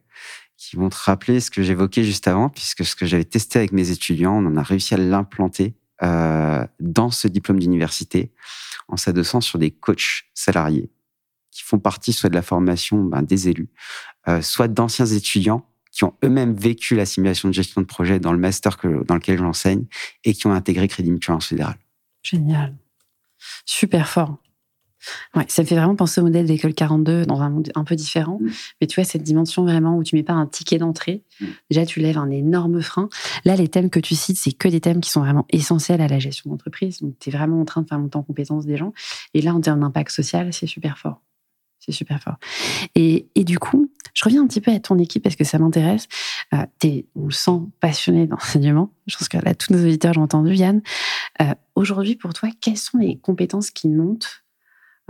qui 0.56 0.76
vont 0.76 0.88
te 0.88 0.96
rappeler 0.96 1.40
ce 1.40 1.50
que 1.50 1.62
j'évoquais 1.62 2.04
juste 2.04 2.26
avant, 2.26 2.48
puisque 2.48 2.84
ce 2.84 2.96
que 2.96 3.04
j'avais 3.04 3.24
testé 3.24 3.58
avec 3.58 3.72
mes 3.72 3.90
étudiants, 3.90 4.34
on 4.34 4.56
a 4.56 4.62
réussi 4.62 4.94
à 4.94 4.96
l'implanter 4.96 5.74
euh, 6.02 6.66
dans 6.80 7.10
ce 7.10 7.28
diplôme 7.28 7.58
d'université 7.58 8.32
en 8.88 8.96
s'adossant 8.96 9.40
sur 9.40 9.58
des 9.58 9.70
coachs 9.70 10.24
salariés 10.34 10.90
qui 11.50 11.62
font 11.62 11.78
partie 11.78 12.12
soit 12.12 12.30
de 12.30 12.34
la 12.34 12.42
formation 12.42 13.04
ben, 13.04 13.22
des 13.22 13.48
élus, 13.48 13.68
euh, 14.26 14.42
soit 14.42 14.66
d'anciens 14.66 15.06
étudiants 15.06 15.64
qui 15.94 16.04
ont 16.04 16.14
eux-mêmes 16.24 16.54
vécu 16.54 16.96
la 16.96 17.06
simulation 17.06 17.48
de 17.48 17.54
gestion 17.54 17.80
de 17.80 17.86
projet 17.86 18.18
dans 18.18 18.32
le 18.32 18.38
master 18.38 18.76
que, 18.76 19.04
dans 19.04 19.14
lequel 19.14 19.38
j'enseigne 19.38 19.84
et 20.24 20.34
qui 20.34 20.46
ont 20.46 20.52
intégré 20.52 20.88
Crédit 20.88 21.12
Mutuel 21.12 21.36
en 21.36 21.40
fédéral. 21.40 21.76
Génial. 22.22 22.74
Super 23.64 24.08
fort. 24.08 24.38
Ouais, 25.34 25.44
ça 25.48 25.62
me 25.62 25.66
fait 25.66 25.74
vraiment 25.76 25.96
penser 25.96 26.20
au 26.20 26.24
modèle 26.24 26.46
d'école 26.46 26.72
42 26.72 27.26
dans 27.26 27.42
un 27.42 27.50
monde 27.50 27.70
un 27.74 27.84
peu 27.84 27.94
différent. 27.94 28.38
Mm. 28.40 28.50
Mais 28.80 28.86
tu 28.86 29.00
vois, 29.00 29.04
cette 29.04 29.22
dimension 29.22 29.64
vraiment 29.64 29.96
où 29.96 30.02
tu 30.02 30.16
mets 30.16 30.22
pas 30.22 30.32
un 30.32 30.46
ticket 30.46 30.78
d'entrée, 30.78 31.22
mm. 31.40 31.46
déjà 31.70 31.86
tu 31.86 32.00
lèves 32.00 32.18
un 32.18 32.30
énorme 32.30 32.80
frein. 32.80 33.08
Là, 33.44 33.54
les 33.54 33.68
thèmes 33.68 33.90
que 33.90 34.00
tu 34.00 34.14
cites, 34.14 34.38
c'est 34.38 34.52
que 34.52 34.68
des 34.68 34.80
thèmes 34.80 35.00
qui 35.00 35.10
sont 35.10 35.20
vraiment 35.20 35.46
essentiels 35.50 36.00
à 36.00 36.08
la 36.08 36.18
gestion 36.18 36.50
d'entreprise. 36.50 37.00
Donc, 37.02 37.14
tu 37.20 37.28
es 37.28 37.32
vraiment 37.32 37.60
en 37.60 37.64
train 37.64 37.82
de 37.82 37.88
faire 37.88 37.98
monter 37.98 38.16
en 38.16 38.22
compétence 38.22 38.66
des 38.66 38.76
gens. 38.76 38.92
Et 39.34 39.42
là, 39.42 39.54
en 39.54 39.60
termes 39.60 39.80
d'impact 39.80 40.10
social, 40.10 40.52
c'est 40.52 40.66
super 40.66 40.98
fort. 40.98 41.20
C'est 41.84 41.92
super 41.92 42.20
fort. 42.22 42.36
Et, 42.94 43.26
du 43.36 43.58
coup, 43.58 43.90
je 44.14 44.24
reviens 44.24 44.42
un 44.42 44.46
petit 44.46 44.60
peu 44.60 44.70
à 44.70 44.80
ton 44.80 44.98
équipe 44.98 45.22
parce 45.22 45.36
que 45.36 45.44
ça 45.44 45.58
m'intéresse. 45.58 46.08
Euh, 46.54 46.64
on 47.14 47.26
le 47.26 47.32
sent, 47.32 47.60
passionné 47.80 48.26
d'enseignement. 48.26 48.90
Je 49.06 49.16
pense 49.16 49.28
que 49.28 49.36
là, 49.36 49.54
tous 49.54 49.72
nos 49.72 49.82
auditeurs 49.82 50.14
l'ont 50.14 50.22
entendu, 50.22 50.54
Yann. 50.54 50.80
Euh, 51.42 51.54
Aujourd'hui, 51.74 52.14
pour 52.14 52.32
toi, 52.32 52.48
quelles 52.60 52.78
sont 52.78 52.98
les 52.98 53.18
compétences 53.18 53.70
qui 53.70 53.88
montent 53.88 54.44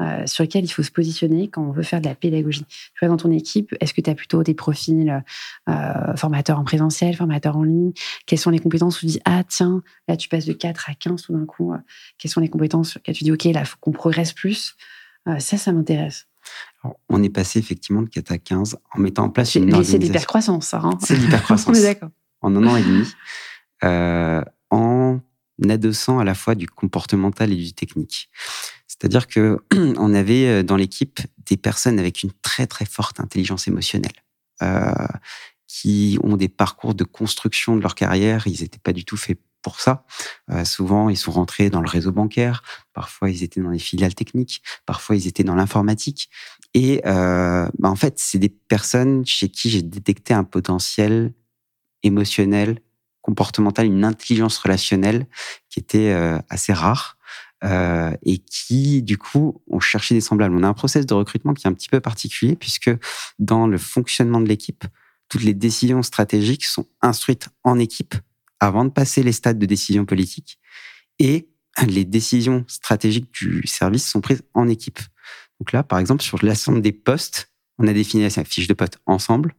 euh, 0.00 0.26
sur 0.26 0.42
lesquels 0.42 0.64
il 0.64 0.70
faut 0.70 0.82
se 0.82 0.90
positionner 0.90 1.48
quand 1.48 1.62
on 1.62 1.70
veut 1.72 1.82
faire 1.82 2.00
de 2.00 2.08
la 2.08 2.14
pédagogie? 2.14 2.64
Tu 2.64 2.98
vois, 3.00 3.08
dans 3.08 3.18
ton 3.18 3.30
équipe, 3.30 3.74
est-ce 3.80 3.92
que 3.92 4.00
tu 4.00 4.08
as 4.08 4.14
plutôt 4.14 4.42
des 4.42 4.54
profils 4.54 5.22
euh, 5.68 6.16
formateurs 6.16 6.58
en 6.58 6.64
présentiel, 6.64 7.14
formateurs 7.14 7.56
en 7.56 7.62
ligne? 7.62 7.92
Quelles 8.26 8.38
sont 8.38 8.50
les 8.50 8.58
compétences 8.58 8.96
où 8.96 9.00
tu 9.00 9.06
dis, 9.06 9.20
ah 9.26 9.44
tiens, 9.44 9.82
là 10.08 10.16
tu 10.16 10.28
passes 10.28 10.46
de 10.46 10.54
4 10.54 10.90
à 10.90 10.94
15 10.94 11.22
tout 11.22 11.34
d'un 11.34 11.44
coup. 11.44 11.74
Quelles 12.18 12.30
sont 12.30 12.40
les 12.40 12.48
compétences 12.48 12.90
sur 12.90 12.98
lesquelles 12.98 13.16
tu 13.16 13.24
dis, 13.24 13.32
ok, 13.32 13.44
là, 13.44 13.60
il 13.60 13.66
faut 13.66 13.76
qu'on 13.80 13.92
progresse 13.92 14.32
plus 14.32 14.74
Ça, 15.38 15.58
ça 15.58 15.72
m'intéresse. 15.72 16.26
On 17.08 17.22
est 17.22 17.30
passé 17.30 17.58
effectivement 17.58 18.02
de 18.02 18.08
4 18.08 18.32
à 18.32 18.38
15 18.38 18.78
en 18.94 18.98
mettant 19.00 19.24
en 19.24 19.30
place 19.30 19.54
une 19.54 19.64
organisation. 19.64 19.98
C'est 19.98 20.06
l'hypercroissance, 20.06 20.66
ça. 20.66 20.80
Hein 20.82 20.98
c'est 21.00 21.16
l'hypercroissance. 21.16 21.78
En 22.40 22.54
un 22.56 22.66
an 22.66 22.76
et 22.76 22.82
demi. 22.82 23.06
en 24.70 25.20
adossant 25.66 26.18
à 26.18 26.24
la 26.24 26.34
fois 26.34 26.54
du 26.54 26.68
comportemental 26.68 27.52
et 27.52 27.56
du 27.56 27.72
technique. 27.72 28.28
C'est-à-dire 28.86 29.26
que 29.26 29.58
on 29.98 30.14
avait 30.14 30.46
euh, 30.46 30.62
dans 30.62 30.76
l'équipe 30.76 31.20
des 31.46 31.56
personnes 31.56 31.98
avec 31.98 32.22
une 32.22 32.30
très 32.42 32.66
très 32.66 32.84
forte 32.84 33.20
intelligence 33.20 33.68
émotionnelle, 33.68 34.12
euh, 34.62 34.92
qui 35.66 36.18
ont 36.22 36.36
des 36.36 36.48
parcours 36.48 36.94
de 36.94 37.04
construction 37.04 37.76
de 37.76 37.82
leur 37.82 37.94
carrière. 37.94 38.46
Ils 38.46 38.62
n'étaient 38.62 38.78
pas 38.78 38.92
du 38.92 39.04
tout 39.04 39.16
faits 39.16 39.38
pour 39.64 39.80
ça. 39.80 40.04
Euh, 40.52 40.64
souvent, 40.64 41.08
ils 41.08 41.16
sont 41.16 41.32
rentrés 41.32 41.70
dans 41.70 41.80
le 41.80 41.88
réseau 41.88 42.12
bancaire. 42.12 42.62
Parfois, 42.92 43.30
ils 43.30 43.42
étaient 43.42 43.60
dans 43.60 43.70
les 43.70 43.80
filiales 43.80 44.14
techniques. 44.14 44.62
Parfois, 44.86 45.16
ils 45.16 45.26
étaient 45.26 45.42
dans 45.42 45.56
l'informatique. 45.56 46.30
Et 46.74 47.00
euh, 47.06 47.66
bah, 47.78 47.90
en 47.90 47.96
fait, 47.96 48.18
c'est 48.18 48.38
des 48.38 48.50
personnes 48.50 49.26
chez 49.26 49.48
qui 49.48 49.70
j'ai 49.70 49.82
détecté 49.82 50.34
un 50.34 50.44
potentiel 50.44 51.32
émotionnel, 52.02 52.80
comportemental, 53.22 53.86
une 53.86 54.04
intelligence 54.04 54.58
relationnelle 54.58 55.26
qui 55.70 55.80
était 55.80 56.12
euh, 56.12 56.38
assez 56.48 56.72
rare 56.72 57.16
et 58.26 58.40
qui, 58.40 59.02
du 59.02 59.16
coup, 59.16 59.62
ont 59.70 59.80
cherché 59.80 60.14
des 60.14 60.20
semblables. 60.20 60.54
On 60.54 60.62
a 60.64 60.68
un 60.68 60.74
process 60.74 61.06
de 61.06 61.14
recrutement 61.14 61.54
qui 61.54 61.66
est 61.66 61.70
un 61.70 61.72
petit 61.72 61.88
peu 61.88 61.98
particulier 61.98 62.56
puisque 62.56 62.90
dans 63.38 63.66
le 63.66 63.78
fonctionnement 63.78 64.42
de 64.42 64.46
l'équipe, 64.46 64.84
toutes 65.30 65.44
les 65.44 65.54
décisions 65.54 66.02
stratégiques 66.02 66.66
sont 66.66 66.86
instruites 67.00 67.48
en 67.62 67.78
équipe 67.78 68.16
avant 68.64 68.84
de 68.84 68.90
passer 68.90 69.22
les 69.22 69.32
stades 69.32 69.58
de 69.58 69.66
décision 69.66 70.04
politique 70.04 70.58
et 71.18 71.48
les 71.86 72.04
décisions 72.04 72.64
stratégiques 72.68 73.32
du 73.32 73.66
service 73.66 74.08
sont 74.08 74.20
prises 74.20 74.42
en 74.54 74.68
équipe. 74.68 75.00
Donc 75.60 75.72
là, 75.72 75.82
par 75.82 75.98
exemple, 75.98 76.22
sur 76.22 76.44
l'ensemble 76.44 76.80
des 76.80 76.92
postes, 76.92 77.52
on 77.78 77.86
a 77.86 77.92
défini 77.92 78.22
la 78.22 78.44
fiche 78.44 78.66
de 78.66 78.74
poste 78.74 78.98
ensemble. 79.06 79.54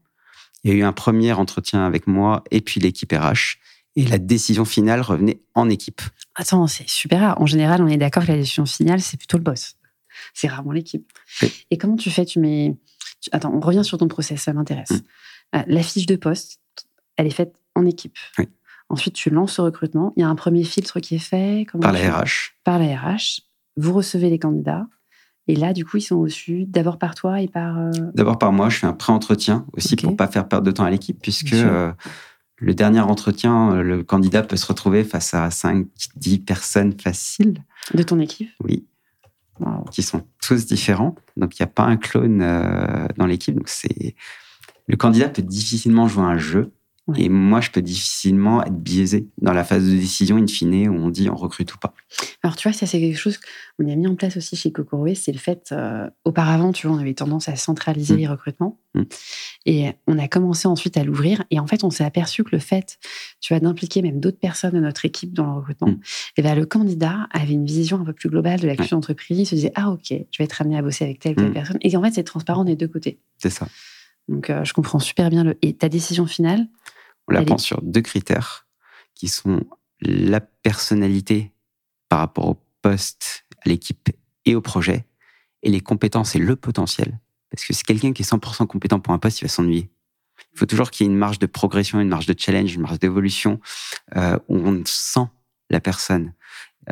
Il 0.63 0.71
y 0.71 0.73
a 0.73 0.77
eu 0.77 0.83
un 0.83 0.93
premier 0.93 1.33
entretien 1.33 1.85
avec 1.85 2.07
moi 2.07 2.43
et 2.51 2.61
puis 2.61 2.79
l'équipe 2.79 3.11
RH 3.11 3.57
et 3.95 4.05
la 4.05 4.17
décision 4.17 4.65
finale 4.65 5.01
revenait 5.01 5.41
en 5.53 5.69
équipe. 5.69 6.01
Attends, 6.33 6.67
c'est 6.67 6.89
super 6.89 7.21
rare. 7.21 7.41
En 7.41 7.45
général, 7.45 7.81
on 7.81 7.87
est 7.87 7.97
d'accord 7.97 8.23
que 8.23 8.31
la 8.31 8.37
décision 8.37 8.65
finale, 8.65 9.01
c'est 9.01 9.17
plutôt 9.17 9.37
le 9.37 9.43
boss. 9.43 9.77
C'est 10.33 10.47
rarement 10.47 10.71
l'équipe. 10.71 11.11
Et 11.71 11.77
comment 11.77 11.95
tu 11.95 12.09
fais? 12.09 12.25
Tu 12.25 12.39
mets. 12.39 12.75
Attends, 13.31 13.53
on 13.53 13.59
revient 13.59 13.83
sur 13.83 13.97
ton 13.97 14.07
process, 14.07 14.41
ça 14.41 14.53
m'intéresse. 14.53 14.91
Mm. 14.91 15.01
Euh, 15.55 15.63
la 15.67 15.83
fiche 15.83 16.05
de 16.05 16.15
poste, 16.15 16.59
elle 17.17 17.27
est 17.27 17.31
faite 17.31 17.53
en 17.75 17.85
équipe. 17.85 18.17
Ensuite, 18.95 19.15
tu 19.15 19.29
lances 19.29 19.53
ce 19.55 19.61
recrutement. 19.61 20.13
Il 20.15 20.21
y 20.21 20.23
a 20.23 20.29
un 20.29 20.35
premier 20.35 20.63
filtre 20.63 21.01
qui 21.01 21.15
est 21.15 21.19
fait. 21.19 21.67
Par 21.81 21.91
la 21.91 21.99
RH. 21.99 22.55
Par 22.63 22.79
la 22.79 22.95
RH. 22.95 23.41
Vous 23.75 23.91
recevez 23.91 24.29
les 24.29 24.39
candidats. 24.39 24.87
Et 25.49 25.55
là, 25.57 25.73
du 25.73 25.83
coup, 25.83 25.97
ils 25.97 26.01
sont 26.01 26.21
reçus 26.21 26.63
d'abord 26.65 26.97
par 26.97 27.13
toi 27.13 27.41
et 27.41 27.49
par. 27.49 27.77
Euh, 27.77 27.91
d'abord 28.13 28.39
par 28.39 28.53
moi. 28.53 28.69
Je 28.69 28.77
fais 28.77 28.87
un 28.87 28.93
pré-entretien 28.93 29.65
aussi 29.73 29.97
pour 29.97 30.11
pour 30.11 30.15
pas 30.15 30.27
faire 30.27 30.47
perdre 30.47 30.65
de 30.65 30.71
temps 30.71 30.85
à 30.85 30.89
l'équipe, 30.89 31.19
puisque 31.21 31.53
le 32.57 32.73
dernier 32.73 33.01
entretien, 33.01 33.73
euh, 33.73 33.83
le 33.83 34.03
candidat 34.03 34.41
peut 34.41 34.55
se 34.55 34.65
retrouver 34.65 35.03
face 35.03 35.33
à 35.33 35.51
5, 35.51 35.87
10 36.15 36.39
personnes 36.39 36.97
faciles. 36.97 37.63
De 37.93 38.01
ton 38.01 38.21
équipe 38.21 38.49
Oui. 38.63 38.85
Qui 39.91 40.03
sont 40.03 40.25
tous 40.41 40.65
différents. 40.65 41.15
Donc, 41.35 41.59
il 41.59 41.61
n'y 41.61 41.65
a 41.65 41.71
pas 41.71 41.83
un 41.83 41.97
clone 41.97 42.41
euh, 42.41 43.07
dans 43.17 43.25
l'équipe. 43.25 43.55
Donc, 43.55 43.67
c'est. 43.67 44.15
Le 44.87 44.95
candidat 44.95 45.27
peut 45.27 45.41
difficilement 45.41 46.07
jouer 46.07 46.23
un 46.23 46.37
jeu 46.37 46.71
et 47.13 47.29
moi, 47.29 47.61
je 47.61 47.69
peux 47.69 47.83
difficilement 47.83 48.63
être 48.63 48.79
biaisé 48.79 49.27
dans 49.39 49.53
la 49.53 49.63
phase 49.63 49.85
de 49.85 49.91
décision 49.91 50.37
in 50.37 50.47
fine 50.47 50.89
où 50.89 50.95
on 50.95 51.09
dit 51.09 51.29
on 51.29 51.35
recrute 51.35 51.71
ou 51.75 51.77
pas. 51.77 51.93
Alors, 52.41 52.55
tu 52.55 52.67
vois, 52.67 52.75
ça, 52.75 52.87
c'est 52.87 52.99
quelque 52.99 53.17
chose 53.17 53.37
qu'on 53.77 53.87
a 53.87 53.95
mis 53.95 54.07
en 54.07 54.15
place 54.15 54.37
aussi 54.37 54.55
chez 54.55 54.71
Cocoroé. 54.71 55.13
C'est 55.13 55.31
le 55.31 55.37
fait, 55.37 55.69
euh, 55.71 56.09
auparavant, 56.23 56.71
tu 56.71 56.87
vois, 56.87 56.95
on 56.95 56.99
avait 56.99 57.13
tendance 57.13 57.47
à 57.47 57.55
centraliser 57.55 58.15
mm. 58.15 58.17
les 58.17 58.27
recrutements. 58.27 58.79
Mm. 58.95 59.03
Et 59.67 59.91
on 60.07 60.17
a 60.17 60.27
commencé 60.27 60.67
ensuite 60.67 60.97
à 60.97 61.03
l'ouvrir. 61.03 61.43
Et 61.51 61.59
en 61.59 61.67
fait, 61.67 61.83
on 61.83 61.91
s'est 61.91 62.03
aperçu 62.03 62.43
que 62.43 62.49
le 62.53 62.59
fait, 62.59 62.97
tu 63.39 63.53
vois, 63.53 63.59
d'impliquer 63.59 64.01
même 64.01 64.19
d'autres 64.19 64.39
personnes 64.39 64.73
de 64.73 64.79
notre 64.79 65.05
équipe 65.05 65.31
dans 65.31 65.45
le 65.45 65.53
recrutement, 65.59 65.89
mm. 65.89 65.91
et 65.91 65.97
eh 66.37 66.41
ben, 66.41 66.55
le 66.55 66.65
candidat 66.65 67.27
avait 67.31 67.53
une 67.53 67.67
vision 67.67 67.99
un 67.99 68.05
peu 68.05 68.13
plus 68.13 68.29
globale 68.29 68.59
de 68.59 68.67
la 68.67 68.75
culture 68.75 68.97
d'entreprise. 68.97 69.37
Il 69.37 69.45
se 69.45 69.53
disait, 69.53 69.71
ah, 69.75 69.91
OK, 69.91 70.07
je 70.09 70.37
vais 70.39 70.43
être 70.43 70.59
amené 70.59 70.75
à 70.75 70.81
bosser 70.81 71.05
avec 71.05 71.19
telle 71.19 71.33
ou 71.33 71.35
telle 71.35 71.53
personne. 71.53 71.77
Et 71.81 71.95
en 71.95 72.01
fait, 72.01 72.11
c'est 72.15 72.23
transparent 72.23 72.63
des 72.63 72.75
deux 72.75 72.87
côtés. 72.87 73.19
C'est 73.37 73.51
ça. 73.51 73.67
Donc, 74.27 74.49
euh, 74.49 74.63
je 74.63 74.73
comprends 74.73 74.97
super 74.97 75.29
bien 75.29 75.43
le. 75.43 75.55
Et 75.61 75.75
ta 75.75 75.87
décision 75.87 76.25
finale 76.25 76.67
On 77.27 77.33
la 77.33 77.43
prend 77.43 77.57
sur 77.57 77.81
deux 77.81 78.01
critères 78.01 78.67
qui 79.13 79.27
sont 79.27 79.63
la 80.01 80.41
personnalité 80.41 81.53
par 82.09 82.19
rapport 82.19 82.47
au 82.47 82.61
poste, 82.81 83.45
à 83.65 83.69
l'équipe 83.69 84.09
et 84.45 84.55
au 84.55 84.61
projet, 84.61 85.05
et 85.63 85.69
les 85.69 85.81
compétences 85.81 86.35
et 86.35 86.39
le 86.39 86.55
potentiel. 86.55 87.19
Parce 87.49 87.65
que 87.65 87.73
c'est 87.73 87.85
quelqu'un 87.85 88.13
qui 88.13 88.21
est 88.21 88.29
100% 88.29 88.67
compétent 88.67 88.99
pour 88.99 89.13
un 89.13 89.19
poste, 89.19 89.41
il 89.41 89.45
va 89.45 89.49
s'ennuyer. 89.49 89.89
Il 90.53 90.59
faut 90.59 90.65
toujours 90.65 90.91
qu'il 90.91 91.05
y 91.05 91.09
ait 91.09 91.11
une 91.11 91.17
marge 91.17 91.39
de 91.39 91.45
progression, 91.45 91.99
une 91.99 92.09
marge 92.09 92.25
de 92.25 92.35
challenge, 92.37 92.73
une 92.75 92.81
marge 92.81 92.99
d'évolution, 92.99 93.59
euh, 94.15 94.37
où 94.49 94.57
on 94.57 94.83
sent 94.85 95.27
la 95.69 95.79
personne. 95.79 96.33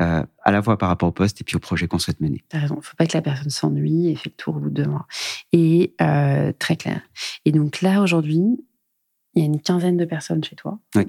Euh, 0.00 0.24
à 0.42 0.50
la 0.50 0.60
fois 0.60 0.76
par 0.76 0.88
rapport 0.88 1.08
au 1.08 1.12
poste 1.12 1.40
et 1.40 1.44
puis 1.44 1.54
au 1.54 1.60
projet 1.60 1.86
qu'on 1.86 2.00
souhaite 2.00 2.20
mener. 2.20 2.42
T'as 2.48 2.58
raison, 2.58 2.74
il 2.74 2.78
ne 2.78 2.82
faut 2.82 2.96
pas 2.96 3.06
que 3.06 3.16
la 3.16 3.22
personne 3.22 3.50
s'ennuie 3.50 4.08
et 4.08 4.16
fait 4.16 4.30
le 4.30 4.34
tour 4.34 4.56
au 4.56 4.58
bout 4.58 4.70
de 4.70 4.82
deux 4.82 4.90
mois. 4.90 5.06
Et 5.52 5.94
euh, 6.00 6.52
très 6.58 6.74
clair. 6.74 7.00
Et 7.44 7.52
donc 7.52 7.80
là, 7.80 8.02
aujourd'hui, 8.02 8.58
il 9.34 9.40
y 9.40 9.42
a 9.42 9.46
une 9.46 9.60
quinzaine 9.60 9.96
de 9.96 10.04
personnes 10.04 10.42
chez 10.44 10.56
toi. 10.56 10.78
Oui. 10.94 11.04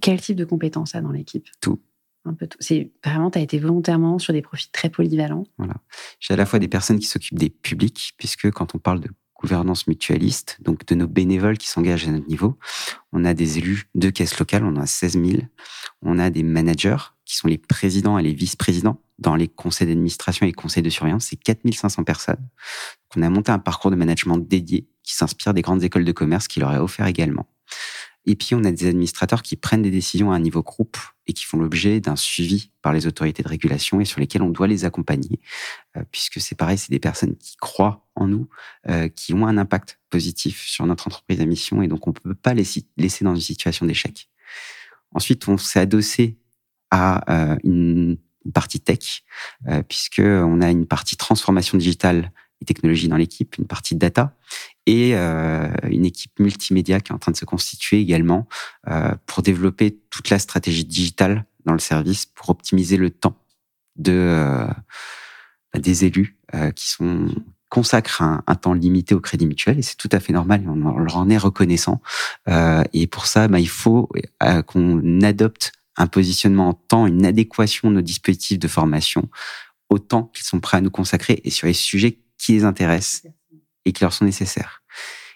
Quel 0.00 0.20
type 0.20 0.36
de 0.36 0.44
compétences 0.44 0.94
a 0.94 1.00
dans 1.00 1.10
l'équipe? 1.10 1.48
Tout. 1.60 1.80
Un 2.24 2.34
peu 2.34 2.46
tout. 2.46 2.58
C'est 2.60 2.92
vraiment, 3.04 3.30
tu 3.30 3.38
as 3.38 3.42
été 3.42 3.58
volontairement 3.58 4.18
sur 4.18 4.32
des 4.32 4.42
profils 4.42 4.70
très 4.70 4.90
polyvalents. 4.90 5.44
Voilà. 5.58 5.74
J'ai 6.20 6.34
à 6.34 6.36
la 6.36 6.46
fois 6.46 6.58
des 6.58 6.68
personnes 6.68 6.98
qui 6.98 7.06
s'occupent 7.06 7.38
des 7.38 7.50
publics, 7.50 8.12
puisque 8.18 8.50
quand 8.50 8.74
on 8.74 8.78
parle 8.78 9.00
de 9.00 9.08
gouvernance 9.40 9.86
mutualiste, 9.86 10.58
donc 10.60 10.84
de 10.86 10.94
nos 10.94 11.06
bénévoles 11.06 11.56
qui 11.56 11.68
s'engagent 11.68 12.06
à 12.06 12.10
notre 12.10 12.26
niveau. 12.28 12.58
On 13.12 13.24
a 13.24 13.32
des 13.32 13.58
élus 13.58 13.88
de 13.94 14.10
caisses 14.10 14.38
locales, 14.38 14.64
on 14.64 14.76
en 14.76 14.82
a 14.82 14.86
16 14.86 15.12
000. 15.14 15.42
On 16.02 16.18
a 16.18 16.28
des 16.30 16.42
managers 16.42 16.98
qui 17.24 17.36
sont 17.36 17.48
les 17.48 17.58
présidents 17.58 18.18
et 18.18 18.22
les 18.22 18.34
vice-présidents 18.34 19.00
dans 19.20 19.36
les 19.36 19.48
conseils 19.48 19.86
d'administration 19.86 20.46
et 20.46 20.52
conseils 20.52 20.82
de 20.82 20.90
surveillance. 20.90 21.26
C'est 21.26 21.36
4500 21.36 22.04
personnes. 22.04 22.48
On 23.16 23.22
a 23.22 23.30
monté 23.30 23.52
un 23.52 23.58
parcours 23.58 23.90
de 23.90 23.96
management 23.96 24.38
dédié 24.38 24.88
qui 25.02 25.14
s'inspire 25.14 25.54
des 25.54 25.62
grandes 25.62 25.84
écoles 25.84 26.04
de 26.04 26.12
commerce 26.12 26.48
qui 26.48 26.60
leur 26.60 26.72
est 26.72 26.78
offert 26.78 27.06
également. 27.06 27.46
Et 28.26 28.36
puis, 28.36 28.54
on 28.54 28.64
a 28.64 28.70
des 28.70 28.86
administrateurs 28.86 29.42
qui 29.42 29.56
prennent 29.56 29.82
des 29.82 29.90
décisions 29.90 30.30
à 30.30 30.36
un 30.36 30.40
niveau 30.40 30.62
groupe 30.62 30.98
et 31.26 31.32
qui 31.32 31.44
font 31.44 31.58
l'objet 31.58 32.00
d'un 32.00 32.16
suivi 32.16 32.70
par 32.82 32.92
les 32.92 33.06
autorités 33.06 33.42
de 33.42 33.48
régulation 33.48 34.00
et 34.00 34.04
sur 34.04 34.20
lesquels 34.20 34.42
on 34.42 34.50
doit 34.50 34.66
les 34.66 34.84
accompagner, 34.84 35.40
euh, 35.96 36.02
puisque 36.12 36.38
c'est 36.40 36.54
pareil, 36.54 36.76
c'est 36.76 36.90
des 36.90 37.00
personnes 37.00 37.36
qui 37.36 37.56
croient 37.56 38.06
en 38.14 38.28
nous, 38.28 38.48
euh, 38.88 39.08
qui 39.08 39.32
ont 39.32 39.46
un 39.46 39.56
impact 39.56 40.00
positif 40.10 40.66
sur 40.66 40.84
notre 40.84 41.06
entreprise 41.06 41.40
à 41.40 41.46
mission 41.46 41.82
et 41.82 41.88
donc 41.88 42.06
on 42.06 42.10
ne 42.10 42.14
peut 42.14 42.34
pas 42.34 42.52
les 42.52 42.64
laisser 42.98 43.24
dans 43.24 43.34
une 43.34 43.40
situation 43.40 43.86
d'échec. 43.86 44.28
Ensuite, 45.12 45.48
on 45.48 45.56
s'est 45.56 45.80
adossé 45.80 46.38
à 46.90 47.52
euh, 47.52 47.56
une 47.64 48.18
partie 48.54 48.80
tech, 48.80 49.22
puisque 49.88 50.22
on 50.24 50.60
a 50.60 50.70
une 50.70 50.86
partie 50.86 51.16
transformation 51.16 51.76
digitale 51.78 52.32
et 52.60 52.64
technologie 52.64 53.08
dans 53.08 53.16
l'équipe, 53.16 53.56
une 53.58 53.66
partie 53.66 53.96
data 53.96 54.36
et 54.86 55.12
euh, 55.14 55.68
une 55.88 56.04
équipe 56.04 56.38
multimédia 56.38 57.00
qui 57.00 57.12
est 57.12 57.14
en 57.14 57.18
train 57.18 57.32
de 57.32 57.36
se 57.36 57.44
constituer 57.44 58.00
également 58.00 58.48
euh, 58.88 59.14
pour 59.26 59.42
développer 59.42 59.98
toute 60.10 60.30
la 60.30 60.38
stratégie 60.38 60.84
digitale 60.84 61.46
dans 61.64 61.72
le 61.72 61.78
service 61.78 62.26
pour 62.26 62.50
optimiser 62.50 62.96
le 62.96 63.10
temps 63.10 63.36
de 63.96 64.12
euh, 64.12 64.66
des 65.78 66.04
élus 66.04 66.36
qui 66.74 66.90
sont 66.90 67.28
consacrent 67.68 68.22
un, 68.22 68.54
temps 68.56 68.72
limité 68.72 69.14
au 69.14 69.20
crédit 69.20 69.46
mutuel 69.46 69.78
et 69.78 69.82
c'est 69.82 69.94
tout 69.94 70.08
à 70.10 70.18
fait 70.18 70.32
normal 70.32 70.64
et 70.64 70.66
on, 70.66 70.98
leur 70.98 71.16
en 71.16 71.30
est 71.30 71.38
reconnaissant. 71.38 72.02
Et 72.92 73.06
pour 73.06 73.26
ça 73.26 73.46
bah, 73.46 73.60
il 73.60 73.68
faut 73.68 74.08
qu'on 74.66 75.20
adopte 75.20 75.70
un 76.00 76.06
positionnement 76.06 76.68
en 76.68 76.72
temps, 76.74 77.06
une 77.06 77.26
adéquation 77.26 77.90
de 77.90 77.96
nos 77.96 78.00
dispositifs 78.00 78.58
de 78.58 78.68
formation 78.68 79.28
au 79.90 79.98
temps 79.98 80.30
qu'ils 80.34 80.46
sont 80.46 80.60
prêts 80.60 80.78
à 80.78 80.80
nous 80.80 80.90
consacrer 80.90 81.40
et 81.44 81.50
sur 81.50 81.66
les 81.66 81.74
sujets 81.74 82.20
qui 82.38 82.52
les 82.52 82.64
intéressent 82.64 83.26
et 83.84 83.92
qui 83.92 84.02
leur 84.02 84.12
sont 84.12 84.24
nécessaires. 84.24 84.82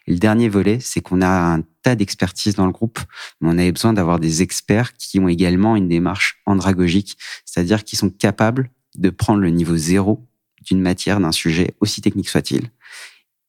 Et 0.07 0.13
le 0.13 0.19
dernier 0.19 0.49
volet, 0.49 0.81
c'est 0.81 1.01
qu'on 1.01 1.21
a 1.21 1.29
un 1.29 1.63
tas 1.83 1.97
d'expertise 1.97 2.55
dans 2.55 2.67
le 2.67 2.73
groupe, 2.73 2.99
mais 3.41 3.49
on 3.51 3.59
avait 3.59 3.73
besoin 3.73 3.93
d'avoir 3.93 4.21
des 4.21 4.43
experts 4.43 4.95
qui 4.97 5.19
ont 5.19 5.29
également 5.29 5.77
une 5.77 5.89
démarche 5.89 6.41
andragogique, 6.47 7.19
c'est-à-dire 7.45 7.85
qui 7.85 7.97
sont 7.97 8.11
capables 8.11 8.71
de 8.97 9.11
prendre 9.11 9.41
le 9.41 9.51
niveau 9.51 9.77
zéro 9.77 10.27
d'une 10.63 10.81
matière, 10.81 11.21
d'un 11.21 11.33
sujet, 11.33 11.75
aussi 11.81 12.01
technique 12.01 12.29
soit-il, 12.29 12.71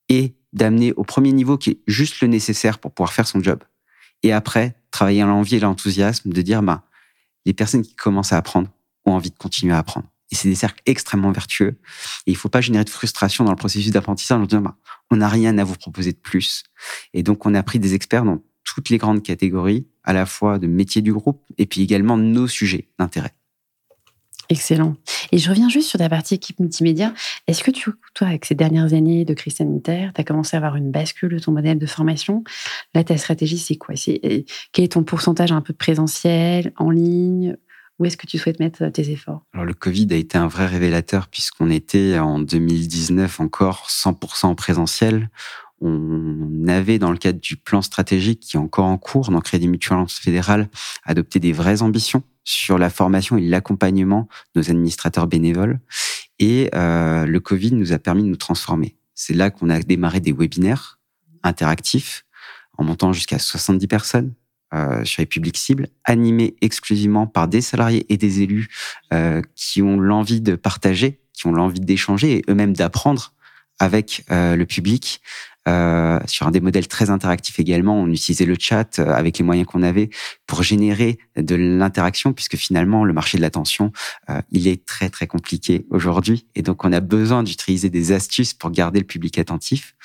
et 0.09 0.35
d'amener 0.51 0.91
au 0.93 1.03
premier 1.03 1.31
niveau 1.31 1.57
qui 1.57 1.71
est 1.71 1.79
juste 1.87 2.19
le 2.21 2.27
nécessaire 2.27 2.79
pour 2.79 2.93
pouvoir 2.93 3.13
faire 3.13 3.27
son 3.27 3.41
job. 3.41 3.63
Et 4.23 4.33
après, 4.33 4.75
travailler 4.91 5.21
l'envie 5.21 5.57
et 5.57 5.59
l'enthousiasme 5.59 6.31
de 6.31 6.41
dire, 6.41 6.61
bah, 6.61 6.83
les 7.45 7.53
personnes 7.53 7.83
qui 7.83 7.95
commencent 7.95 8.33
à 8.33 8.37
apprendre 8.37 8.69
ont 9.05 9.13
envie 9.13 9.29
de 9.29 9.37
continuer 9.37 9.73
à 9.73 9.79
apprendre. 9.79 10.07
Et 10.31 10.35
c'est 10.35 10.49
des 10.49 10.55
cercles 10.55 10.81
extrêmement 10.85 11.31
vertueux. 11.31 11.77
Et 12.25 12.31
il 12.31 12.35
faut 12.35 12.49
pas 12.49 12.61
générer 12.61 12.83
de 12.83 12.89
frustration 12.89 13.43
dans 13.43 13.51
le 13.51 13.57
processus 13.57 13.91
d'apprentissage 13.91 14.41
en 14.41 14.45
disant, 14.45 14.61
bah, 14.61 14.75
on 15.11 15.17
n'a 15.17 15.29
rien 15.29 15.57
à 15.57 15.63
vous 15.63 15.75
proposer 15.75 16.13
de 16.13 16.17
plus. 16.17 16.63
Et 17.13 17.21
donc, 17.21 17.45
on 17.45 17.53
a 17.53 17.61
pris 17.61 17.77
des 17.77 17.93
experts 17.93 18.25
dans 18.25 18.41
toutes 18.63 18.89
les 18.89 18.97
grandes 18.97 19.21
catégories, 19.21 19.87
à 20.03 20.13
la 20.13 20.25
fois 20.25 20.59
de 20.59 20.67
métiers 20.67 21.01
du 21.01 21.13
groupe 21.13 21.41
et 21.57 21.65
puis 21.65 21.81
également 21.81 22.17
nos 22.17 22.47
sujets 22.47 22.89
d'intérêt. 22.97 23.33
Excellent. 24.49 24.95
Et 25.31 25.37
je 25.37 25.49
reviens 25.49 25.69
juste 25.69 25.89
sur 25.89 25.99
ta 25.99 26.09
partie 26.09 26.35
équipe 26.35 26.59
multimédia. 26.59 27.13
Est-ce 27.47 27.63
que 27.63 27.71
tu, 27.71 27.91
toi, 28.13 28.27
avec 28.27 28.45
ces 28.45 28.55
dernières 28.55 28.93
années 28.93 29.25
de 29.25 29.33
crise 29.33 29.55
sanitaire, 29.55 30.11
tu 30.13 30.21
as 30.21 30.23
commencé 30.23 30.55
à 30.55 30.59
avoir 30.59 30.75
une 30.75 30.91
bascule 30.91 31.33
de 31.33 31.39
ton 31.39 31.51
modèle 31.51 31.79
de 31.79 31.85
formation? 31.85 32.43
Là, 32.93 33.03
ta 33.03 33.17
stratégie, 33.17 33.57
c'est 33.57 33.75
quoi? 33.75 33.95
C'est, 33.95 34.45
Quel 34.71 34.85
est 34.85 34.91
ton 34.93 35.03
pourcentage 35.03 35.51
un 35.51 35.61
peu 35.61 35.73
de 35.73 35.77
présentiel, 35.77 36.73
en 36.77 36.89
ligne? 36.89 37.55
Où 37.97 38.05
est-ce 38.05 38.17
que 38.17 38.27
tu 38.27 38.37
souhaites 38.37 38.59
mettre 38.59 38.89
tes 38.89 39.09
efforts? 39.09 39.43
Alors, 39.53 39.65
le 39.65 39.73
Covid 39.73 40.07
a 40.11 40.15
été 40.15 40.37
un 40.37 40.47
vrai 40.47 40.67
révélateur 40.67 41.27
puisqu'on 41.29 41.69
était 41.69 42.19
en 42.19 42.39
2019 42.39 43.39
encore 43.39 43.87
100% 43.89 44.47
en 44.47 44.55
présentiel. 44.55 45.29
On 45.81 46.67
avait, 46.67 46.99
dans 46.99 47.11
le 47.11 47.17
cadre 47.17 47.39
du 47.39 47.55
plan 47.55 47.81
stratégique 47.81 48.41
qui 48.41 48.57
est 48.57 48.59
encore 48.59 48.85
en 48.85 48.97
cours 48.97 49.29
dans 49.29 49.41
Crédit 49.41 49.67
Mutuel 49.67 50.05
Fédéral, 50.09 50.69
adopté 51.03 51.39
des 51.39 51.53
vraies 51.53 51.81
ambitions 51.81 52.23
sur 52.45 52.77
la 52.77 52.89
formation 52.89 53.37
et 53.37 53.41
l'accompagnement 53.41 54.29
de 54.53 54.61
nos 54.61 54.69
administrateurs 54.69 55.27
bénévoles. 55.27 55.79
Et 56.39 56.69
euh, 56.73 57.25
le 57.25 57.39
Covid 57.41 57.73
nous 57.73 57.91
a 57.91 57.99
permis 57.99 58.23
de 58.23 58.29
nous 58.29 58.35
transformer. 58.37 58.95
C'est 59.13 59.33
là 59.33 59.49
qu'on 59.49 59.69
a 59.69 59.79
démarré 59.79 60.21
des 60.21 60.31
webinaires 60.31 60.99
interactifs 61.43 62.25
en 62.77 62.83
montant 62.83 63.13
jusqu'à 63.13 63.39
70 63.39 63.87
personnes 63.87 64.33
euh, 64.73 65.05
sur 65.05 65.21
les 65.21 65.25
publics 65.25 65.57
cibles, 65.57 65.87
animés 66.03 66.55
exclusivement 66.61 67.27
par 67.27 67.47
des 67.47 67.61
salariés 67.61 68.05
et 68.09 68.17
des 68.17 68.41
élus 68.41 68.67
euh, 69.13 69.41
qui 69.55 69.81
ont 69.81 69.99
l'envie 69.99 70.41
de 70.41 70.55
partager, 70.55 71.21
qui 71.33 71.47
ont 71.47 71.53
l'envie 71.53 71.79
d'échanger 71.79 72.37
et 72.37 72.43
eux-mêmes 72.49 72.73
d'apprendre 72.73 73.33
avec 73.79 74.25
euh, 74.31 74.55
le 74.55 74.65
public 74.65 75.21
euh, 75.67 76.19
sur 76.27 76.45
un 76.45 76.51
des 76.51 76.59
modèles 76.59 76.87
très 76.87 77.09
interactifs 77.09 77.59
également. 77.59 77.99
On 77.99 78.07
utilisait 78.07 78.45
le 78.45 78.55
chat 78.59 78.99
euh, 78.99 79.11
avec 79.11 79.39
les 79.39 79.43
moyens 79.43 79.67
qu'on 79.67 79.81
avait 79.81 80.11
pour 80.45 80.61
générer 80.61 81.17
de 81.35 81.55
l'interaction, 81.55 82.33
puisque 82.33 82.55
finalement 82.55 83.03
le 83.03 83.13
marché 83.13 83.37
de 83.37 83.41
l'attention, 83.41 83.91
euh, 84.29 84.41
il 84.51 84.67
est 84.67 84.85
très 84.85 85.09
très 85.09 85.25
compliqué 85.25 85.87
aujourd'hui, 85.89 86.45
et 86.53 86.61
donc 86.61 86.85
on 86.85 86.93
a 86.93 86.99
besoin 86.99 87.41
d'utiliser 87.41 87.89
des 87.89 88.11
astuces 88.11 88.53
pour 88.53 88.69
garder 88.69 88.99
le 88.99 89.05
public 89.05 89.39
attentif. 89.39 89.95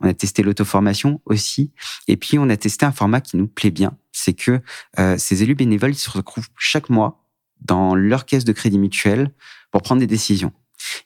On 0.00 0.08
a 0.08 0.12
testé 0.12 0.42
l'auto-formation 0.42 1.20
aussi, 1.24 1.72
et 2.08 2.16
puis 2.16 2.38
on 2.38 2.50
a 2.50 2.56
testé 2.56 2.84
un 2.84 2.92
format 2.92 3.22
qui 3.22 3.38
nous 3.38 3.48
plaît 3.48 3.70
bien, 3.70 3.96
c'est 4.12 4.34
que 4.34 4.60
ces 5.16 5.42
élus 5.42 5.54
bénévoles 5.54 5.94
se 5.94 6.10
retrouvent 6.10 6.48
chaque 6.58 6.90
mois 6.90 7.24
dans 7.62 7.94
leur 7.94 8.26
caisse 8.26 8.44
de 8.44 8.52
crédit 8.52 8.78
mutuel 8.78 9.32
pour 9.70 9.82
prendre 9.82 10.00
des 10.00 10.06
décisions. 10.06 10.52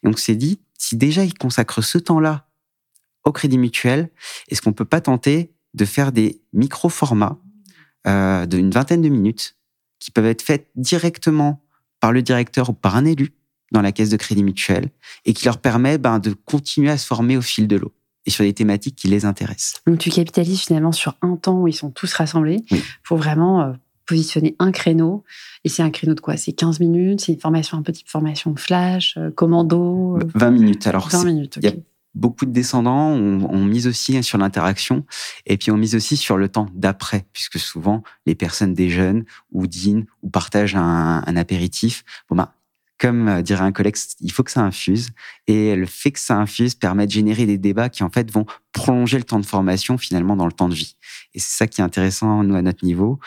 Et 0.02 0.08
on 0.08 0.16
s'est 0.16 0.36
dit, 0.36 0.60
si 0.78 0.96
déjà 0.96 1.24
ils 1.24 1.34
consacrent 1.34 1.82
ce 1.82 1.98
temps-là 1.98 2.49
au 3.24 3.32
Crédit 3.32 3.58
Mutuel, 3.58 4.10
est-ce 4.48 4.62
qu'on 4.62 4.72
peut 4.72 4.84
pas 4.84 5.00
tenter 5.00 5.52
de 5.74 5.84
faire 5.84 6.12
des 6.12 6.40
micro-formats 6.52 7.38
euh, 8.06 8.46
d'une 8.46 8.70
vingtaine 8.70 9.02
de 9.02 9.08
minutes 9.08 9.56
qui 9.98 10.10
peuvent 10.10 10.26
être 10.26 10.42
faits 10.42 10.68
directement 10.74 11.62
par 12.00 12.12
le 12.12 12.22
directeur 12.22 12.70
ou 12.70 12.72
par 12.72 12.96
un 12.96 13.04
élu 13.04 13.32
dans 13.72 13.82
la 13.82 13.92
caisse 13.92 14.10
de 14.10 14.16
Crédit 14.16 14.42
Mutuel 14.42 14.88
et 15.24 15.34
qui 15.34 15.44
leur 15.44 15.58
permet 15.58 15.98
ben, 15.98 16.18
de 16.18 16.32
continuer 16.32 16.90
à 16.90 16.98
se 16.98 17.06
former 17.06 17.36
au 17.36 17.42
fil 17.42 17.68
de 17.68 17.76
l'eau 17.76 17.92
et 18.26 18.30
sur 18.30 18.44
des 18.44 18.52
thématiques 18.52 18.96
qui 18.96 19.08
les 19.08 19.24
intéressent? 19.24 19.82
Donc 19.86 19.98
tu 19.98 20.10
capitalises 20.10 20.62
finalement 20.62 20.92
sur 20.92 21.14
un 21.22 21.36
temps 21.36 21.60
où 21.60 21.68
ils 21.68 21.74
sont 21.74 21.90
tous 21.90 22.12
rassemblés 22.14 22.64
pour 23.04 23.18
vraiment 23.18 23.60
euh, 23.60 23.72
positionner 24.06 24.56
un 24.58 24.72
créneau. 24.72 25.24
Et 25.64 25.68
c'est 25.68 25.82
un 25.82 25.90
créneau 25.90 26.14
de 26.14 26.20
quoi? 26.20 26.36
C'est 26.36 26.52
15 26.52 26.80
minutes 26.80 27.20
C'est 27.20 27.32
une 27.32 27.40
formation 27.40 27.78
un 27.78 27.82
type 27.82 28.08
formation 28.08 28.56
flash, 28.56 29.16
euh, 29.16 29.30
commando 29.30 30.18
20 30.34 30.50
minutes. 30.50 30.86
Alors, 30.86 31.08
20 31.08 31.24
minutes, 31.24 31.58
beaucoup 32.14 32.46
de 32.46 32.50
descendants 32.50 33.10
ont, 33.12 33.64
mis 33.64 33.86
aussi 33.86 34.22
sur 34.22 34.38
l'interaction 34.38 35.04
et 35.46 35.56
puis 35.56 35.70
on 35.70 35.76
mise 35.76 35.94
aussi 35.94 36.16
sur 36.16 36.36
le 36.36 36.48
temps 36.48 36.68
d'après, 36.74 37.26
puisque 37.32 37.58
souvent 37.58 38.02
les 38.26 38.34
personnes 38.34 38.74
déjeunent 38.74 39.24
ou 39.52 39.66
dînent 39.66 40.06
ou 40.22 40.30
partagent 40.30 40.76
un, 40.76 41.22
un 41.26 41.36
apéritif. 41.36 42.04
Bon 42.28 42.36
bah, 42.36 42.54
comme 43.00 43.28
euh, 43.28 43.42
dirait 43.42 43.64
un 43.64 43.72
collègue, 43.72 43.96
il 44.20 44.30
faut 44.30 44.42
que 44.44 44.50
ça 44.50 44.60
infuse. 44.60 45.10
Et 45.46 45.74
le 45.74 45.86
fait 45.86 46.12
que 46.12 46.20
ça 46.20 46.36
infuse 46.36 46.74
permet 46.74 47.06
de 47.06 47.12
générer 47.12 47.46
des 47.46 47.58
débats 47.58 47.88
qui 47.88 48.04
en 48.04 48.10
fait 48.10 48.30
vont 48.30 48.44
prolonger 48.72 49.16
le 49.16 49.24
temps 49.24 49.40
de 49.40 49.46
formation 49.46 49.98
finalement 49.98 50.36
dans 50.36 50.46
le 50.46 50.52
temps 50.52 50.68
de 50.68 50.74
vie. 50.74 50.96
Et 51.34 51.40
c'est 51.40 51.56
ça 51.56 51.66
qui 51.66 51.80
est 51.80 51.84
intéressant 51.84 52.44
nous 52.44 52.54
à 52.54 52.62
notre 52.62 52.84
niveau. 52.84 53.18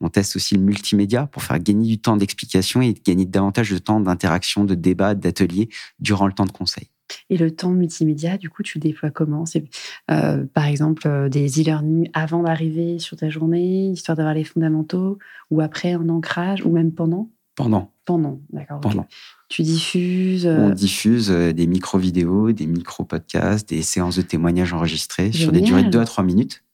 On 0.00 0.08
teste 0.08 0.34
aussi 0.34 0.56
le 0.56 0.62
multimédia 0.62 1.26
pour 1.26 1.42
faire 1.42 1.60
gagner 1.60 1.88
du 1.88 1.98
temps 2.00 2.16
d'explication 2.16 2.82
et 2.82 2.92
gagner 2.92 3.24
davantage 3.24 3.70
de 3.70 3.78
temps 3.78 4.00
d'interaction, 4.00 4.64
de 4.64 4.74
débat, 4.74 5.14
d'atelier 5.14 5.68
durant 6.00 6.26
le 6.26 6.32
temps 6.32 6.46
de 6.46 6.52
conseil. 6.52 6.90
Et 7.28 7.36
le 7.36 7.50
temps 7.50 7.70
multimédia, 7.70 8.38
du 8.38 8.50
coup, 8.50 8.62
tu 8.62 8.78
le 8.78 8.82
déploies 8.82 9.10
comment? 9.10 9.46
C'est 9.46 9.64
euh, 10.10 10.44
par 10.52 10.66
exemple 10.66 11.06
euh, 11.06 11.28
des 11.28 11.60
e-learning 11.60 12.10
avant 12.12 12.42
d'arriver 12.42 12.98
sur 12.98 13.16
ta 13.16 13.28
journée, 13.28 13.88
histoire 13.88 14.16
d'avoir 14.16 14.34
les 14.34 14.44
fondamentaux, 14.44 15.18
ou 15.50 15.60
après 15.60 15.92
un 15.92 16.08
ancrage, 16.08 16.64
ou 16.64 16.70
même 16.70 16.92
pendant? 16.92 17.30
Pendant. 17.56 17.92
Pendant, 18.04 18.40
d'accord. 18.50 18.80
Pendant. 18.80 19.06
Tu 19.48 19.62
diffuses 19.62 20.46
euh, 20.46 20.68
On 20.68 20.70
diffuse 20.70 21.30
des 21.30 21.66
micro-vidéos, 21.66 22.52
des 22.52 22.66
micro-podcasts, 22.66 23.68
des 23.68 23.82
séances 23.82 24.16
de 24.16 24.22
témoignages 24.22 24.72
enregistrées 24.72 25.32
sur 25.32 25.52
des 25.52 25.60
durées 25.60 25.84
de 25.84 25.90
2 25.90 26.00
à 26.00 26.04
3 26.04 26.24
minutes, 26.24 26.64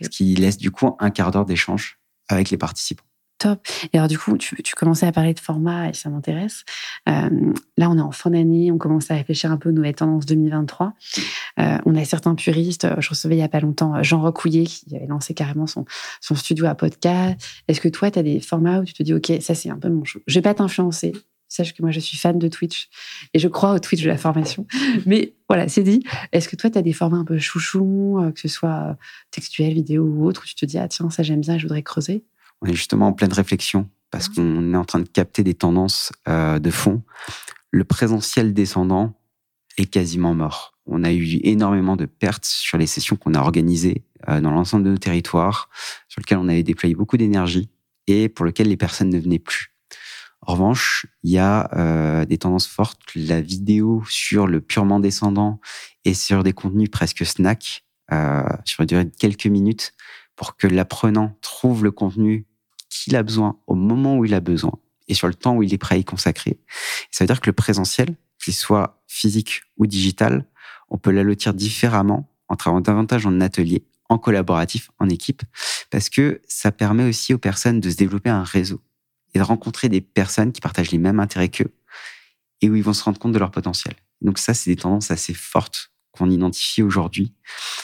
ce 0.00 0.08
qui 0.08 0.34
laisse 0.34 0.58
du 0.58 0.70
coup 0.70 0.96
un 0.98 1.10
quart 1.10 1.30
d'heure 1.30 1.46
d'échange 1.46 1.98
avec 2.28 2.50
les 2.50 2.56
participants. 2.56 3.04
Top. 3.38 3.66
Et 3.92 3.98
alors, 3.98 4.08
du 4.08 4.18
coup, 4.18 4.36
tu, 4.38 4.56
commençais 4.74 5.06
à 5.06 5.12
parler 5.12 5.34
de 5.34 5.40
format 5.40 5.90
et 5.90 5.92
ça 5.92 6.08
m'intéresse. 6.08 6.64
Euh, 7.08 7.52
là, 7.76 7.90
on 7.90 7.98
est 7.98 8.02
en 8.02 8.10
fin 8.10 8.30
d'année, 8.30 8.72
on 8.72 8.78
commence 8.78 9.10
à 9.10 9.14
réfléchir 9.14 9.52
un 9.52 9.58
peu 9.58 9.68
aux 9.68 9.72
nouvelles 9.72 9.94
tendances 9.94 10.24
2023. 10.24 10.94
Euh, 11.58 11.78
on 11.84 11.94
a 11.96 12.04
certains 12.04 12.34
puristes. 12.34 12.86
Je 12.98 13.10
recevais 13.10 13.34
il 13.34 13.38
n'y 13.38 13.44
a 13.44 13.48
pas 13.48 13.60
longtemps 13.60 14.02
Jean 14.02 14.22
Recouillet 14.22 14.64
qui 14.64 14.96
avait 14.96 15.06
lancé 15.06 15.34
carrément 15.34 15.66
son, 15.66 15.84
studio 16.34 16.66
à 16.66 16.74
podcast. 16.74 17.38
Est-ce 17.68 17.80
que 17.80 17.88
toi, 17.88 18.10
tu 18.10 18.18
as 18.18 18.22
des 18.22 18.40
formats 18.40 18.80
où 18.80 18.84
tu 18.84 18.94
te 18.94 19.02
dis, 19.02 19.12
OK, 19.12 19.30
ça, 19.40 19.54
c'est 19.54 19.68
un 19.68 19.78
peu 19.78 19.90
mon 19.90 20.04
chou. 20.04 20.20
Je 20.26 20.34
vais 20.34 20.42
pas 20.42 20.54
t'influencer. 20.54 21.12
Sache 21.48 21.74
que 21.74 21.82
moi, 21.82 21.92
je 21.92 22.00
suis 22.00 22.16
fan 22.16 22.38
de 22.38 22.48
Twitch 22.48 22.88
et 23.32 23.38
je 23.38 23.46
crois 23.46 23.72
au 23.72 23.78
Twitch 23.78 24.02
de 24.02 24.08
la 24.08 24.16
formation. 24.16 24.66
Mais 25.06 25.34
voilà, 25.48 25.68
c'est 25.68 25.82
dit. 25.82 26.02
Est-ce 26.32 26.48
que 26.48 26.56
toi, 26.56 26.70
tu 26.70 26.78
as 26.78 26.82
des 26.82 26.92
formats 26.92 27.18
un 27.18 27.24
peu 27.24 27.38
chouchou, 27.38 28.18
euh, 28.18 28.32
que 28.32 28.40
ce 28.40 28.48
soit 28.48 28.96
textuel, 29.30 29.74
vidéo 29.74 30.04
ou 30.04 30.26
autre, 30.26 30.42
où 30.42 30.46
tu 30.46 30.54
te 30.54 30.66
dis, 30.66 30.78
ah 30.78 30.88
tiens, 30.88 31.08
ça 31.10 31.22
j'aime 31.22 31.40
bien, 31.40 31.56
je 31.56 31.62
voudrais 31.62 31.82
creuser? 31.82 32.24
On 32.62 32.66
est 32.66 32.74
justement 32.74 33.08
en 33.08 33.12
pleine 33.12 33.32
réflexion 33.32 33.88
parce 34.10 34.28
qu'on 34.28 34.72
est 34.72 34.76
en 34.76 34.84
train 34.84 35.00
de 35.00 35.08
capter 35.08 35.42
des 35.42 35.54
tendances 35.54 36.12
euh, 36.28 36.58
de 36.58 36.70
fond. 36.70 37.02
Le 37.70 37.84
présentiel 37.84 38.54
descendant 38.54 39.14
est 39.76 39.86
quasiment 39.86 40.34
mort. 40.34 40.74
On 40.86 41.04
a 41.04 41.12
eu 41.12 41.40
énormément 41.42 41.96
de 41.96 42.06
pertes 42.06 42.44
sur 42.44 42.78
les 42.78 42.86
sessions 42.86 43.16
qu'on 43.16 43.34
a 43.34 43.40
organisées 43.40 44.04
euh, 44.28 44.40
dans 44.40 44.52
l'ensemble 44.52 44.84
de 44.84 44.90
nos 44.90 44.98
territoires, 44.98 45.68
sur 46.08 46.20
lesquelles 46.20 46.38
on 46.38 46.48
avait 46.48 46.62
déployé 46.62 46.94
beaucoup 46.94 47.16
d'énergie 47.16 47.68
et 48.06 48.28
pour 48.28 48.46
lesquelles 48.46 48.68
les 48.68 48.76
personnes 48.76 49.10
ne 49.10 49.18
venaient 49.18 49.40
plus. 49.40 49.72
En 50.42 50.52
revanche, 50.52 51.06
il 51.24 51.32
y 51.32 51.38
a 51.38 51.68
euh, 51.76 52.24
des 52.24 52.38
tendances 52.38 52.68
fortes. 52.68 53.00
La 53.16 53.40
vidéo 53.40 54.04
sur 54.08 54.46
le 54.46 54.60
purement 54.60 55.00
descendant 55.00 55.60
et 56.04 56.14
sur 56.14 56.44
des 56.44 56.52
contenus 56.52 56.90
presque 56.90 57.26
snack, 57.26 57.84
sur 58.64 58.82
une 58.82 58.86
durée 58.86 59.04
de 59.04 59.16
quelques 59.18 59.46
minutes, 59.46 59.92
pour 60.36 60.56
que 60.56 60.66
l'apprenant 60.66 61.36
trouve 61.40 61.82
le 61.82 61.90
contenu 61.90 62.46
qu'il 62.88 63.16
a 63.16 63.22
besoin 63.22 63.58
au 63.66 63.74
moment 63.74 64.16
où 64.16 64.24
il 64.24 64.34
a 64.34 64.40
besoin 64.40 64.72
et 65.08 65.14
sur 65.14 65.28
le 65.28 65.34
temps 65.34 65.56
où 65.56 65.62
il 65.62 65.72
est 65.72 65.78
prêt 65.78 65.96
à 65.96 65.98
y 65.98 66.04
consacrer. 66.04 66.60
Ça 67.10 67.24
veut 67.24 67.26
dire 67.26 67.40
que 67.40 67.48
le 67.48 67.54
présentiel, 67.54 68.16
qu'il 68.42 68.54
soit 68.54 69.02
physique 69.06 69.62
ou 69.76 69.86
digital, 69.86 70.46
on 70.88 70.98
peut 70.98 71.10
l'allotir 71.10 71.54
différemment 71.54 72.30
en 72.48 72.56
travaillant 72.56 72.80
davantage 72.80 73.26
en 73.26 73.40
atelier, 73.40 73.84
en 74.08 74.18
collaboratif, 74.18 74.90
en 74.98 75.08
équipe, 75.08 75.42
parce 75.90 76.08
que 76.08 76.40
ça 76.46 76.70
permet 76.70 77.08
aussi 77.08 77.34
aux 77.34 77.38
personnes 77.38 77.80
de 77.80 77.90
se 77.90 77.96
développer 77.96 78.30
un 78.30 78.44
réseau 78.44 78.80
et 79.34 79.38
de 79.38 79.44
rencontrer 79.44 79.88
des 79.88 80.00
personnes 80.00 80.52
qui 80.52 80.60
partagent 80.60 80.92
les 80.92 80.98
mêmes 80.98 81.20
intérêts 81.20 81.48
qu'eux 81.48 81.74
et 82.62 82.70
où 82.70 82.76
ils 82.76 82.82
vont 82.82 82.92
se 82.92 83.02
rendre 83.02 83.18
compte 83.18 83.32
de 83.32 83.38
leur 83.38 83.50
potentiel. 83.50 83.94
Donc 84.22 84.38
ça, 84.38 84.54
c'est 84.54 84.70
des 84.70 84.76
tendances 84.76 85.10
assez 85.10 85.34
fortes 85.34 85.92
qu'on 86.16 86.30
identifie 86.30 86.82
aujourd'hui, 86.82 87.32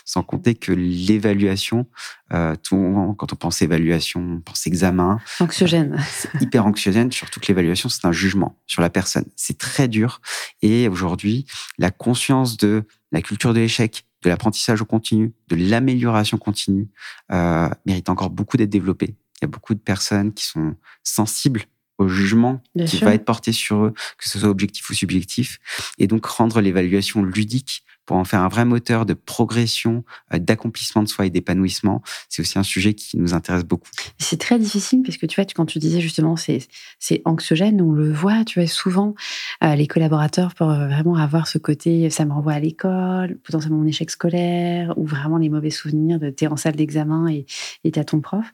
sans 0.05 0.23
compter 0.23 0.55
que 0.55 0.73
l'évaluation, 0.73 1.87
euh, 2.33 2.55
quand 2.71 3.33
on 3.33 3.37
pense 3.37 3.63
évaluation, 3.63 4.21
on 4.21 4.41
pense 4.41 4.67
examen. 4.67 5.21
Anxiogène. 5.41 6.03
c'est 6.11 6.43
hyper 6.43 6.67
anxiogène, 6.67 7.13
surtout 7.13 7.41
que 7.41 7.47
l'évaluation, 7.49 7.89
c'est 7.89 8.07
un 8.07 8.13
jugement 8.13 8.59
sur 8.67 8.83
la 8.83 8.91
personne. 8.91 9.25
C'est 9.37 9.59
très 9.59 9.89
dur. 9.89 10.21
Et 10.63 10.89
aujourd'hui, 10.89 11.47
la 11.79 11.91
conscience 11.91 12.57
de 12.57 12.85
la 13.13 13.23
culture 13.23 13.55
de 13.55 13.61
l'échec, 13.61 14.05
de 14.23 14.29
l'apprentissage 14.29 14.81
au 14.81 14.85
continu, 14.85 15.35
de 15.49 15.57
l'amélioration 15.57 16.39
continue, 16.39 16.89
euh, 17.33 17.69
mérite 17.87 18.09
encore 18.09 18.31
beaucoup 18.31 18.57
d'être 18.57 18.71
développée. 18.71 19.17
Il 19.41 19.43
y 19.43 19.45
a 19.45 19.49
beaucoup 19.49 19.75
de 19.75 19.81
personnes 19.81 20.33
qui 20.33 20.45
sont 20.47 20.77
sensibles 21.03 21.65
au 21.99 22.09
jugement 22.09 22.61
Bien 22.75 22.87
qui 22.87 22.97
sûr. 22.97 23.07
va 23.07 23.15
être 23.15 23.25
porté 23.25 23.53
sur 23.53 23.85
eux, 23.85 23.95
que 24.19 24.29
ce 24.29 24.39
soit 24.39 24.49
objectif 24.49 24.89
ou 24.91 24.95
subjectif, 24.95 25.59
et 25.99 26.07
donc 26.07 26.25
rendre 26.27 26.61
l'évaluation 26.61 27.23
ludique 27.23 27.85
pour 28.05 28.17
en 28.17 28.25
faire 28.25 28.41
un 28.41 28.49
vrai 28.49 28.65
moteur 28.65 29.07
de 29.07 29.15
progression, 29.15 30.05
euh, 30.35 30.39
d'accomplissement 30.39 31.03
de 31.05 31.09
soi 31.09 31.27
et 31.27 31.31
d'épanouissement, 31.31 32.03
c'est 32.29 32.43
aussi 32.43 32.59
un 32.59 32.65
sujet 32.65 32.95
qui 32.95 33.17
nous 33.17 33.33
intéresse 33.33 33.65
beaucoup. 33.65 33.89
C'est 34.19 34.41
très 34.41 34.59
difficile 34.59 35.03
parce 35.05 35.17
que 35.17 35.27
tu 35.27 35.41
vois, 35.41 35.49
quand 35.55 35.67
tu 35.67 35.79
disais 35.79 36.01
justement 36.01 36.37
c'est 36.37 36.67
c'est 36.99 37.23
anxiogène, 37.25 37.81
on 37.81 37.93
le 37.93 38.13
voit, 38.13 38.45
tu 38.45 38.59
vois 38.59 38.69
souvent 38.69 39.15
euh, 39.63 39.77
les 39.77 39.87
collaborateurs 39.87 40.55
pour 40.55 40.67
vraiment 40.67 41.15
avoir 41.15 41.47
ce 41.47 41.59
côté, 41.59 42.11
ça 42.11 42.25
me 42.25 42.33
renvoie 42.33 42.55
à 42.55 42.61
l'école, 42.61 43.39
potentiellement 43.45 43.79
mon 43.79 43.87
échec 43.87 44.11
scolaire 44.11 44.95
ou 44.97 45.07
vraiment 45.07 45.39
les 45.39 45.49
mauvais 45.49 45.71
souvenirs 45.71 46.19
de 46.19 46.31
t'es 46.31 46.49
en 46.49 46.57
salle 46.57 46.77
d'examen 46.77 47.29
et 47.29 47.47
et 47.85 47.93
t'as 47.93 48.05
ton 48.05 48.21
prof. 48.21 48.45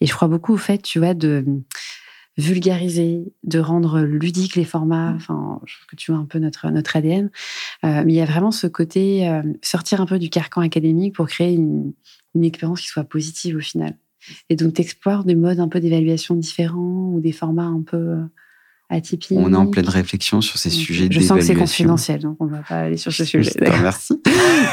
Et 0.00 0.06
je 0.06 0.14
crois 0.14 0.28
beaucoup 0.28 0.54
au 0.54 0.58
fait, 0.58 0.78
tu 0.78 0.98
vois, 0.98 1.14
de 1.14 1.44
vulgariser, 2.36 3.32
de 3.44 3.58
rendre 3.58 4.00
ludique 4.00 4.56
les 4.56 4.64
formats. 4.64 5.12
Enfin, 5.14 5.60
je 5.64 5.76
trouve 5.76 5.86
que 5.86 5.96
tu 5.96 6.10
vois 6.10 6.20
un 6.20 6.24
peu 6.24 6.38
notre 6.38 6.68
notre 6.70 6.96
ADN. 6.96 7.30
Euh, 7.84 8.02
mais 8.04 8.12
il 8.12 8.16
y 8.16 8.20
a 8.20 8.24
vraiment 8.24 8.50
ce 8.50 8.66
côté 8.66 9.28
euh, 9.28 9.42
sortir 9.62 10.00
un 10.00 10.06
peu 10.06 10.18
du 10.18 10.30
carcan 10.30 10.60
académique 10.60 11.14
pour 11.14 11.28
créer 11.28 11.54
une, 11.54 11.92
une 12.34 12.44
expérience 12.44 12.80
qui 12.80 12.88
soit 12.88 13.04
positive 13.04 13.56
au 13.56 13.60
final. 13.60 13.96
Et 14.48 14.56
donc, 14.56 14.74
tu 14.74 14.80
explores 14.80 15.24
des 15.24 15.34
modes 15.34 15.60
un 15.60 15.68
peu 15.68 15.80
d'évaluation 15.80 16.34
différents 16.34 17.10
ou 17.12 17.20
des 17.20 17.32
formats 17.32 17.66
un 17.66 17.82
peu 17.82 18.16
On 18.90 19.52
est 19.52 19.56
en 19.56 19.66
pleine 19.66 19.88
réflexion 19.88 20.40
sur 20.40 20.58
ces 20.58 20.70
sujets 20.70 21.08
Je 21.10 21.20
sens 21.20 21.38
que 21.38 21.44
c'est 21.44 21.54
confidentiel, 21.54 22.20
donc 22.20 22.36
on 22.40 22.46
ne 22.46 22.50
va 22.50 22.62
pas 22.62 22.80
aller 22.80 22.96
sur 22.96 23.12
ce 23.12 23.24
Je 23.24 23.28
sujet. 23.28 23.50
te 23.50 23.64
remercie. 23.70 24.14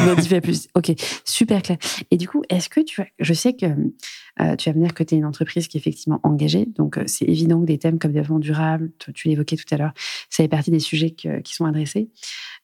N'en 0.06 0.16
dis 0.16 0.28
pas 0.30 0.42
plus. 0.42 0.68
Ok, 0.76 0.92
super 1.26 1.62
clair. 1.62 1.78
Et 2.12 2.18
du 2.18 2.28
coup, 2.28 2.42
est-ce 2.50 2.70
que 2.70 2.82
tu 2.82 3.02
as, 3.02 3.08
je 3.20 3.34
sais 3.34 3.54
que 3.54 3.66
euh, 4.40 4.56
tu 4.56 4.70
vas 4.70 4.74
venir 4.74 4.94
que 4.94 5.04
tu 5.04 5.16
es 5.16 5.18
une 5.18 5.26
entreprise 5.26 5.68
qui 5.68 5.78
est 5.78 5.80
effectivement 5.80 6.20
engagée, 6.24 6.66
donc 6.66 6.98
euh, 6.98 7.04
c'est 7.06 7.26
évident 7.26 7.60
que 7.62 7.66
des 7.66 7.78
thèmes 7.78 8.00
comme 8.00 8.12
développement 8.12 8.40
durable, 8.40 8.92
tu, 9.00 9.12
tu 9.14 9.28
l'évoquais 9.30 9.56
tout 9.58 9.66
à 9.74 9.78
l'heure, 9.78 9.94
ça 10.30 10.44
fait 10.44 10.48
partie 10.48 10.72
des 10.72 10.80
sujets 10.80 11.12
que- 11.12 11.40
qui 11.42 11.54
sont 11.56 11.66
adressés. 11.66 12.10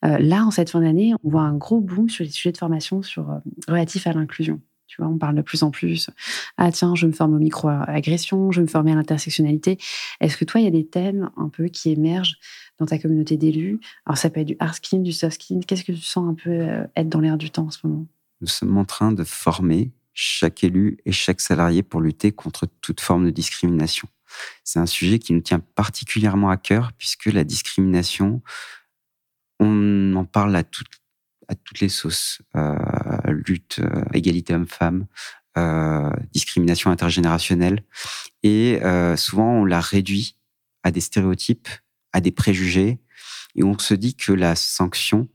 Euh, 0.05 0.17
là, 0.19 0.45
en 0.45 0.51
cette 0.51 0.69
fin 0.69 0.81
d'année, 0.81 1.13
on 1.23 1.29
voit 1.29 1.41
un 1.41 1.55
gros 1.55 1.79
boom 1.81 2.09
sur 2.09 2.23
les 2.23 2.29
sujets 2.29 2.51
de 2.51 2.57
formation 2.57 3.01
sur, 3.01 3.27
relatifs 3.67 4.05
à 4.07 4.13
l'inclusion. 4.13 4.61
Tu 4.87 5.01
vois, 5.01 5.11
on 5.11 5.17
parle 5.17 5.35
de 5.35 5.41
plus 5.41 5.63
en 5.63 5.71
plus. 5.71 6.09
Ah 6.57 6.71
tiens, 6.71 6.95
je 6.95 7.07
me 7.07 7.11
forme 7.11 7.35
aux 7.35 7.39
micro-agressions, 7.39 8.51
je 8.51 8.61
me 8.61 8.67
former 8.67 8.93
à 8.93 8.95
l'intersectionnalité. 8.95 9.77
Est-ce 10.21 10.37
que 10.37 10.45
toi, 10.45 10.61
il 10.61 10.63
y 10.63 10.67
a 10.67 10.71
des 10.71 10.87
thèmes 10.87 11.29
un 11.35 11.49
peu 11.49 11.65
qui 11.65 11.91
émergent 11.91 12.37
dans 12.79 12.85
ta 12.85 12.97
communauté 12.97 13.37
d'élus? 13.37 13.79
Alors 14.05 14.17
ça 14.17 14.29
peut 14.29 14.39
être 14.39 14.47
du 14.47 14.55
hard 14.59 14.75
skin, 14.75 14.99
du 14.99 15.11
soft 15.11 15.41
skin. 15.41 15.59
Qu'est-ce 15.67 15.83
que 15.83 15.91
tu 15.91 16.01
sens 16.01 16.29
un 16.29 16.35
peu 16.35 16.49
euh, 16.49 16.83
être 16.95 17.09
dans 17.09 17.19
l'air 17.19 17.37
du 17.37 17.49
temps 17.51 17.65
en 17.65 17.71
ce 17.71 17.85
moment? 17.85 18.05
Nous 18.41 18.47
sommes 18.47 18.77
en 18.77 18.85
train 18.85 19.11
de 19.11 19.23
former 19.23 19.91
chaque 20.13 20.63
élu 20.63 20.97
et 21.05 21.11
chaque 21.11 21.41
salarié 21.41 21.83
pour 21.83 22.01
lutter 22.01 22.31
contre 22.31 22.67
toute 22.81 23.01
forme 23.01 23.25
de 23.25 23.29
discrimination. 23.29 24.07
C'est 24.63 24.79
un 24.79 24.85
sujet 24.85 25.19
qui 25.19 25.33
nous 25.33 25.41
tient 25.41 25.59
particulièrement 25.59 26.49
à 26.49 26.57
cœur 26.57 26.91
puisque 26.97 27.27
la 27.27 27.43
discrimination, 27.43 28.41
on 29.59 30.15
en 30.15 30.25
parle 30.25 30.55
à 30.55 30.63
toutes, 30.63 31.01
à 31.47 31.55
toutes 31.55 31.79
les 31.79 31.89
sauces. 31.89 32.41
Euh, 32.55 32.75
lutte, 33.25 33.79
euh, 33.79 34.03
égalité 34.13 34.53
homme-femme, 34.53 35.07
euh, 35.57 36.11
discrimination 36.33 36.91
intergénérationnelle. 36.91 37.83
Et 38.43 38.79
souvent, 39.17 39.61
on 39.61 39.65
la 39.65 39.81
réduit 39.81 40.37
à 40.83 40.91
des 40.91 41.01
stéréotypes, 41.01 41.67
à 42.13 42.21
des 42.21 42.31
préjugés. 42.31 42.99
Et 43.55 43.63
on 43.63 43.77
se 43.77 43.93
dit 43.93 44.15
que 44.15 44.31
la 44.31 44.55
sanction, 44.55 45.27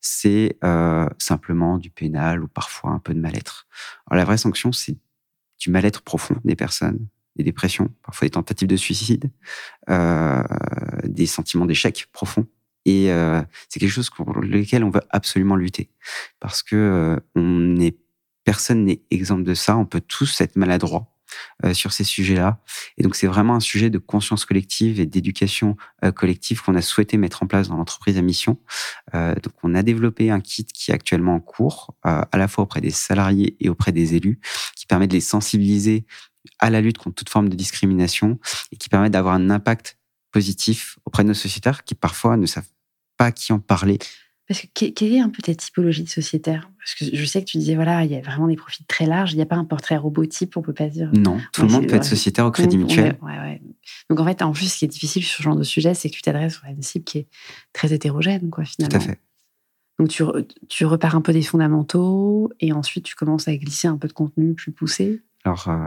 c'est 0.00 0.58
euh, 0.64 1.08
simplement 1.18 1.78
du 1.78 1.90
pénal 1.90 2.42
ou 2.42 2.48
parfois 2.48 2.90
un 2.90 2.98
peu 2.98 3.14
de 3.14 3.20
mal-être. 3.20 3.66
Alors 4.06 4.18
la 4.18 4.24
vraie 4.24 4.38
sanction, 4.38 4.72
c'est 4.72 4.96
du 5.58 5.70
mal-être 5.70 6.02
profond 6.02 6.36
des 6.44 6.56
personnes, 6.56 7.06
des 7.36 7.44
dépressions, 7.44 7.88
parfois 8.02 8.26
des 8.26 8.30
tentatives 8.30 8.68
de 8.68 8.76
suicide, 8.76 9.30
euh, 9.88 10.42
des 11.04 11.26
sentiments 11.26 11.66
d'échec 11.66 12.06
profonds. 12.12 12.46
Et 12.84 13.12
euh, 13.12 13.42
c'est 13.68 13.80
quelque 13.80 13.90
chose 13.90 14.10
pour 14.10 14.40
lequel 14.40 14.84
on 14.84 14.90
veut 14.90 15.02
absolument 15.10 15.56
lutter, 15.56 15.90
parce 16.38 16.62
que 16.62 16.76
euh, 16.76 17.16
on 17.34 17.76
est 17.76 17.96
personne 18.44 18.84
n'est 18.84 19.02
exempt 19.10 19.44
de 19.44 19.54
ça. 19.54 19.76
On 19.76 19.84
peut 19.84 20.00
tous 20.00 20.40
être 20.40 20.56
maladroits 20.56 21.12
euh, 21.64 21.74
sur 21.74 21.92
ces 21.92 22.04
sujets-là. 22.04 22.58
Et 22.96 23.02
donc 23.02 23.14
c'est 23.14 23.26
vraiment 23.26 23.54
un 23.54 23.60
sujet 23.60 23.90
de 23.90 23.98
conscience 23.98 24.46
collective 24.46 24.98
et 24.98 25.06
d'éducation 25.06 25.76
collective 26.14 26.62
qu'on 26.62 26.74
a 26.74 26.80
souhaité 26.80 27.18
mettre 27.18 27.42
en 27.42 27.46
place 27.46 27.68
dans 27.68 27.76
l'entreprise 27.76 28.16
à 28.16 28.22
mission. 28.22 28.58
Donc, 29.12 29.52
on 29.62 29.74
a 29.74 29.82
développé 29.82 30.30
un 30.30 30.40
kit 30.40 30.64
qui 30.64 30.90
est 30.90 30.94
actuellement 30.94 31.34
en 31.34 31.40
cours, 31.40 31.94
à 32.02 32.28
la 32.32 32.48
fois 32.48 32.64
auprès 32.64 32.80
des 32.80 32.90
salariés 32.90 33.56
et 33.60 33.68
auprès 33.68 33.92
des 33.92 34.14
élus, 34.14 34.40
qui 34.74 34.86
permet 34.86 35.06
de 35.06 35.12
les 35.12 35.20
sensibiliser 35.20 36.06
à 36.58 36.70
la 36.70 36.80
lutte 36.80 36.98
contre 36.98 37.16
toute 37.16 37.28
forme 37.28 37.48
de 37.48 37.54
discrimination 37.56 38.38
et 38.72 38.76
qui 38.76 38.88
permet 38.88 39.10
d'avoir 39.10 39.34
un 39.34 39.50
impact 39.50 39.99
positif 40.30 40.98
auprès 41.04 41.22
de 41.22 41.28
nos 41.28 41.34
sociétaires 41.34 41.84
qui 41.84 41.94
parfois 41.94 42.36
ne 42.36 42.46
savent 42.46 42.68
pas 43.16 43.26
à 43.26 43.32
qui 43.32 43.52
en 43.52 43.58
parler. 43.58 43.98
Parce 44.48 44.62
que 44.62 44.66
que- 44.74 44.90
quelle 44.90 45.12
est 45.12 45.20
un 45.20 45.28
peu 45.28 45.42
ta 45.42 45.54
typologie 45.54 46.02
de 46.02 46.08
sociétaire? 46.08 46.68
Parce 46.78 46.94
que 46.94 47.04
je 47.16 47.24
sais 47.24 47.40
que 47.44 47.48
tu 47.48 47.58
disais, 47.58 47.76
voilà, 47.76 48.04
il 48.04 48.10
y 48.10 48.16
a 48.16 48.20
vraiment 48.20 48.48
des 48.48 48.56
profils 48.56 48.84
très 48.86 49.06
larges. 49.06 49.32
Il 49.32 49.36
n'y 49.36 49.42
a 49.42 49.46
pas 49.46 49.54
un 49.56 49.64
portrait 49.64 49.96
robotype, 49.96 50.56
on 50.56 50.62
peut 50.62 50.72
pas 50.72 50.88
dire. 50.88 51.08
Non, 51.12 51.38
tout 51.52 51.60
Ouais, 51.62 51.66
le 51.68 51.72
monde 51.72 51.82
c'est 51.82 51.86
peut 51.88 51.96
être 51.96 52.04
sociétaire 52.04 52.46
au 52.46 52.48
Tout 52.50 52.62
crédit 52.62 52.76
mutuel. 52.78 53.16
ouais, 53.22 53.38
ouais. 53.38 53.62
Donc 54.08 54.18
en 54.18 54.24
fait, 54.24 54.42
en 54.42 54.52
plus, 54.52 54.72
ce 54.72 54.78
qui 54.78 54.84
est 54.86 54.88
difficile 54.88 55.22
sur 55.22 55.36
ce 55.38 55.42
genre 55.44 55.54
de 55.56 55.62
sujet, 55.62 55.94
c'est 55.94 56.10
que 56.10 56.16
tu 56.16 56.22
t'adresses 56.22 56.58
à 56.64 56.70
une 56.70 56.82
cible 56.82 57.04
qui 57.04 57.18
est 57.18 57.28
très 57.72 57.92
hétérogène, 57.92 58.50
quoi, 58.50 58.64
Tout 58.64 58.70
finalement. 58.72 58.96
à 58.98 59.00
fait. 59.00 59.20
Donc 60.00 60.08
tu, 60.08 60.24
tu 60.68 60.84
repars 60.86 61.14
un 61.14 61.20
peu 61.20 61.32
des 61.32 61.42
fondamentaux 61.42 62.50
et 62.58 62.72
ensuite 62.72 63.04
tu 63.04 63.14
commences 63.14 63.46
à 63.48 63.56
glisser 63.56 63.86
un 63.86 63.98
peu 63.98 64.08
de 64.08 64.12
contenu 64.14 64.54
plus 64.54 64.72
poussé. 64.72 65.22
Alors, 65.44 65.68
euh, 65.68 65.86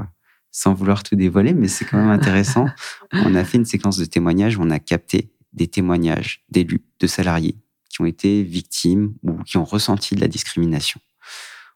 sans 0.54 0.74
vouloir 0.74 1.04
tout 1.04 1.16
dévoiler, 1.16 1.54
mais 1.54 1.68
c'est 1.68 1.84
quand 1.84 1.98
même 1.98 2.12
intéressant. 2.12 2.68
on 3.12 3.36
a 3.36 3.44
fait 3.44 3.58
une 3.58 3.66
séquence 3.66 3.98
de 3.98 4.06
témoignages 4.06 4.56
où 4.56 4.62
on 4.62 4.70
a 4.70 4.80
capté 4.80 5.34
des 5.52 5.68
témoignages 5.68 6.46
d'élus, 6.50 6.86
de 7.00 7.08
salariés 7.08 7.58
qui 7.90 8.02
ont 8.02 8.06
été 8.06 8.44
victimes 8.44 9.14
ou 9.24 9.44
qui 9.44 9.58
ont 9.58 9.66
ressenti 9.66 10.16
de 10.16 10.22
la 10.22 10.28
discrimination. 10.28 11.02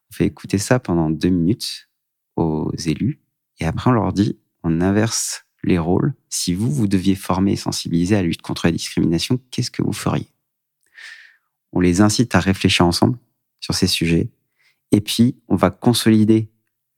On 0.10 0.16
fait 0.16 0.26
écouter 0.26 0.58
ça 0.58 0.80
pendant 0.80 1.10
deux 1.10 1.30
minutes 1.30 1.90
aux 2.36 2.72
élus 2.86 3.20
et 3.60 3.66
après 3.66 3.90
on 3.90 3.94
leur 3.94 4.14
dit 4.14 4.38
on 4.64 4.80
inverse 4.82 5.46
les 5.64 5.80
rôles. 5.80 6.14
Si 6.30 6.54
vous, 6.54 6.72
vous 6.72 6.88
deviez 6.88 7.16
former 7.16 7.54
et 7.54 7.58
sensibiliser 7.58 8.16
à 8.16 8.22
la 8.22 8.28
lutte 8.28 8.42
contre 8.42 8.68
la 8.68 8.72
discrimination, 8.72 9.40
qu'est-ce 9.52 9.72
que 9.72 9.82
vous 9.82 9.94
feriez? 9.94 10.28
On 11.74 11.80
les 11.80 12.02
incite 12.02 12.36
à 12.36 12.40
réfléchir 12.40 12.86
ensemble 12.86 13.18
sur 13.60 13.74
ces 13.74 13.88
sujets 13.88 14.30
et 14.92 15.02
puis 15.02 15.36
on 15.48 15.56
va 15.56 15.72
consolider 15.72 16.50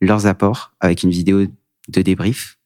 leurs 0.01 0.27
apports 0.27 0.73
avec 0.79 1.03
une 1.03 1.09
vidéo 1.09 1.45
de 1.89 2.01
débrief. 2.01 2.59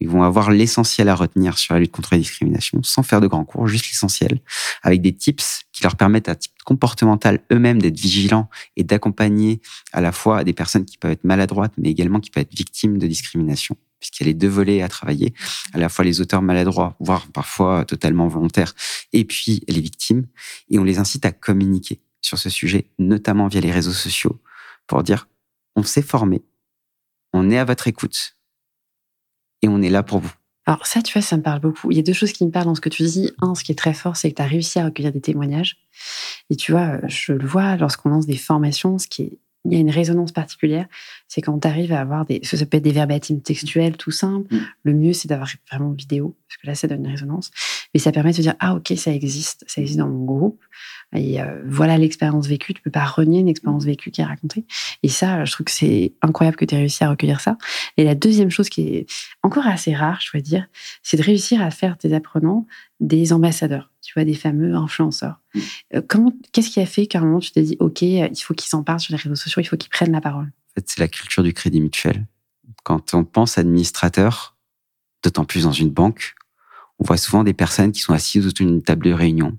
Ils 0.00 0.08
vont 0.08 0.22
avoir 0.22 0.50
l'essentiel 0.50 1.08
à 1.08 1.14
retenir 1.14 1.56
sur 1.56 1.74
la 1.74 1.80
lutte 1.80 1.92
contre 1.92 2.10
la 2.12 2.18
discrimination, 2.18 2.82
sans 2.82 3.02
faire 3.02 3.20
de 3.20 3.26
grands 3.26 3.44
cours, 3.44 3.68
juste 3.68 3.86
l'essentiel, 3.86 4.40
avec 4.82 5.00
des 5.00 5.14
tips 5.14 5.62
qui 5.72 5.82
leur 5.82 5.96
permettent 5.96 6.28
à 6.28 6.34
titre 6.34 6.54
comportemental 6.64 7.40
eux-mêmes 7.52 7.80
d'être 7.80 7.98
vigilants 7.98 8.50
et 8.76 8.82
d'accompagner 8.82 9.60
à 9.92 10.00
la 10.00 10.12
fois 10.12 10.44
des 10.44 10.52
personnes 10.52 10.84
qui 10.84 10.98
peuvent 10.98 11.12
être 11.12 11.24
maladroites, 11.24 11.72
mais 11.78 11.90
également 11.90 12.20
qui 12.20 12.30
peuvent 12.30 12.42
être 12.42 12.54
victimes 12.54 12.98
de 12.98 13.06
discrimination, 13.06 13.76
puisqu'il 14.00 14.24
y 14.24 14.26
a 14.26 14.30
les 14.30 14.34
deux 14.34 14.48
volets 14.48 14.82
à 14.82 14.88
travailler, 14.88 15.32
à 15.72 15.78
la 15.78 15.88
fois 15.88 16.04
les 16.04 16.20
auteurs 16.20 16.42
maladroits, 16.42 16.96
voire 16.98 17.28
parfois 17.28 17.84
totalement 17.84 18.26
volontaires, 18.26 18.74
et 19.12 19.24
puis 19.24 19.62
les 19.68 19.80
victimes, 19.80 20.26
et 20.70 20.78
on 20.78 20.84
les 20.84 20.98
incite 20.98 21.24
à 21.24 21.32
communiquer 21.32 22.00
sur 22.20 22.38
ce 22.38 22.50
sujet, 22.50 22.90
notamment 22.98 23.46
via 23.46 23.60
les 23.60 23.70
réseaux 23.70 23.92
sociaux, 23.92 24.42
pour 24.86 25.02
dire 25.02 25.28
on 25.76 25.82
s'est 25.82 26.02
formé, 26.02 26.42
on 27.32 27.50
est 27.50 27.58
à 27.58 27.64
votre 27.64 27.88
écoute 27.88 28.34
et 29.64 29.68
on 29.68 29.80
est 29.80 29.90
là 29.90 30.02
pour 30.02 30.18
vous. 30.18 30.32
Alors 30.66 30.86
ça, 30.86 31.02
tu 31.02 31.12
vois, 31.12 31.22
ça 31.22 31.36
me 31.36 31.42
parle 31.42 31.60
beaucoup. 31.60 31.90
Il 31.90 31.96
y 31.96 32.00
a 32.00 32.02
deux 32.02 32.12
choses 32.12 32.32
qui 32.32 32.44
me 32.44 32.50
parlent 32.50 32.66
dans 32.66 32.74
ce 32.74 32.80
que 32.80 32.88
tu 32.88 33.02
dis. 33.02 33.30
Un, 33.40 33.54
ce 33.54 33.64
qui 33.64 33.72
est 33.72 33.74
très 33.74 33.92
fort, 33.92 34.16
c'est 34.16 34.30
que 34.30 34.36
tu 34.36 34.42
as 34.42 34.46
réussi 34.46 34.78
à 34.78 34.84
recueillir 34.84 35.12
des 35.12 35.20
témoignages. 35.20 35.76
Et 36.48 36.56
tu 36.56 36.72
vois, 36.72 37.06
je 37.06 37.32
le 37.32 37.46
vois 37.46 37.76
lorsqu'on 37.76 38.08
lance 38.08 38.26
des 38.26 38.36
formations, 38.36 38.98
ce 38.98 39.06
qui 39.06 39.22
est 39.22 39.38
il 39.64 39.72
y 39.72 39.76
a 39.76 39.78
une 39.80 39.90
résonance 39.90 40.32
particulière, 40.32 40.86
c'est 41.26 41.40
quand 41.40 41.58
tu 41.58 41.66
arrives 41.66 41.92
à 41.92 42.00
avoir 42.00 42.26
des. 42.26 42.40
Ça 42.42 42.64
peut 42.66 42.76
être 42.76 42.82
des 42.82 42.92
verbatims 42.92 43.40
textuels 43.40 43.96
tout 43.96 44.10
simples. 44.10 44.54
Mm. 44.54 44.60
Le 44.82 44.94
mieux, 44.94 45.12
c'est 45.12 45.28
d'avoir 45.28 45.48
vraiment 45.70 45.90
une 45.90 45.96
vidéo, 45.96 46.36
parce 46.46 46.58
que 46.58 46.66
là, 46.66 46.74
ça 46.74 46.86
donne 46.86 47.04
une 47.04 47.10
résonance. 47.10 47.50
Mais 47.94 48.00
ça 48.00 48.12
permet 48.12 48.32
de 48.32 48.36
se 48.36 48.42
dire 48.42 48.54
Ah, 48.60 48.74
ok, 48.74 48.92
ça 48.96 49.12
existe, 49.12 49.64
ça 49.66 49.80
existe 49.80 49.98
dans 49.98 50.08
mon 50.08 50.24
groupe. 50.24 50.62
Et 51.14 51.40
euh, 51.40 51.62
voilà 51.66 51.96
l'expérience 51.96 52.46
vécue. 52.46 52.74
Tu 52.74 52.82
peux 52.82 52.90
pas 52.90 53.04
renier 53.04 53.40
une 53.40 53.48
expérience 53.48 53.84
vécue 53.84 54.10
qui 54.10 54.20
est 54.20 54.24
racontée. 54.24 54.66
Et 55.02 55.08
ça, 55.08 55.44
je 55.44 55.52
trouve 55.52 55.64
que 55.64 55.72
c'est 55.72 56.12
incroyable 56.22 56.56
que 56.56 56.64
tu 56.64 56.74
aies 56.74 56.78
réussi 56.78 57.04
à 57.04 57.10
recueillir 57.10 57.40
ça. 57.40 57.56
Et 57.96 58.04
la 58.04 58.14
deuxième 58.14 58.50
chose 58.50 58.68
qui 58.68 58.82
est 58.88 59.06
encore 59.42 59.66
assez 59.66 59.94
rare, 59.94 60.20
je 60.20 60.30
dois 60.32 60.40
dire, 60.40 60.66
c'est 61.02 61.16
de 61.16 61.22
réussir 61.22 61.62
à 61.62 61.70
faire 61.70 61.96
tes 61.96 62.12
apprenants 62.14 62.66
des 63.00 63.32
ambassadeurs, 63.32 63.90
tu 64.04 64.12
vois, 64.14 64.24
des 64.24 64.34
fameux 64.34 64.74
influenceurs. 64.74 65.40
Mm. 65.54 65.60
Euh, 65.94 66.02
comment, 66.06 66.32
qu'est-ce 66.52 66.70
qui 66.70 66.80
a 66.80 66.86
fait 66.86 67.06
qu'à 67.06 67.20
un 67.20 67.22
moment 67.22 67.40
tu 67.40 67.50
t'es 67.50 67.62
dit, 67.62 67.76
ok, 67.80 68.02
euh, 68.02 68.28
il 68.30 68.36
faut 68.36 68.54
qu'ils 68.54 68.76
en 68.76 68.82
parlent 68.82 69.00
sur 69.00 69.12
les 69.12 69.20
réseaux 69.20 69.34
sociaux, 69.34 69.62
il 69.62 69.64
faut 69.64 69.76
qu'ils 69.76 69.90
prennent 69.90 70.12
la 70.12 70.20
parole? 70.20 70.44
En 70.46 70.74
fait, 70.74 70.84
c'est 70.86 71.00
la 71.00 71.08
culture 71.08 71.42
du 71.42 71.52
crédit 71.52 71.80
mutuel. 71.80 72.26
Quand 72.82 73.14
on 73.14 73.24
pense 73.24 73.58
administrateur, 73.58 74.56
d'autant 75.22 75.44
plus 75.44 75.64
dans 75.64 75.72
une 75.72 75.90
banque, 75.90 76.34
on 76.98 77.04
voit 77.04 77.16
souvent 77.16 77.44
des 77.44 77.54
personnes 77.54 77.92
qui 77.92 78.00
sont 78.00 78.12
assises 78.12 78.46
autour 78.46 78.66
d'une 78.66 78.82
table 78.82 79.06
de 79.06 79.12
réunion, 79.12 79.56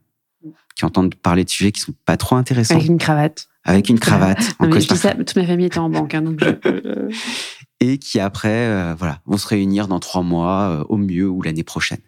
qui 0.75 0.85
entendent 0.85 1.15
parler 1.15 1.43
de 1.43 1.49
sujets 1.49 1.71
qui 1.71 1.81
sont 1.81 1.93
pas 2.05 2.17
trop 2.17 2.35
intéressants, 2.35 2.75
Avec 2.75 2.87
une 2.87 2.97
cravate. 2.97 3.47
avec 3.63 3.89
une 3.89 3.99
cravate, 3.99 4.55
en 4.59 4.67
mais 4.67 4.79
je 4.79 4.87
costard, 4.87 4.97
dis 4.97 5.01
ça, 5.01 5.15
toute 5.15 5.35
ma 5.35 5.45
famille 5.45 5.65
était 5.65 5.79
en 5.79 5.89
banque, 5.89 6.13
hein, 6.13 6.21
donc 6.21 6.43
je 6.43 6.51
peux, 6.51 7.09
et 7.79 7.97
qui 7.97 8.19
après, 8.19 8.67
euh, 8.67 8.95
voilà, 8.95 9.21
vont 9.25 9.37
se 9.37 9.47
réunir 9.47 9.87
dans 9.87 9.99
trois 9.99 10.21
mois, 10.21 10.69
euh, 10.69 10.83
au 10.89 10.97
mieux, 10.97 11.27
ou 11.27 11.41
l'année 11.41 11.63
prochaine. 11.63 11.99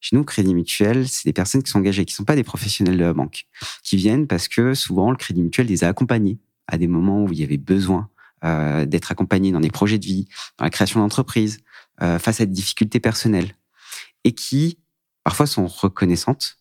Chez 0.00 0.16
nous, 0.16 0.24
Crédit 0.24 0.54
Mutuel, 0.54 1.08
c'est 1.08 1.28
des 1.28 1.32
personnes 1.32 1.62
qui 1.62 1.70
sont 1.70 1.78
engagées, 1.78 2.04
qui 2.04 2.12
ne 2.14 2.16
sont 2.16 2.24
pas 2.24 2.36
des 2.36 2.44
professionnels 2.44 2.96
de 2.96 3.04
la 3.04 3.12
banque, 3.12 3.44
qui 3.82 3.96
viennent 3.96 4.26
parce 4.26 4.48
que 4.48 4.74
souvent 4.74 5.10
le 5.10 5.16
Crédit 5.16 5.42
Mutuel 5.42 5.66
les 5.66 5.84
a 5.84 5.88
accompagnés 5.88 6.38
à 6.66 6.78
des 6.78 6.86
moments 6.86 7.24
où 7.24 7.32
il 7.32 7.40
y 7.40 7.44
avait 7.44 7.58
besoin 7.58 8.08
euh, 8.44 8.86
d'être 8.86 9.12
accompagnés 9.12 9.52
dans 9.52 9.60
des 9.60 9.70
projets 9.70 9.98
de 9.98 10.04
vie, 10.04 10.26
dans 10.58 10.64
la 10.64 10.70
création 10.70 11.00
d'entreprises, 11.00 11.58
euh, 12.02 12.18
face 12.18 12.40
à 12.40 12.46
des 12.46 12.52
difficultés 12.52 13.00
personnelles, 13.00 13.54
et 14.24 14.32
qui 14.32 14.78
parfois 15.22 15.46
sont 15.46 15.66
reconnaissantes 15.66 16.56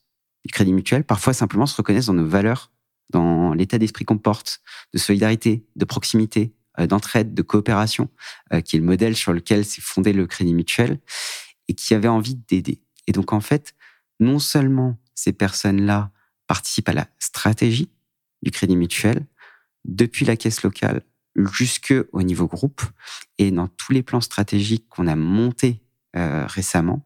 du 0.45 0.52
Crédit 0.52 0.73
Mutuel, 0.73 1.04
parfois 1.04 1.34
simplement 1.34 1.65
se 1.65 1.75
reconnaissent 1.75 2.08
dans 2.08 2.13
nos 2.13 2.28
valeurs, 2.28 2.71
dans 3.10 3.54
l'état 3.54 3.78
d'esprit 3.78 4.06
qu'on 4.06 4.17
porte, 4.17 4.62
de 4.93 4.99
solidarité, 4.99 5.65
de 5.75 5.86
proximité, 5.86 6.54
euh, 6.80 6.88
d'entraide, 6.88 7.34
de 7.34 7.41
coopération, 7.41 8.10
euh, 8.54 8.62
qui 8.62 8.75
est 8.75 8.80
le 8.80 8.86
modèle 8.86 9.15
sur 9.15 9.34
lequel 9.34 9.65
s'est 9.65 9.82
fondé 9.82 10.13
le 10.13 10.28
Crédit 10.28 10.54
Mutuel, 10.54 10.99
et 11.67 11.73
qui 11.73 11.93
avait 11.93 12.08
envie 12.08 12.36
d'aider. 12.36 12.82
Et 13.10 13.12
donc 13.12 13.34
en 13.34 13.41
fait, 13.41 13.76
non 14.19 14.38
seulement 14.38 14.98
ces 15.15 15.34
personnes-là 15.34 16.12
participent 16.48 16.89
à 16.89 16.93
la 16.93 17.08
stratégie 17.17 17.89
du 18.43 18.52
Crédit 18.52 18.78
Mutuel, 18.78 19.26
depuis 19.84 20.26
la 20.26 20.38
caisse 20.38 20.62
locale 20.62 21.02
jusque 21.36 21.93
au 22.12 22.22
niveau 22.22 22.48
groupe, 22.48 22.84
et 23.39 23.50
dans 23.50 23.67
tous 23.67 23.93
les 23.93 24.04
plans 24.04 24.22
stratégiques 24.22 24.88
qu'on 24.89 25.08
a 25.08 25.15
montés 25.15 25.82
euh, 26.15 26.45
récemment, 26.45 27.06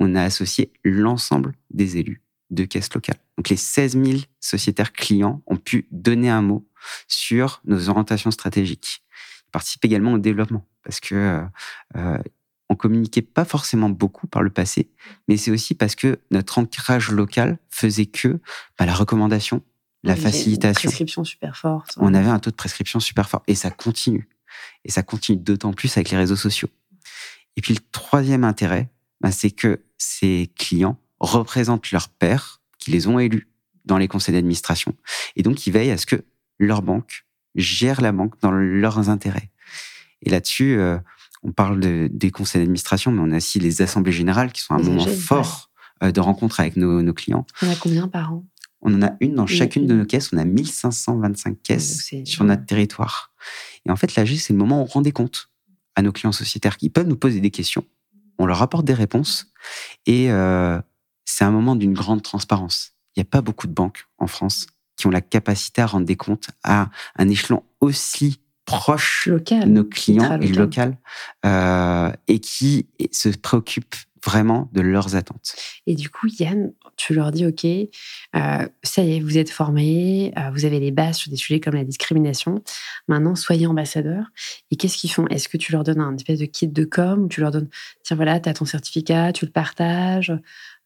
on 0.00 0.14
a 0.14 0.22
associé 0.22 0.72
l'ensemble 0.82 1.54
des 1.70 1.98
élus 1.98 2.22
de 2.50 2.64
caisse 2.64 2.92
locale. 2.94 3.16
Donc 3.36 3.50
les 3.50 3.56
16 3.56 4.02
000 4.02 4.18
sociétaires 4.40 4.92
clients 4.92 5.42
ont 5.46 5.56
pu 5.56 5.88
donner 5.90 6.30
un 6.30 6.42
mot 6.42 6.66
sur 7.06 7.60
nos 7.64 7.90
orientations 7.90 8.30
stratégiques. 8.30 9.04
Ils 9.48 9.50
participent 9.50 9.84
également 9.84 10.14
au 10.14 10.18
développement 10.18 10.66
parce 10.82 11.00
que 11.00 11.14
euh, 11.14 11.42
euh, 11.96 12.18
on 12.72 12.76
communiquait 12.76 13.22
pas 13.22 13.44
forcément 13.44 13.90
beaucoup 13.90 14.26
par 14.26 14.42
le 14.42 14.50
passé, 14.50 14.90
mais 15.28 15.36
c'est 15.36 15.50
aussi 15.50 15.74
parce 15.74 15.94
que 15.94 16.18
notre 16.30 16.58
ancrage 16.58 17.10
local 17.10 17.58
faisait 17.70 18.06
que 18.06 18.40
bah, 18.78 18.86
la 18.86 18.94
recommandation, 18.94 19.62
la 20.02 20.16
facilitation. 20.16 20.88
Une 20.88 20.90
prescription 20.90 21.24
super 21.24 21.56
forte. 21.56 21.94
On 21.98 22.14
avait 22.14 22.30
un 22.30 22.38
taux 22.38 22.50
de 22.50 22.56
prescription 22.56 22.98
super 22.98 23.28
fort 23.28 23.42
et 23.46 23.54
ça 23.54 23.70
continue. 23.70 24.28
Et 24.84 24.90
ça 24.90 25.02
continue 25.02 25.38
d'autant 25.38 25.72
plus 25.72 25.96
avec 25.96 26.10
les 26.10 26.16
réseaux 26.16 26.36
sociaux. 26.36 26.68
Et 27.56 27.60
puis 27.60 27.74
le 27.74 27.80
troisième 27.92 28.42
intérêt, 28.42 28.90
bah, 29.20 29.30
c'est 29.30 29.50
que 29.50 29.82
ces 29.98 30.50
clients 30.56 30.98
représentent 31.20 31.90
leurs 31.92 32.08
pairs 32.08 32.62
qui 32.78 32.90
les 32.90 33.06
ont 33.06 33.18
élus 33.18 33.48
dans 33.84 33.98
les 33.98 34.08
conseils 34.08 34.34
d'administration. 34.34 34.94
Et 35.36 35.42
donc, 35.42 35.66
ils 35.66 35.72
veillent 35.72 35.90
à 35.90 35.98
ce 35.98 36.06
que 36.06 36.24
leur 36.58 36.82
banque 36.82 37.26
gère 37.54 38.00
la 38.00 38.12
banque 38.12 38.40
dans 38.40 38.50
leurs 38.50 39.10
intérêts. 39.10 39.50
Et 40.22 40.30
là-dessus, 40.30 40.78
euh, 40.78 40.98
on 41.42 41.52
parle 41.52 41.80
de, 41.80 42.08
des 42.12 42.30
conseils 42.30 42.60
d'administration, 42.60 43.10
mais 43.12 43.20
on 43.20 43.32
a 43.32 43.36
aussi 43.36 43.58
les 43.58 43.82
assemblées 43.82 44.12
générales 44.12 44.52
qui 44.52 44.62
sont 44.62 44.74
un 44.74 44.82
moment 44.82 45.06
fort 45.06 45.70
euh, 46.02 46.12
de 46.12 46.20
rencontre 46.20 46.60
avec 46.60 46.76
nos, 46.76 47.02
nos, 47.02 47.14
clients. 47.14 47.46
On 47.62 47.70
a 47.70 47.76
combien 47.76 48.08
par 48.08 48.32
an? 48.32 48.44
On 48.80 48.94
en 48.94 49.02
a 49.02 49.12
une 49.20 49.34
dans 49.34 49.46
chacune 49.46 49.86
de 49.86 49.94
nos 49.94 50.04
caisses. 50.04 50.30
On 50.32 50.38
a 50.38 50.44
1525 50.44 51.62
caisses 51.62 52.10
sur 52.24 52.44
notre 52.44 52.66
territoire. 52.66 53.32
Et 53.86 53.90
en 53.90 53.96
fait, 53.96 54.14
là, 54.16 54.24
c'est 54.26 54.52
le 54.52 54.58
moment 54.58 54.80
où 54.80 54.82
on 54.82 54.86
rend 54.86 55.02
des 55.02 55.12
comptes 55.12 55.50
à 55.94 56.02
nos 56.02 56.12
clients 56.12 56.32
sociétaires 56.32 56.76
qui 56.76 56.90
peuvent 56.90 57.06
nous 57.06 57.16
poser 57.16 57.40
des 57.40 57.50
questions. 57.50 57.84
On 58.38 58.46
leur 58.46 58.60
apporte 58.60 58.84
des 58.84 58.94
réponses. 58.94 59.52
Et 60.06 60.32
euh, 60.32 60.80
c'est 61.24 61.44
un 61.44 61.52
moment 61.52 61.76
d'une 61.76 61.92
grande 61.92 62.22
transparence. 62.22 62.92
Il 63.14 63.20
n'y 63.20 63.22
a 63.22 63.30
pas 63.30 63.40
beaucoup 63.40 63.68
de 63.68 63.72
banques 63.72 64.08
en 64.18 64.26
France 64.26 64.66
qui 64.96 65.06
ont 65.06 65.10
la 65.10 65.20
capacité 65.20 65.82
à 65.82 65.86
rendre 65.86 66.06
des 66.06 66.16
comptes 66.16 66.48
à 66.64 66.90
un 67.16 67.28
échelon 67.28 67.62
aussi 67.80 68.40
proche 68.64 69.26
local, 69.26 69.64
de 69.64 69.68
nos 69.68 69.84
clients 69.84 70.40
et 70.40 70.48
local, 70.48 70.96
euh, 71.44 72.10
et 72.28 72.38
qui 72.38 72.86
se 73.10 73.28
préoccupent 73.28 73.96
vraiment 74.24 74.68
de 74.72 74.80
leurs 74.80 75.16
attentes. 75.16 75.54
Et 75.86 75.94
du 75.94 76.08
coup, 76.08 76.28
Yann, 76.28 76.72
tu 76.96 77.14
leur 77.14 77.32
dis, 77.32 77.46
OK, 77.46 77.64
euh, 77.64 77.88
ça 78.82 79.02
y 79.02 79.16
est, 79.16 79.20
vous 79.20 79.38
êtes 79.38 79.50
formés, 79.50 80.32
euh, 80.38 80.50
vous 80.52 80.64
avez 80.64 80.78
les 80.78 80.92
bases 80.92 81.16
sur 81.16 81.30
des 81.30 81.36
sujets 81.36 81.60
comme 81.60 81.74
la 81.74 81.84
discrimination. 81.84 82.62
Maintenant, 83.08 83.34
soyez 83.34 83.66
ambassadeurs. 83.66 84.26
Et 84.70 84.76
qu'est-ce 84.76 84.96
qu'ils 84.96 85.10
font? 85.10 85.26
Est-ce 85.28 85.48
que 85.48 85.56
tu 85.56 85.72
leur 85.72 85.82
donnes 85.82 86.00
un 86.00 86.14
espèce 86.14 86.38
de 86.38 86.46
kit 86.46 86.68
de 86.68 86.84
com 86.84 87.28
tu 87.28 87.40
leur 87.40 87.50
donnes, 87.50 87.68
tiens, 88.04 88.16
voilà, 88.16 88.38
tu 88.38 88.48
as 88.48 88.54
ton 88.54 88.64
certificat, 88.64 89.32
tu 89.32 89.44
le 89.44 89.50
partages 89.50 90.32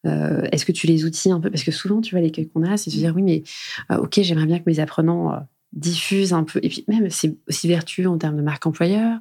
euh, 0.07 0.43
Est-ce 0.53 0.65
que 0.65 0.73
tu 0.73 0.87
les 0.87 1.05
outils 1.05 1.31
un 1.31 1.41
peu? 1.41 1.51
Parce 1.51 1.65
que 1.65 1.73
souvent, 1.73 2.01
tu 2.01 2.15
vois, 2.15 2.23
l'écueil 2.23 2.49
qu'on 2.49 2.63
a, 2.63 2.77
c'est 2.77 2.91
de 2.91 2.95
se 2.95 3.01
dire, 3.01 3.15
oui, 3.15 3.23
mais 3.23 3.43
OK, 3.91 4.21
j'aimerais 4.23 4.47
bien 4.47 4.59
que 4.59 4.65
mes 4.67 4.81
apprenants 4.81 5.47
diffuse 5.73 6.33
un 6.33 6.45
peu. 6.45 6.59
Et 6.63 6.69
puis 6.69 6.85
même, 6.89 7.11
c'est 7.11 7.37
aussi 7.49 7.69
vertueux 7.69 8.09
en 8.09 8.19
termes 8.19 8.37
de 8.37 8.43
marque 8.43 8.67
employeur, 8.67 9.19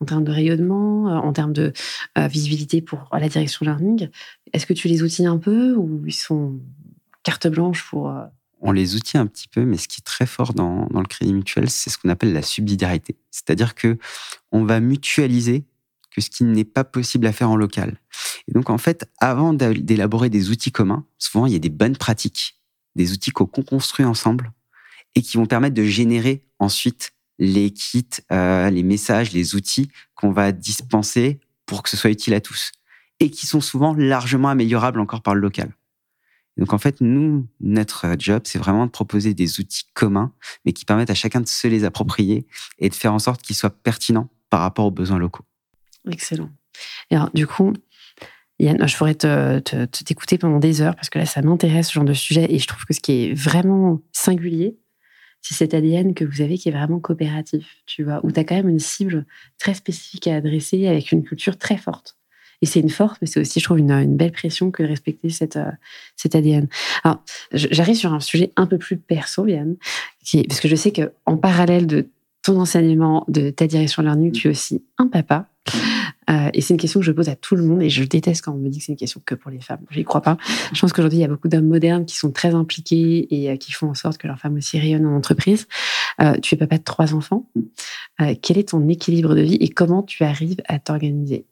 en 0.00 0.04
termes 0.04 0.24
de 0.24 0.32
rayonnement, 0.32 1.08
euh, 1.08 1.16
en 1.16 1.32
termes 1.32 1.52
de 1.52 1.72
euh, 2.16 2.26
visibilité 2.28 2.80
pour 2.80 3.08
la 3.12 3.28
direction 3.28 3.64
learning. 3.64 4.08
Est-ce 4.52 4.66
que 4.66 4.72
tu 4.72 4.88
les 4.88 5.02
outils 5.02 5.26
un 5.26 5.38
peu 5.38 5.74
ou 5.74 6.02
ils 6.06 6.12
sont 6.12 6.58
carte 7.22 7.46
blanche 7.46 7.84
pour... 7.88 8.10
Euh, 8.10 8.24
on 8.60 8.72
les 8.72 8.96
outille 8.96 9.20
un 9.20 9.26
petit 9.26 9.46
peu, 9.46 9.64
mais 9.64 9.76
ce 9.76 9.86
qui 9.86 10.00
est 10.00 10.04
très 10.04 10.26
fort 10.26 10.52
dans, 10.52 10.86
dans 10.86 11.00
le 11.00 11.06
crédit 11.06 11.32
mutuel, 11.32 11.70
c'est 11.70 11.90
ce 11.90 11.98
qu'on 11.98 12.08
appelle 12.08 12.32
la 12.32 12.42
subsidiarité. 12.42 13.16
C'est-à-dire 13.30 13.76
que 13.76 13.98
on 14.50 14.64
va 14.64 14.80
mutualiser 14.80 15.64
que 16.10 16.20
ce 16.20 16.28
qui 16.28 16.42
n'est 16.42 16.64
pas 16.64 16.82
possible 16.82 17.26
à 17.26 17.32
faire 17.32 17.50
en 17.50 17.56
local. 17.56 18.00
Et 18.48 18.52
donc, 18.52 18.70
en 18.70 18.78
fait, 18.78 19.08
avant 19.20 19.52
d'élaborer 19.52 20.30
des 20.30 20.50
outils 20.50 20.72
communs, 20.72 21.04
souvent, 21.18 21.46
il 21.46 21.52
y 21.52 21.56
a 21.56 21.60
des 21.60 21.68
bonnes 21.68 21.96
pratiques, 21.96 22.56
des 22.96 23.12
outils 23.12 23.30
qu'on 23.30 23.46
construit 23.46 24.04
ensemble 24.04 24.52
et 25.18 25.22
qui 25.22 25.36
vont 25.36 25.46
permettre 25.46 25.74
de 25.74 25.82
générer 25.82 26.44
ensuite 26.60 27.10
les 27.40 27.72
kits, 27.72 28.06
euh, 28.30 28.70
les 28.70 28.84
messages, 28.84 29.32
les 29.32 29.56
outils 29.56 29.90
qu'on 30.14 30.30
va 30.30 30.52
dispenser 30.52 31.40
pour 31.66 31.82
que 31.82 31.90
ce 31.90 31.96
soit 31.96 32.10
utile 32.10 32.34
à 32.34 32.40
tous 32.40 32.70
et 33.18 33.28
qui 33.28 33.44
sont 33.44 33.60
souvent 33.60 33.94
largement 33.94 34.48
améliorables 34.48 35.00
encore 35.00 35.22
par 35.22 35.34
le 35.34 35.40
local. 35.40 35.74
Donc 36.56 36.72
en 36.72 36.78
fait, 36.78 37.00
nous, 37.00 37.48
notre 37.58 38.14
job, 38.16 38.42
c'est 38.44 38.60
vraiment 38.60 38.86
de 38.86 38.92
proposer 38.92 39.34
des 39.34 39.58
outils 39.58 39.86
communs, 39.92 40.32
mais 40.64 40.72
qui 40.72 40.84
permettent 40.84 41.10
à 41.10 41.16
chacun 41.16 41.40
de 41.40 41.48
se 41.48 41.66
les 41.66 41.82
approprier 41.82 42.46
et 42.78 42.88
de 42.88 42.94
faire 42.94 43.12
en 43.12 43.18
sorte 43.18 43.42
qu'ils 43.42 43.56
soient 43.56 43.70
pertinents 43.70 44.28
par 44.50 44.60
rapport 44.60 44.86
aux 44.86 44.92
besoins 44.92 45.18
locaux. 45.18 45.44
Excellent. 46.08 46.50
Et 47.10 47.16
alors, 47.16 47.30
du 47.34 47.48
coup, 47.48 47.72
Yann, 48.60 48.86
je 48.86 48.96
pourrais 48.96 49.16
t'écouter 49.16 50.38
te, 50.38 50.40
pendant 50.40 50.60
des 50.60 50.80
heures 50.80 50.94
parce 50.94 51.10
que 51.10 51.18
là, 51.18 51.26
ça 51.26 51.42
m'intéresse 51.42 51.88
ce 51.88 51.94
genre 51.94 52.04
de 52.04 52.14
sujet 52.14 52.46
et 52.48 52.60
je 52.60 52.68
trouve 52.68 52.84
que 52.84 52.94
ce 52.94 53.00
qui 53.00 53.24
est 53.24 53.34
vraiment 53.34 54.00
singulier, 54.12 54.78
c'est 55.40 55.54
cet 55.54 55.74
ADN 55.74 56.14
que 56.14 56.24
vous 56.24 56.40
avez 56.40 56.58
qui 56.58 56.68
est 56.68 56.72
vraiment 56.72 56.98
coopératif, 56.98 57.66
tu 57.86 58.04
vois, 58.04 58.20
où 58.24 58.32
tu 58.32 58.40
as 58.40 58.44
quand 58.44 58.56
même 58.56 58.68
une 58.68 58.78
cible 58.78 59.24
très 59.58 59.74
spécifique 59.74 60.26
à 60.26 60.36
adresser 60.36 60.86
avec 60.86 61.12
une 61.12 61.22
culture 61.22 61.56
très 61.56 61.76
forte. 61.76 62.16
Et 62.60 62.66
c'est 62.66 62.80
une 62.80 62.90
force, 62.90 63.18
mais 63.20 63.28
c'est 63.28 63.40
aussi, 63.40 63.60
je 63.60 63.64
trouve, 63.64 63.78
une, 63.78 64.16
belle 64.16 64.32
pression 64.32 64.70
que 64.70 64.82
de 64.82 64.88
respecter 64.88 65.30
cette, 65.30 65.56
euh, 65.56 65.70
cet 66.16 66.34
ADN. 66.34 66.66
Alors, 67.04 67.22
j'arrive 67.52 67.94
sur 67.94 68.12
un 68.12 68.20
sujet 68.20 68.52
un 68.56 68.66
peu 68.66 68.78
plus 68.78 68.96
perso, 68.96 69.46
Yann, 69.46 69.76
qui 70.24 70.42
parce 70.42 70.60
que 70.60 70.68
je 70.68 70.74
sais 70.74 70.92
qu'en 70.92 71.36
parallèle 71.36 71.86
de 71.86 72.08
ton 72.42 72.58
enseignement, 72.60 73.24
de 73.28 73.50
ta 73.50 73.66
direction 73.66 74.02
learning, 74.02 74.32
tu 74.32 74.48
es 74.48 74.50
aussi 74.50 74.82
un 74.98 75.06
papa. 75.06 75.48
Euh, 76.28 76.50
et 76.52 76.60
c'est 76.60 76.74
une 76.74 76.80
question 76.80 77.00
que 77.00 77.06
je 77.06 77.12
pose 77.12 77.28
à 77.28 77.36
tout 77.36 77.56
le 77.56 77.62
monde 77.62 77.82
et 77.82 77.90
je 77.90 78.04
déteste 78.04 78.44
quand 78.44 78.52
on 78.52 78.58
me 78.58 78.68
dit 78.68 78.78
que 78.78 78.84
c'est 78.84 78.92
une 78.92 78.98
question 78.98 79.20
que 79.24 79.34
pour 79.34 79.50
les 79.50 79.60
femmes. 79.60 79.80
Je 79.90 79.98
n'y 79.98 80.04
crois 80.04 80.20
pas. 80.20 80.36
Je 80.72 80.80
pense 80.80 80.92
qu'aujourd'hui, 80.92 81.18
il 81.18 81.22
y 81.22 81.24
a 81.24 81.28
beaucoup 81.28 81.48
d'hommes 81.48 81.68
modernes 81.68 82.04
qui 82.04 82.16
sont 82.16 82.30
très 82.30 82.54
impliqués 82.54 83.26
et 83.34 83.50
euh, 83.50 83.56
qui 83.56 83.72
font 83.72 83.88
en 83.88 83.94
sorte 83.94 84.18
que 84.18 84.26
leurs 84.26 84.38
femmes 84.38 84.56
aussi 84.56 84.78
rayonnent 84.78 85.06
en 85.06 85.16
entreprise. 85.16 85.66
Euh, 86.20 86.34
tu 86.42 86.54
es 86.54 86.58
papa 86.58 86.78
de 86.78 86.84
trois 86.84 87.14
enfants. 87.14 87.48
quel 88.42 88.58
est 88.58 88.70
ton 88.70 88.86
équilibre 88.88 89.34
de 89.34 89.40
vie 89.40 89.56
et 89.60 89.68
comment 89.68 90.02
tu 90.02 90.24
arrives 90.24 90.60
à 90.66 90.78
t'organiser? 90.78 91.46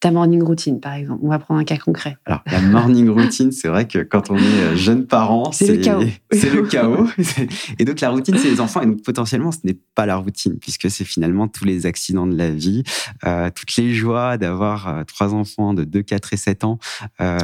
Ta 0.00 0.10
morning 0.10 0.42
routine, 0.42 0.80
par 0.80 0.94
exemple. 0.94 1.20
On 1.22 1.28
va 1.28 1.38
prendre 1.38 1.60
un 1.60 1.64
cas 1.64 1.76
concret. 1.76 2.16
Alors, 2.24 2.42
la 2.50 2.60
morning 2.62 3.10
routine, 3.10 3.52
c'est 3.52 3.68
vrai 3.68 3.86
que 3.86 3.98
quand 3.98 4.30
on 4.30 4.36
est 4.36 4.40
euh, 4.40 4.74
jeune 4.74 5.06
parent, 5.06 5.52
c'est 5.52 5.76
le 5.76 5.82
chaos. 5.82 6.02
C'est 6.32 6.50
le 6.50 6.62
chaos. 6.62 7.06
Et 7.78 7.84
donc, 7.84 8.00
la 8.00 8.08
routine, 8.08 8.36
c'est 8.38 8.50
les 8.50 8.60
enfants. 8.60 8.80
Et 8.80 8.86
donc, 8.86 9.02
potentiellement, 9.02 9.52
ce 9.52 9.58
n'est 9.64 9.78
pas 9.94 10.06
la 10.06 10.16
routine, 10.16 10.58
puisque 10.58 10.90
c'est 10.90 11.04
finalement 11.04 11.48
tous 11.48 11.66
les 11.66 11.84
accidents 11.84 12.26
de 12.26 12.36
la 12.36 12.50
vie, 12.50 12.82
euh, 13.26 13.50
toutes 13.54 13.76
les 13.76 13.92
joies 13.94 14.38
d'avoir 14.38 14.88
euh, 14.88 15.04
trois 15.04 15.34
enfants 15.34 15.74
de 15.74 15.84
2, 15.84 16.02
4 16.02 16.32
et 16.32 16.36
7 16.38 16.64
ans. 16.64 16.78
Euh, 17.20 17.38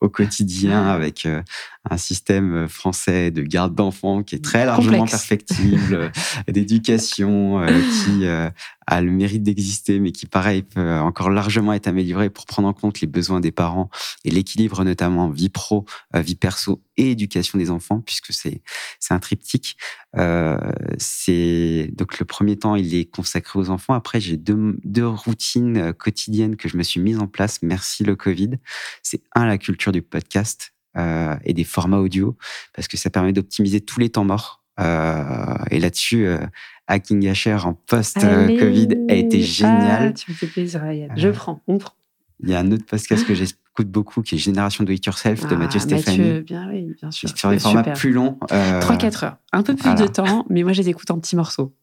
au 0.00 0.08
quotidien 0.08 0.86
avec 0.86 1.24
euh, 1.24 1.42
un 1.90 1.96
système 1.96 2.68
français 2.68 3.30
de 3.30 3.42
garde 3.42 3.74
d'enfants 3.74 4.22
qui 4.22 4.34
est 4.34 4.44
très 4.44 4.64
largement 4.66 5.04
perfectible, 5.04 6.10
d'éducation 6.48 7.64
qui 7.66 8.26
a 8.86 9.00
le 9.00 9.10
mérite 9.10 9.42
d'exister, 9.42 9.98
mais 9.98 10.12
qui, 10.12 10.26
pareil, 10.26 10.62
peut 10.62 10.92
encore 10.98 11.30
largement 11.30 11.72
être 11.72 11.88
amélioré 11.88 12.30
pour 12.30 12.46
prendre 12.46 12.68
en 12.68 12.72
compte 12.72 13.00
les 13.00 13.08
besoins 13.08 13.40
des 13.40 13.50
parents 13.50 13.90
et 14.24 14.30
l'équilibre 14.30 14.84
notamment 14.84 15.28
vie 15.28 15.48
pro, 15.48 15.84
euh, 16.14 16.20
vie 16.20 16.36
perso 16.36 16.82
et 16.96 17.10
éducation 17.10 17.58
des 17.58 17.70
enfants, 17.70 18.00
puisque 18.00 18.32
c'est 18.32 18.62
c'est 19.00 19.12
un 19.12 19.18
triptyque. 19.18 19.76
Euh, 20.16 20.56
c'est 20.98 21.90
donc 21.94 22.18
le 22.18 22.24
premier 22.24 22.56
temps, 22.56 22.76
il 22.76 22.94
est 22.94 23.06
consacré 23.06 23.58
aux 23.58 23.70
enfants. 23.70 23.94
Après, 23.94 24.20
j'ai 24.20 24.36
deux, 24.36 24.78
deux 24.84 25.06
routines 25.06 25.92
quotidiennes 25.92 26.56
que 26.56 26.68
je 26.68 26.76
me 26.76 26.82
suis 26.82 27.00
mise 27.00 27.18
en 27.18 27.26
place. 27.26 27.60
Merci 27.62 28.04
le 28.04 28.14
Covid. 28.14 28.52
C'est 29.02 29.22
un 29.34 29.46
la 29.46 29.58
culture 29.58 29.92
du 29.92 30.02
podcast 30.02 30.75
euh, 30.96 31.34
et 31.44 31.52
des 31.52 31.64
formats 31.64 31.98
audio, 31.98 32.36
parce 32.74 32.88
que 32.88 32.96
ça 32.96 33.10
permet 33.10 33.32
d'optimiser 33.32 33.80
tous 33.80 34.00
les 34.00 34.10
temps 34.10 34.24
morts. 34.24 34.62
Euh, 34.78 35.54
et 35.70 35.80
là-dessus, 35.80 36.26
euh, 36.26 36.38
Hacking 36.86 37.26
Asher 37.28 37.54
en 37.64 37.72
post-Covid 37.74 38.88
a 39.08 39.14
été 39.14 39.40
génial. 39.42 40.08
Ah, 40.08 40.12
tu 40.12 40.30
me 40.30 40.36
fais 40.36 40.46
plaisir, 40.46 40.82
Ryan. 40.82 41.08
Je 41.16 41.28
prends, 41.28 41.62
on 41.66 41.78
prend. 41.78 41.92
Il 42.42 42.50
y 42.50 42.54
a 42.54 42.58
un 42.60 42.70
autre 42.70 42.84
podcast 42.84 43.26
que 43.26 43.34
j'écoute 43.34 43.88
beaucoup 43.90 44.20
qui 44.20 44.34
est 44.34 44.38
Génération 44.38 44.84
Do 44.84 44.92
It 44.92 45.06
Yourself 45.06 45.46
de 45.48 45.54
Ah, 45.54 45.58
Mathieu 45.58 45.80
Stéphanie. 45.80 46.18
Mathieu, 46.18 46.40
bien, 46.42 46.68
oui, 46.70 46.94
bien 47.00 47.10
sûr. 47.10 47.30
Sur 47.34 47.48
des 47.50 47.58
formats 47.58 47.80
Super. 47.80 47.94
plus 47.94 48.12
longs. 48.12 48.38
euh, 48.52 48.80
3-4 48.80 49.24
heures. 49.24 49.36
Un 49.52 49.62
peu 49.62 49.74
plus 49.74 49.84
voilà. 49.90 50.02
de 50.02 50.06
temps, 50.06 50.44
mais 50.50 50.62
moi, 50.62 50.72
je 50.74 50.82
les 50.82 50.90
écoute 50.90 51.10
en 51.10 51.18
petits 51.18 51.36
morceaux. 51.36 51.74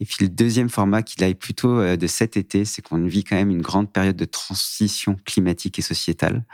Et 0.00 0.04
puis 0.04 0.16
le 0.20 0.28
deuxième 0.28 0.68
format 0.68 1.02
qu'il 1.02 1.24
a 1.24 1.34
plutôt 1.34 1.80
euh, 1.80 1.96
de 1.96 2.06
cet 2.06 2.36
été, 2.36 2.64
c'est 2.64 2.82
qu'on 2.82 3.04
vit 3.04 3.24
quand 3.24 3.36
même 3.36 3.50
une 3.50 3.62
grande 3.62 3.92
période 3.92 4.16
de 4.16 4.24
transition 4.24 5.16
climatique 5.24 5.78
et 5.78 5.82
sociétale. 5.82 6.44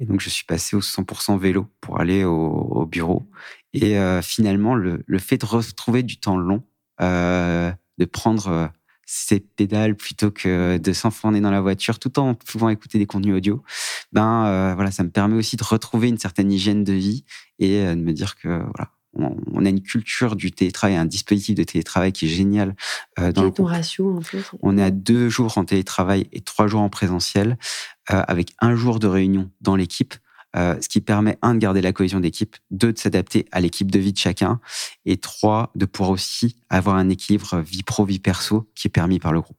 Et 0.00 0.06
donc 0.06 0.20
je 0.20 0.30
suis 0.30 0.44
passé 0.44 0.76
au 0.76 0.80
100% 0.80 1.38
vélo 1.38 1.66
pour 1.80 2.00
aller 2.00 2.24
au, 2.24 2.32
au 2.32 2.86
bureau. 2.86 3.28
Et 3.76 3.98
euh, 3.98 4.22
finalement, 4.22 4.74
le, 4.74 5.04
fait 5.18 5.36
de 5.36 5.44
retrouver 5.44 6.02
du 6.02 6.18
temps 6.18 6.38
long, 6.38 6.64
euh, 7.02 7.70
de 7.98 8.04
prendre 8.06 8.48
euh, 8.48 8.66
ses 9.04 9.38
pédales 9.38 9.94
plutôt 9.94 10.30
que 10.30 10.78
de 10.78 10.92
s'enfoncer 10.94 11.40
dans 11.40 11.50
la 11.50 11.60
voiture, 11.60 11.98
tout 11.98 12.18
en 12.18 12.34
pouvant 12.34 12.70
écouter 12.70 12.98
des 12.98 13.04
contenus 13.04 13.36
audio, 13.36 13.62
ben 14.12 14.74
voilà, 14.74 14.90
ça 14.90 15.04
me 15.04 15.10
permet 15.10 15.36
aussi 15.36 15.56
de 15.56 15.62
retrouver 15.62 16.08
une 16.08 16.18
certaine 16.18 16.50
hygiène 16.50 16.84
de 16.84 16.94
vie 16.94 17.24
et 17.58 17.84
de 17.84 18.00
me 18.00 18.12
dire 18.12 18.34
que 18.36 18.48
voilà, 18.48 18.90
on, 19.18 19.64
a 19.64 19.68
une 19.68 19.82
culture 19.82 20.36
du 20.36 20.52
télétravail, 20.52 20.96
un 20.96 21.04
dispositif 21.04 21.54
de 21.54 21.64
télétravail 21.64 22.12
qui 22.12 22.26
est 22.26 22.28
génial 22.28 22.74
euh, 23.18 23.32
dans 23.32 23.42
Quel 23.42 23.52
ton 23.52 23.64
ratio 23.64 24.16
un 24.18 24.22
peu 24.22 24.38
On 24.62 24.78
est 24.78 24.82
à 24.82 24.90
deux 24.90 25.28
jours 25.28 25.58
en 25.58 25.64
télétravail 25.64 26.26
et 26.32 26.40
trois 26.40 26.66
jours 26.66 26.80
en 26.80 26.88
présentiel, 26.88 27.58
euh, 28.10 28.22
avec 28.26 28.54
un 28.60 28.74
jour 28.74 28.98
de 28.98 29.06
réunion 29.06 29.50
dans 29.60 29.76
l'équipe, 29.76 30.14
euh, 30.56 30.76
ce 30.80 30.88
qui 30.88 31.00
permet, 31.00 31.38
un, 31.42 31.54
de 31.54 31.58
garder 31.58 31.82
la 31.82 31.92
cohésion 31.92 32.20
d'équipe, 32.20 32.56
deux, 32.70 32.92
de 32.92 32.98
s'adapter 32.98 33.46
à 33.52 33.60
l'équipe 33.60 33.90
de 33.90 33.98
vie 33.98 34.12
de 34.12 34.18
chacun, 34.18 34.60
et 35.04 35.16
trois, 35.16 35.70
de 35.74 35.86
pouvoir 35.86 36.10
aussi 36.10 36.56
avoir 36.70 36.96
un 36.96 37.08
équilibre 37.08 37.60
vie 37.60 37.82
pro, 37.82 38.04
vie 38.04 38.18
perso 38.18 38.70
qui 38.74 38.88
est 38.88 38.90
permis 38.90 39.18
par 39.18 39.32
le 39.32 39.40
groupe. 39.40 39.58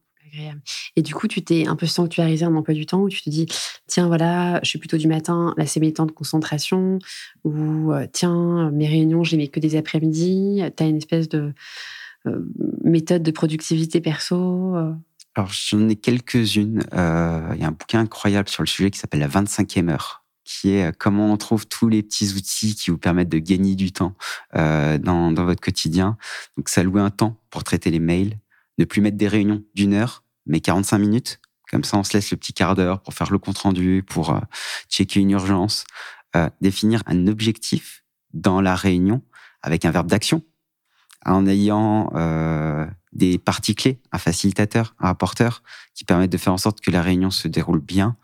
Et 0.95 1.01
du 1.01 1.13
coup, 1.13 1.28
tu 1.28 1.41
t'es 1.41 1.67
un 1.67 1.75
peu 1.75 1.86
sanctuarisé 1.86 2.45
un 2.45 2.55
emploi 2.55 2.73
du 2.73 2.86
temps 2.86 3.01
où 3.01 3.09
tu 3.09 3.21
te 3.21 3.30
dis, 3.30 3.47
tiens, 3.88 4.07
voilà, 4.07 4.59
je 4.63 4.69
suis 4.69 4.80
plutôt 4.80 4.97
du 4.97 5.07
matin, 5.07 5.53
là, 5.57 5.65
c'est 5.65 5.80
mes 5.80 5.93
temps 5.93 6.05
de 6.05 6.11
concentration, 6.11 6.99
ou 7.43 7.91
euh, 7.91 8.07
tiens, 8.11 8.71
mes 8.71 8.88
réunions, 8.88 9.23
je 9.23 9.32
les 9.32 9.38
mets 9.38 9.47
que 9.47 9.59
des 9.59 9.75
après-midi. 9.75 10.61
Tu 10.75 10.84
as 10.84 10.88
une 10.88 10.97
espèce 10.97 11.30
de 11.30 11.53
euh, 12.25 12.39
méthode 12.84 13.23
de 13.23 13.32
productivité 13.32 14.01
perso. 14.01 14.75
euh? 14.75 14.93
Alors, 15.36 15.51
j'en 15.51 15.88
ai 15.88 15.95
quelques-unes. 15.95 16.84
Il 16.91 16.97
y 16.97 17.63
a 17.63 17.67
un 17.67 17.71
bouquin 17.71 17.99
incroyable 17.99 18.49
sur 18.49 18.63
le 18.63 18.67
sujet 18.67 18.89
qui 18.89 18.99
s'appelle 18.99 19.19
La 19.19 19.28
25e 19.28 19.89
heure, 19.89 20.23
qui 20.43 20.71
est 20.71 20.97
comment 20.97 21.32
on 21.32 21.38
trouve 21.38 21.67
tous 21.67 21.89
les 21.89 22.01
petits 22.01 22.34
outils 22.34 22.75
qui 22.75 22.89
vous 22.89 22.97
permettent 22.97 23.30
de 23.30 23.38
gagner 23.38 23.75
du 23.75 23.91
temps 23.91 24.15
dans, 24.53 25.32
dans 25.32 25.45
votre 25.45 25.61
quotidien. 25.61 26.17
Donc, 26.57 26.69
ça 26.69 26.82
louer 26.82 27.01
un 27.01 27.11
temps 27.11 27.38
pour 27.51 27.63
traiter 27.63 27.91
les 27.91 27.99
mails, 27.99 28.39
ne 28.78 28.86
plus 28.86 29.01
mettre 29.01 29.17
des 29.17 29.28
réunions 29.28 29.63
d'une 29.75 29.93
heure, 29.93 30.23
mais 30.45 30.59
45 30.59 30.97
minutes. 30.97 31.39
Comme 31.69 31.84
ça, 31.84 31.97
on 31.97 32.03
se 32.03 32.13
laisse 32.13 32.32
le 32.32 32.38
petit 32.38 32.53
quart 32.53 32.75
d'heure 32.75 33.01
pour 33.01 33.13
faire 33.13 33.32
le 33.32 33.39
compte-rendu, 33.39 34.03
pour 34.07 34.32
euh, 34.32 34.39
checker 34.89 35.19
une 35.19 35.32
urgence. 35.32 35.86
Euh, 36.36 36.49
définir 36.61 37.01
un 37.05 37.28
objectif 37.28 38.03
dans 38.34 38.61
la 38.61 38.75
réunion 38.75 39.23
avec 39.61 39.86
un 39.86 39.91
verbe 39.91 40.07
d'action 40.07 40.43
en 41.25 41.45
ayant 41.47 42.11
euh, 42.15 42.86
des 43.11 43.38
parties 43.38 43.75
clés, 43.75 43.99
un 44.11 44.17
facilitateur, 44.17 44.95
un 44.99 45.07
rapporteur, 45.07 45.63
qui 45.93 46.05
permettent 46.05 46.32
de 46.32 46.38
faire 46.38 46.53
en 46.53 46.57
sorte 46.57 46.82
que 46.82 46.91
la 46.91 47.01
réunion 47.01 47.32
se 47.32 47.47
déroule 47.47 47.80
bien. 47.80 48.15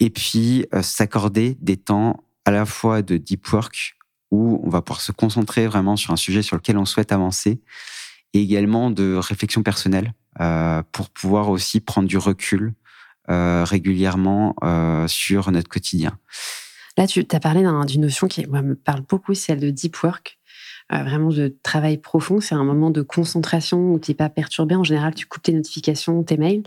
Et 0.00 0.10
puis, 0.10 0.66
euh, 0.74 0.82
s'accorder 0.82 1.56
des 1.60 1.76
temps 1.76 2.24
à 2.44 2.50
la 2.50 2.66
fois 2.66 3.02
de 3.02 3.16
deep 3.16 3.46
work, 3.48 3.96
où 4.30 4.60
on 4.64 4.68
va 4.68 4.82
pouvoir 4.82 5.00
se 5.00 5.12
concentrer 5.12 5.66
vraiment 5.66 5.96
sur 5.96 6.12
un 6.12 6.16
sujet 6.16 6.42
sur 6.42 6.56
lequel 6.56 6.76
on 6.76 6.84
souhaite 6.84 7.12
avancer, 7.12 7.60
et 8.34 8.40
également 8.42 8.90
de 8.90 9.14
réflexion 9.14 9.62
personnelle, 9.62 10.12
euh, 10.40 10.82
pour 10.92 11.10
pouvoir 11.10 11.48
aussi 11.50 11.80
prendre 11.80 12.08
du 12.08 12.18
recul 12.18 12.74
euh, 13.30 13.64
régulièrement 13.64 14.54
euh, 14.62 15.06
sur 15.08 15.50
notre 15.50 15.68
quotidien. 15.68 16.18
Là, 16.96 17.06
tu 17.06 17.24
as 17.30 17.40
parlé 17.40 17.62
d'un- 17.62 17.84
d'une 17.84 18.00
notion 18.02 18.26
qui 18.26 18.46
me 18.46 18.74
parle 18.74 19.02
beaucoup, 19.02 19.34
celle 19.34 19.60
de 19.60 19.70
deep 19.70 20.02
work. 20.02 20.37
Euh, 20.90 21.02
vraiment 21.02 21.28
de 21.28 21.54
travail 21.62 21.98
profond. 21.98 22.40
C'est 22.40 22.54
un 22.54 22.64
moment 22.64 22.90
de 22.90 23.02
concentration 23.02 23.92
où 23.92 23.98
tu 23.98 24.10
n'es 24.10 24.14
pas 24.14 24.30
perturbé. 24.30 24.74
En 24.74 24.84
général, 24.84 25.14
tu 25.14 25.26
coupes 25.26 25.42
tes 25.42 25.52
notifications, 25.52 26.22
tes 26.22 26.38
mails. 26.38 26.62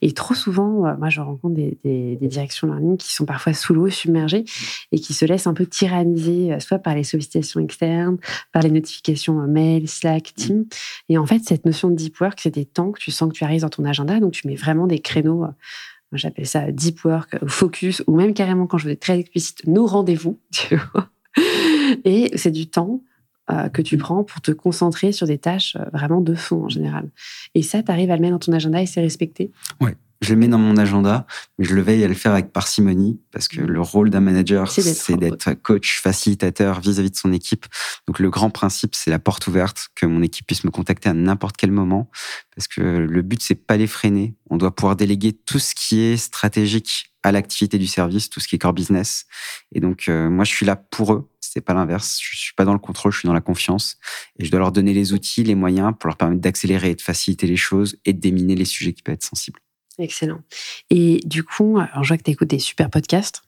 Et 0.00 0.12
trop 0.12 0.34
souvent, 0.34 0.86
euh, 0.86 0.96
moi, 0.96 1.10
je 1.10 1.20
rencontre 1.20 1.54
des, 1.54 1.76
des, 1.84 2.16
des 2.16 2.28
directions 2.28 2.66
learning 2.68 2.96
qui 2.96 3.12
sont 3.12 3.26
parfois 3.26 3.52
sous 3.52 3.74
l'eau, 3.74 3.90
submergées, 3.90 4.44
et 4.92 4.98
qui 4.98 5.12
se 5.12 5.26
laissent 5.26 5.46
un 5.46 5.52
peu 5.52 5.66
tyranniser, 5.66 6.54
euh, 6.54 6.58
soit 6.58 6.78
par 6.78 6.94
les 6.94 7.04
sollicitations 7.04 7.60
externes, 7.60 8.16
par 8.50 8.62
les 8.62 8.70
notifications 8.70 9.40
euh, 9.42 9.46
mail, 9.46 9.88
Slack, 9.88 10.32
Team. 10.34 10.64
Et 11.10 11.18
en 11.18 11.26
fait, 11.26 11.40
cette 11.44 11.66
notion 11.66 11.90
de 11.90 11.96
deep 11.96 12.18
work, 12.18 12.40
c'est 12.40 12.54
des 12.54 12.64
temps 12.64 12.92
que 12.92 13.00
tu 13.00 13.10
sanctuarises 13.10 13.62
dans 13.62 13.68
ton 13.68 13.84
agenda. 13.84 14.20
Donc, 14.20 14.32
tu 14.32 14.46
mets 14.48 14.56
vraiment 14.56 14.86
des 14.86 15.00
créneaux. 15.00 15.44
J'appelle 16.12 16.46
ça 16.46 16.72
deep 16.72 17.04
work, 17.04 17.44
focus, 17.46 18.02
ou 18.06 18.16
même 18.16 18.32
carrément 18.32 18.66
quand 18.66 18.78
je 18.78 18.86
veux 18.86 18.92
être 18.92 19.00
très 19.00 19.18
explicite, 19.18 19.66
nos 19.66 19.86
rendez-vous, 19.86 20.38
tu 20.50 20.76
vois. 20.76 21.10
Et 22.04 22.30
c'est 22.36 22.50
du 22.50 22.68
temps 22.68 23.02
euh, 23.50 23.68
que 23.68 23.82
tu 23.82 23.96
prends 23.96 24.24
pour 24.24 24.40
te 24.40 24.50
concentrer 24.50 25.12
sur 25.12 25.26
des 25.26 25.38
tâches 25.38 25.76
euh, 25.76 25.84
vraiment 25.92 26.20
de 26.20 26.34
fond 26.34 26.64
en 26.64 26.68
général. 26.68 27.08
Et 27.54 27.62
ça, 27.62 27.82
tu 27.82 27.90
arrives 27.92 28.10
à 28.10 28.16
le 28.16 28.22
mettre 28.22 28.32
dans 28.32 28.38
ton 28.40 28.52
agenda 28.52 28.82
et 28.82 28.86
c'est 28.86 29.00
respecté? 29.00 29.52
Je 30.22 30.32
le 30.34 30.40
mets 30.40 30.48
dans 30.48 30.58
mon 30.58 30.76
agenda, 30.76 31.26
mais 31.58 31.64
je 31.64 31.74
le 31.74 31.82
veille 31.82 32.02
à 32.04 32.08
le 32.08 32.14
faire 32.14 32.32
avec 32.32 32.52
parcimonie, 32.52 33.20
parce 33.32 33.48
que 33.48 33.60
le 33.60 33.80
rôle 33.80 34.10
d'un 34.10 34.20
manager, 34.20 34.70
C'est 34.70 34.82
d'être- 34.82 34.96
c'est 34.96 35.16
d'être 35.16 35.54
coach, 35.62 36.00
facilitateur 36.00 36.80
vis-à-vis 36.80 37.10
de 37.10 37.16
son 37.16 37.32
équipe. 37.32 37.66
Donc 38.06 38.18
le 38.18 38.30
grand 38.30 38.50
principe, 38.50 38.94
c'est 38.94 39.10
la 39.10 39.18
porte 39.18 39.46
ouverte, 39.46 39.88
que 39.94 40.06
mon 40.06 40.22
équipe 40.22 40.46
puisse 40.46 40.64
me 40.64 40.70
contacter 40.70 41.08
à 41.08 41.12
n'importe 41.12 41.56
quel 41.56 41.70
moment, 41.70 42.10
parce 42.54 42.68
que 42.68 42.80
le 42.80 43.22
but, 43.22 43.42
c'est 43.42 43.54
pas 43.54 43.76
les 43.76 43.86
freiner. 43.86 44.34
On 44.48 44.56
doit 44.56 44.74
pouvoir 44.74 44.96
déléguer 44.96 45.32
tout 45.32 45.58
ce 45.58 45.74
qui 45.74 46.00
est 46.00 46.16
stratégique 46.16 47.12
à 47.22 47.32
l'activité 47.32 47.76
du 47.78 47.86
service, 47.88 48.30
tout 48.30 48.38
ce 48.40 48.46
qui 48.48 48.54
est 48.54 48.58
core 48.58 48.72
business. 48.72 49.26
Et 49.74 49.80
donc, 49.80 50.08
euh, 50.08 50.30
moi, 50.30 50.44
je 50.44 50.50
suis 50.52 50.64
là 50.64 50.76
pour 50.76 51.12
eux. 51.12 51.28
C'est 51.40 51.60
pas 51.60 51.74
l'inverse. 51.74 52.18
Je 52.22 52.36
suis 52.36 52.54
pas 52.54 52.64
dans 52.64 52.72
le 52.72 52.78
contrôle, 52.78 53.12
je 53.12 53.18
suis 53.18 53.26
dans 53.26 53.32
la 53.32 53.40
confiance. 53.40 53.96
Et 54.38 54.44
je 54.44 54.50
dois 54.50 54.60
leur 54.60 54.70
donner 54.72 54.92
les 54.92 55.12
outils, 55.12 55.42
les 55.42 55.54
moyens 55.56 55.92
pour 55.98 56.06
leur 56.08 56.16
permettre 56.16 56.40
d'accélérer 56.40 56.90
et 56.90 56.94
de 56.94 57.00
faciliter 57.02 57.46
les 57.46 57.56
choses 57.56 57.96
et 58.04 58.12
de 58.12 58.20
déminer 58.20 58.54
les 58.54 58.64
sujets 58.64 58.92
qui 58.92 59.02
peuvent 59.02 59.14
être 59.14 59.24
sensibles. 59.24 59.58
Excellent. 59.98 60.40
Et 60.90 61.20
du 61.24 61.42
coup, 61.44 61.78
alors 61.78 62.04
je 62.04 62.08
vois 62.08 62.18
que 62.18 62.22
tu 62.22 62.30
écoutes 62.30 62.48
des 62.48 62.58
super 62.58 62.90
podcasts. 62.90 63.42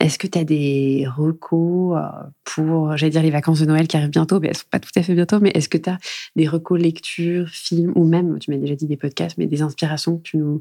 Est-ce 0.00 0.18
que 0.18 0.26
tu 0.26 0.38
as 0.38 0.44
des 0.44 1.06
recos 1.16 1.98
euh, 1.98 2.06
pour, 2.44 2.96
j'allais 2.96 3.10
dire 3.10 3.22
les 3.22 3.30
vacances 3.30 3.60
de 3.60 3.66
Noël 3.66 3.86
qui 3.88 3.96
arrivent 3.96 4.08
bientôt, 4.10 4.40
mais 4.40 4.48
elles 4.48 4.56
sont 4.56 4.64
pas 4.70 4.80
tout 4.80 4.90
à 4.96 5.02
fait 5.02 5.14
bientôt, 5.14 5.40
mais 5.40 5.50
est-ce 5.54 5.68
que 5.68 5.76
tu 5.76 5.90
as 5.90 5.98
des 6.36 6.48
recos 6.48 6.80
lectures, 6.80 7.48
films, 7.48 7.92
ou 7.96 8.06
même, 8.06 8.38
tu 8.38 8.50
m'as 8.50 8.56
déjà 8.56 8.74
dit 8.74 8.86
des 8.86 8.96
podcasts, 8.96 9.36
mais 9.36 9.46
des 9.46 9.60
inspirations 9.60 10.16
que 10.16 10.22
tu 10.22 10.36
nous, 10.38 10.60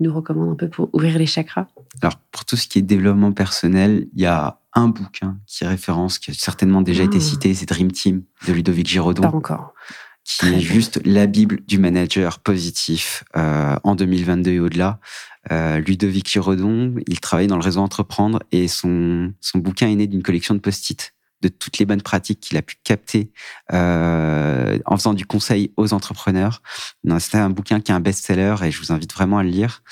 nous 0.00 0.12
recommandes 0.12 0.50
un 0.50 0.54
peu 0.56 0.68
pour 0.68 0.90
ouvrir 0.92 1.18
les 1.18 1.24
chakras? 1.26 1.68
Alors, 2.02 2.16
pour 2.30 2.44
tout 2.44 2.56
ce 2.56 2.68
qui 2.68 2.80
est 2.80 2.82
développement 2.82 3.32
personnel, 3.32 4.08
il 4.14 4.20
y 4.20 4.26
a 4.26 4.58
un 4.74 4.88
bouquin 4.88 5.38
qui 5.46 5.64
est 5.64 5.68
référence, 5.68 6.18
qui 6.18 6.32
a 6.32 6.34
certainement 6.34 6.82
déjà 6.82 7.04
été 7.04 7.16
Ah. 7.16 7.20
cité, 7.20 7.54
c'est 7.54 7.66
Dream 7.66 7.90
Team 7.90 8.24
de 8.46 8.52
Ludovic 8.52 8.86
Giraudon. 8.86 9.22
Pas 9.22 9.28
encore. 9.34 9.72
Qui 10.26 10.38
Très 10.38 10.48
est 10.48 10.56
bien. 10.56 10.60
juste 10.60 11.00
la 11.04 11.26
Bible 11.26 11.60
du 11.66 11.78
manager 11.78 12.40
positif 12.40 13.24
euh, 13.36 13.76
en 13.84 13.94
2022 13.94 14.50
et 14.50 14.60
au-delà. 14.60 14.98
Euh, 15.52 15.78
Ludovic 15.78 16.28
Giraudon, 16.28 16.96
il 17.06 17.20
travaille 17.20 17.46
dans 17.46 17.56
le 17.56 17.62
réseau 17.62 17.80
Entreprendre 17.80 18.42
et 18.50 18.66
son, 18.66 19.32
son 19.40 19.58
bouquin 19.58 19.88
est 19.88 19.94
né 19.94 20.08
d'une 20.08 20.22
collection 20.22 20.54
de 20.54 20.58
post-it 20.58 21.14
de 21.42 21.48
toutes 21.48 21.78
les 21.78 21.84
bonnes 21.84 22.02
pratiques 22.02 22.40
qu'il 22.40 22.56
a 22.56 22.62
pu 22.62 22.76
capter 22.82 23.30
euh, 23.72 24.78
en 24.86 24.96
faisant 24.96 25.14
du 25.14 25.26
conseil 25.26 25.72
aux 25.76 25.92
entrepreneurs. 25.92 26.62
C'est 27.20 27.36
un 27.36 27.50
bouquin 27.50 27.80
qui 27.80 27.92
est 27.92 27.94
un 27.94 28.00
best-seller 28.00 28.56
et 28.64 28.70
je 28.70 28.80
vous 28.80 28.90
invite 28.90 29.12
vraiment 29.12 29.38
à 29.38 29.44
le 29.44 29.50
lire. 29.50 29.82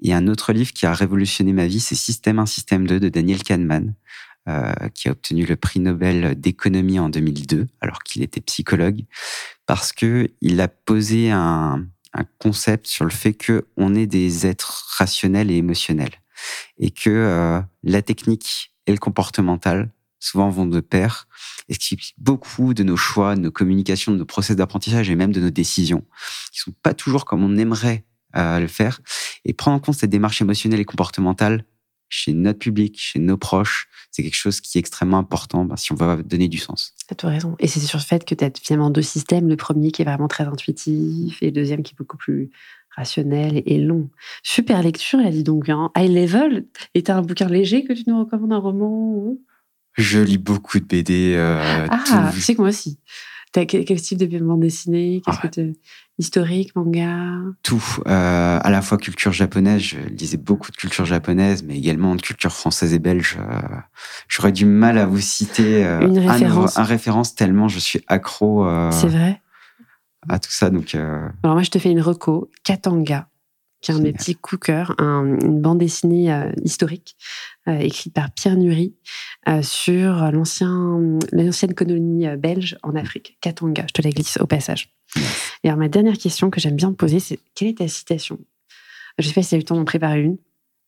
Et 0.00 0.12
un 0.14 0.26
autre 0.28 0.52
livre 0.52 0.72
qui 0.72 0.86
a 0.86 0.94
révolutionné 0.94 1.52
ma 1.52 1.66
vie, 1.66 1.80
c'est 1.80 1.94
Système 1.94 2.38
1, 2.38 2.46
Système 2.46 2.86
2 2.86 3.00
de 3.00 3.08
Daniel 3.08 3.42
Kahneman, 3.42 3.94
qui 4.94 5.08
a 5.08 5.12
obtenu 5.12 5.44
le 5.44 5.56
prix 5.56 5.80
Nobel 5.80 6.40
d'économie 6.40 6.98
en 6.98 7.08
2002, 7.08 7.66
alors 7.80 8.02
qu'il 8.02 8.22
était 8.22 8.40
psychologue, 8.40 9.04
parce 9.66 9.92
que 9.92 10.30
il 10.40 10.60
a 10.60 10.68
posé 10.68 11.30
un, 11.30 11.86
un 12.14 12.24
concept 12.38 12.86
sur 12.86 13.04
le 13.04 13.10
fait 13.10 13.34
que 13.34 13.66
on 13.76 13.94
est 13.94 14.06
des 14.06 14.46
êtres 14.46 14.86
rationnels 14.96 15.50
et 15.50 15.56
émotionnels, 15.56 16.14
et 16.78 16.90
que 16.90 17.10
euh, 17.10 17.60
la 17.82 18.02
technique 18.02 18.72
et 18.86 18.92
le 18.92 18.98
comportemental 18.98 19.90
souvent 20.18 20.50
vont 20.50 20.66
de 20.66 20.80
pair, 20.80 21.28
et 21.68 21.74
ce 21.74 21.78
qui 21.78 21.94
explique 21.94 22.14
beaucoup 22.18 22.74
de 22.74 22.82
nos 22.82 22.96
choix, 22.96 23.36
de 23.36 23.40
nos 23.40 23.52
communications, 23.52 24.12
de 24.12 24.16
nos 24.16 24.24
process 24.24 24.56
d'apprentissage 24.56 25.10
et 25.10 25.14
même 25.14 25.32
de 25.32 25.40
nos 25.40 25.50
décisions, 25.50 26.04
qui 26.52 26.58
sont 26.58 26.72
pas 26.82 26.94
toujours 26.94 27.24
comme 27.24 27.44
on 27.44 27.56
aimerait 27.56 28.04
euh, 28.36 28.58
le 28.58 28.66
faire, 28.66 29.00
et 29.44 29.52
prendre 29.52 29.76
en 29.76 29.80
compte 29.80 29.94
cette 29.94 30.10
démarche 30.10 30.40
émotionnelle 30.40 30.80
et 30.80 30.84
comportementale 30.84 31.64
chez 32.08 32.32
notre 32.32 32.58
public, 32.58 32.96
chez 32.98 33.18
nos 33.18 33.36
proches, 33.36 33.88
c'est 34.10 34.22
quelque 34.22 34.34
chose 34.34 34.60
qui 34.60 34.78
est 34.78 34.80
extrêmement 34.80 35.18
important 35.18 35.64
ben, 35.64 35.76
si 35.76 35.92
on 35.92 35.94
veut 35.94 36.22
donner 36.22 36.48
du 36.48 36.58
sens. 36.58 36.94
Tu 37.16 37.26
as 37.26 37.28
raison. 37.28 37.56
Et 37.58 37.66
c'est 37.68 37.80
sur 37.80 37.98
le 37.98 38.04
fait 38.04 38.24
que 38.24 38.34
tu 38.34 38.44
as 38.44 38.50
finalement 38.62 38.90
deux 38.90 39.02
systèmes. 39.02 39.48
Le 39.48 39.56
premier 39.56 39.90
qui 39.90 40.02
est 40.02 40.04
vraiment 40.04 40.28
très 40.28 40.44
intuitif 40.44 41.42
et 41.42 41.46
le 41.46 41.52
deuxième 41.52 41.82
qui 41.82 41.94
est 41.94 41.98
beaucoup 41.98 42.16
plus 42.16 42.50
rationnel 42.96 43.62
et 43.66 43.78
long. 43.78 44.08
Super 44.42 44.82
lecture, 44.82 45.20
là, 45.20 45.30
dis 45.30 45.44
donc. 45.44 45.68
Hein. 45.68 45.90
High 45.96 46.10
level. 46.10 46.66
Et 46.94 47.02
tu 47.02 47.10
as 47.10 47.16
un 47.16 47.22
bouquin 47.22 47.46
léger 47.48 47.84
que 47.84 47.92
tu 47.92 48.04
nous 48.06 48.18
recommandes, 48.18 48.52
un 48.52 48.58
roman 48.58 48.88
ou- 48.90 49.42
Je 49.96 50.18
lis 50.20 50.38
beaucoup 50.38 50.78
de 50.80 50.84
BD. 50.84 51.34
euh, 51.36 51.86
Ah, 51.90 52.30
tu 52.34 52.40
sais 52.40 52.54
que 52.54 52.60
moi 52.60 52.70
aussi. 52.70 52.98
T'as 53.52 53.64
quel, 53.64 53.84
quel 53.84 54.00
type 54.00 54.18
de 54.18 54.38
bande 54.38 54.60
dessinée? 54.60 55.22
Qu'est-ce 55.24 55.38
Ah. 55.42 55.48
que 55.48 55.72
historique, 56.18 56.74
manga? 56.76 57.36
Tout, 57.62 57.82
euh, 58.06 58.58
à 58.62 58.70
la 58.70 58.82
fois 58.82 58.98
culture 58.98 59.32
japonaise, 59.32 59.80
je 59.80 59.98
lisais 60.00 60.36
beaucoup 60.36 60.70
de 60.70 60.76
culture 60.76 61.04
japonaise, 61.04 61.62
mais 61.62 61.76
également 61.78 62.14
de 62.14 62.22
culture 62.22 62.52
française 62.52 62.92
et 62.92 62.98
belge. 62.98 63.38
euh, 63.40 63.60
J'aurais 64.28 64.52
du 64.52 64.64
mal 64.66 64.98
à 64.98 65.06
vous 65.06 65.20
citer 65.20 65.84
euh, 65.86 66.00
Une 66.08 66.18
un, 66.18 66.32
référence. 66.32 66.76
un 66.78 66.82
référence 66.82 67.34
tellement 67.34 67.68
je 67.68 67.78
suis 67.78 68.00
accro 68.08 68.66
C'est 68.90 69.08
vrai? 69.08 69.40
à 70.28 70.38
tout 70.38 70.50
ça. 70.50 70.68
Donc, 70.70 70.94
euh, 70.94 71.28
Alors 71.42 71.54
moi, 71.54 71.62
je 71.62 71.70
te 71.70 71.78
fais 71.78 71.90
une 71.90 72.00
reco, 72.02 72.50
Katanga, 72.64 73.28
qui 73.80 73.90
est 73.90 73.94
un 73.94 73.98
de 73.98 74.04
mes 74.04 74.12
petits 74.12 74.34
coups 74.34 74.66
cœur, 74.66 74.94
un- 74.98 75.38
une 75.40 75.60
bande 75.60 75.78
dessinée 75.78 76.32
euh, 76.32 76.50
historique 76.64 77.16
euh, 77.68 77.78
écrite 77.78 78.12
par 78.14 78.30
Pierre 78.30 78.56
Nury 78.56 78.94
euh, 79.48 79.62
sur 79.62 80.30
l'ancien, 80.32 80.98
l'ancienne 81.32 81.74
colonie 81.74 82.26
belge 82.36 82.76
en 82.82 82.96
Afrique, 82.96 83.38
Katanga. 83.40 83.84
Je 83.88 83.92
te 83.92 84.02
la 84.02 84.10
glisse 84.10 84.38
au 84.40 84.46
passage. 84.46 84.92
Et 85.64 85.68
alors 85.68 85.78
ma 85.78 85.88
dernière 85.88 86.18
question 86.18 86.50
que 86.50 86.60
j'aime 86.60 86.76
bien 86.76 86.92
poser, 86.92 87.20
c'est 87.20 87.38
quelle 87.54 87.68
est 87.68 87.78
ta 87.78 87.88
citation? 87.88 88.38
Je 89.18 89.26
sais 89.26 89.34
pas 89.34 89.42
si 89.42 89.48
tu 89.50 89.54
as 89.54 89.58
eu 89.58 89.60
le 89.60 89.64
temps 89.64 89.76
d'en 89.76 89.84
préparer 89.84 90.20
une. 90.22 90.38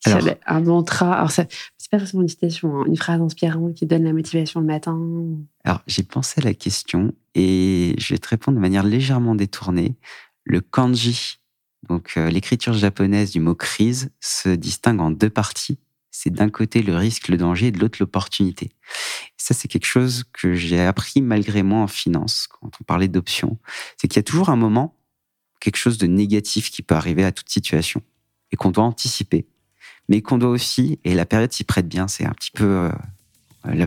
Alors. 0.07 0.29
un 0.47 0.61
mantra. 0.61 1.15
Alors 1.15 1.31
ça, 1.31 1.45
c'est 1.77 1.91
pas 1.91 1.99
forcément 1.99 2.23
une 2.23 2.29
citation, 2.29 2.81
hein, 2.81 2.85
une 2.87 2.97
phrase 2.97 3.21
inspirante 3.21 3.75
qui 3.75 3.85
donne 3.87 4.05
la 4.05 4.13
motivation 4.15 4.61
le 4.61 4.67
matin. 4.67 4.99
alors 5.65 5.83
j'ai 5.87 6.03
pensé 6.05 6.41
à 6.41 6.45
la 6.45 6.55
question 6.55 7.13
et 7.35 7.95
je 7.99 8.15
vais 8.15 8.19
te 8.19 8.29
répondre 8.29 8.57
de 8.57 8.61
manière 8.63 8.83
légèrement 8.85 9.35
détournée. 9.35 9.97
Le 10.45 10.61
kanji, 10.63 11.40
donc 11.91 12.13
euh, 12.17 12.31
l'écriture 12.31 12.73
japonaise 12.73 13.33
du 13.33 13.41
mot 13.41 13.57
crise, 13.57 14.13
se 14.21 14.49
distingue 14.49 15.01
en 15.01 15.11
deux 15.11 15.29
parties. 15.29 15.77
C'est 16.13 16.31
d'un 16.31 16.49
côté 16.49 16.83
le 16.83 16.95
risque, 16.95 17.27
le 17.27 17.37
danger, 17.37 17.67
et 17.67 17.71
de 17.73 17.81
l'autre 17.81 17.99
l'opportunité. 17.99 18.71
Ça, 19.37 19.55
c'est 19.55 19.67
quelque 19.67 19.87
chose 19.87 20.25
que 20.33 20.55
j'ai 20.55 20.81
appris 20.81 21.21
malgré 21.21 21.65
moi 21.65 21.81
en 21.81 21.89
finance, 21.89 22.47
quand 22.49 22.71
on 22.81 22.85
parlait 22.85 23.09
d'options. 23.09 23.59
C'est 23.97 24.07
qu'il 24.07 24.19
y 24.19 24.21
a 24.21 24.23
toujours 24.23 24.51
un 24.51 24.57
moment, 24.57 24.95
quelque 25.59 25.79
chose 25.79 25.99
de 25.99 26.07
négatif 26.07 26.71
qui 26.71 26.83
peut 26.83 26.95
arriver 26.95 27.25
à 27.25 27.33
toute 27.33 27.51
situation 27.51 28.03
et 28.53 28.57
qu'on 28.57 28.71
doit 28.71 28.85
anticiper. 28.85 29.47
Mais 30.09 30.23
qu'on 30.23 30.39
doit 30.39 30.51
aussi, 30.51 31.01
et 31.03 31.15
la 31.15 31.27
période 31.27 31.53
s'y 31.53 31.65
prête 31.65 31.89
bien, 31.89 32.07
c'est 32.07 32.25
un 32.25 32.33
petit 32.33 32.53
peu 32.53 32.89
euh, 33.67 33.87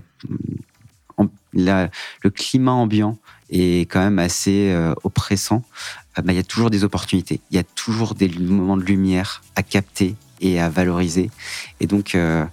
le 1.53 2.29
climat 2.29 2.73
ambiant 2.73 3.17
est 3.49 3.89
quand 3.89 4.01
même 4.01 4.19
assez 4.19 4.71
euh, 4.71 4.93
oppressant. 5.03 5.63
Euh, 6.17 6.21
bah, 6.21 6.33
Il 6.33 6.35
y 6.35 6.39
a 6.39 6.43
toujours 6.43 6.69
des 6.69 6.83
opportunités, 6.83 7.39
il 7.51 7.55
y 7.55 7.59
a 7.59 7.63
toujours 7.63 8.15
des 8.15 8.29
moments 8.29 8.77
de 8.77 8.83
lumière 8.83 9.41
à 9.55 9.63
capter 9.63 10.15
et 10.41 10.59
à 10.59 10.69
valoriser. 10.69 11.29
Et 11.79 11.87
donc, 11.87 12.15
euh, 12.15 12.45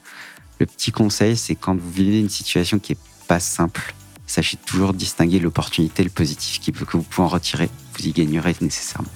le 0.59 0.67
petit 0.67 0.93
conseil, 0.93 1.37
c'est 1.37 1.55
quand 1.55 1.77
vous 1.77 1.91
vivez 1.91 2.21
une 2.21 2.29
situation 2.29 2.79
qui 2.79 2.93
est 2.93 2.99
pas 3.27 3.41
simple, 3.41 3.95
sachez 4.27 4.57
toujours 4.57 4.93
distinguer 4.93 5.39
l'opportunité, 5.39 6.05
le 6.05 6.11
positif 6.11 6.61
qui 6.61 6.73
peut, 6.73 6.85
que 6.85 6.97
vous 6.97 7.03
pouvez 7.03 7.27
en 7.27 7.29
retirer. 7.29 7.69
Vous 7.95 8.07
y 8.07 8.13
gagnerez 8.13 8.55
nécessairement. 8.61 9.11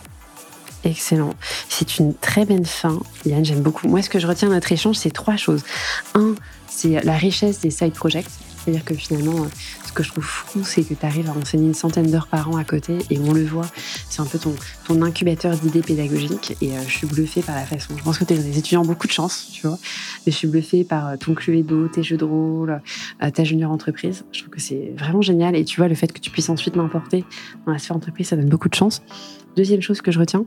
Excellent. 0.85 1.35
C'est 1.69 1.99
une 1.99 2.15
très 2.15 2.45
belle 2.45 2.67
fin. 2.67 3.01
Yann, 3.25 3.45
j'aime 3.45 3.63
beaucoup. 3.63 3.89
Moi, 3.89 4.03
ce 4.03 4.11
que 4.11 4.19
je 4.19 4.27
retiens 4.27 4.49
de 4.49 4.55
notre 4.55 4.71
échange, 4.71 4.97
c'est 4.97 5.11
trois 5.11 5.37
choses. 5.37 5.63
Un, 6.15 6.35
c'est 6.69 7.03
la 7.03 7.17
richesse 7.17 7.61
des 7.61 7.71
side 7.71 7.95
projects. 7.95 8.29
C'est-à-dire 8.65 8.85
que 8.85 8.95
finalement, 8.95 9.45
euh, 9.45 9.49
ce 9.87 9.93
que 9.93 10.03
je 10.03 10.11
trouve 10.11 10.25
fou, 10.25 10.65
c'est 10.65 10.83
que 10.83 10.95
tu 10.95 11.05
arrives 11.05 11.29
à 11.29 11.33
enseigner 11.33 11.67
une 11.67 11.75
centaine 11.75 12.11
d'heures 12.11 12.29
par 12.29 12.49
an 12.49 12.57
à 12.57 12.65
côté 12.65 12.99
et 13.11 13.19
on 13.19 13.33
le 13.33 13.45
voit, 13.45 13.67
c'est 14.09 14.23
un 14.23 14.25
peu 14.25 14.39
ton, 14.39 14.55
ton 14.87 15.03
incubateur 15.03 15.55
d'idées 15.57 15.83
pédagogiques. 15.83 16.57
Et 16.63 16.73
euh, 16.73 16.81
je 16.87 16.93
suis 16.93 17.07
bluffée 17.07 17.43
par 17.43 17.57
la 17.57 17.67
façon. 17.67 17.95
Je 17.97 18.03
pense 18.03 18.19
que 18.19 18.25
tu 18.25 18.33
as 18.33 18.37
des 18.37 18.59
étudiants 18.59 18.85
beaucoup 18.85 19.07
de 19.07 19.13
chance, 19.13 19.51
tu 19.53 19.67
vois. 19.67 19.79
Mais 20.27 20.33
je 20.33 20.37
suis 20.37 20.49
bluffée 20.49 20.85
par 20.85 21.09
euh, 21.09 21.17
ton 21.17 21.35
Cluedo, 21.35 21.89
tes 21.89 22.03
jeux 22.03 22.17
de 22.17 22.25
rôle, 22.25 22.81
ta 23.35 23.45
junior 23.45 23.71
entreprise. 23.71 24.25
Je 24.33 24.41
trouve 24.41 24.51
que 24.51 24.61
c'est 24.61 24.93
vraiment 24.97 25.23
génial. 25.23 25.55
Et 25.57 25.65
tu 25.65 25.77
vois, 25.77 25.89
le 25.89 25.95
fait 25.95 26.13
que 26.13 26.21
tu 26.21 26.31
puisses 26.31 26.49
ensuite 26.49 26.77
l'importer 26.77 27.25
dans 27.67 27.73
la 27.73 27.79
sphère 27.79 27.97
entreprise, 27.97 28.29
ça 28.29 28.37
donne 28.37 28.49
beaucoup 28.49 28.69
de 28.69 28.75
chance. 28.75 29.03
Deuxième 29.57 29.83
chose 29.83 30.01
que 30.01 30.11
je 30.11 30.19
retiens, 30.19 30.45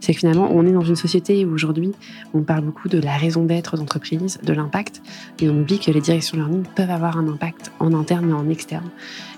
c'est 0.00 0.14
que 0.14 0.20
finalement, 0.20 0.48
on 0.52 0.66
est 0.66 0.72
dans 0.72 0.82
une 0.82 0.96
société 0.96 1.44
où 1.44 1.52
aujourd'hui, 1.52 1.92
on 2.32 2.42
parle 2.42 2.62
beaucoup 2.62 2.88
de 2.88 2.98
la 2.98 3.16
raison 3.16 3.44
d'être 3.44 3.76
d'entreprise, 3.76 4.38
de 4.42 4.52
l'impact, 4.52 5.02
et 5.40 5.50
on 5.50 5.60
oublie 5.60 5.78
que 5.78 5.90
les 5.90 6.00
directions 6.00 6.38
learning 6.38 6.64
peuvent 6.74 6.90
avoir 6.90 7.18
un 7.18 7.28
impact 7.28 7.70
en 7.80 7.92
interne 7.92 8.30
et 8.30 8.32
en 8.32 8.48
externe. 8.48 8.90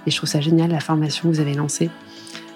Et 0.07 0.11
je 0.11 0.17
trouve 0.17 0.29
ça 0.29 0.41
génial, 0.41 0.71
la 0.71 0.81
formation 0.81 1.29
que 1.29 1.35
vous 1.35 1.41
avez 1.41 1.55
lancée 1.55 1.91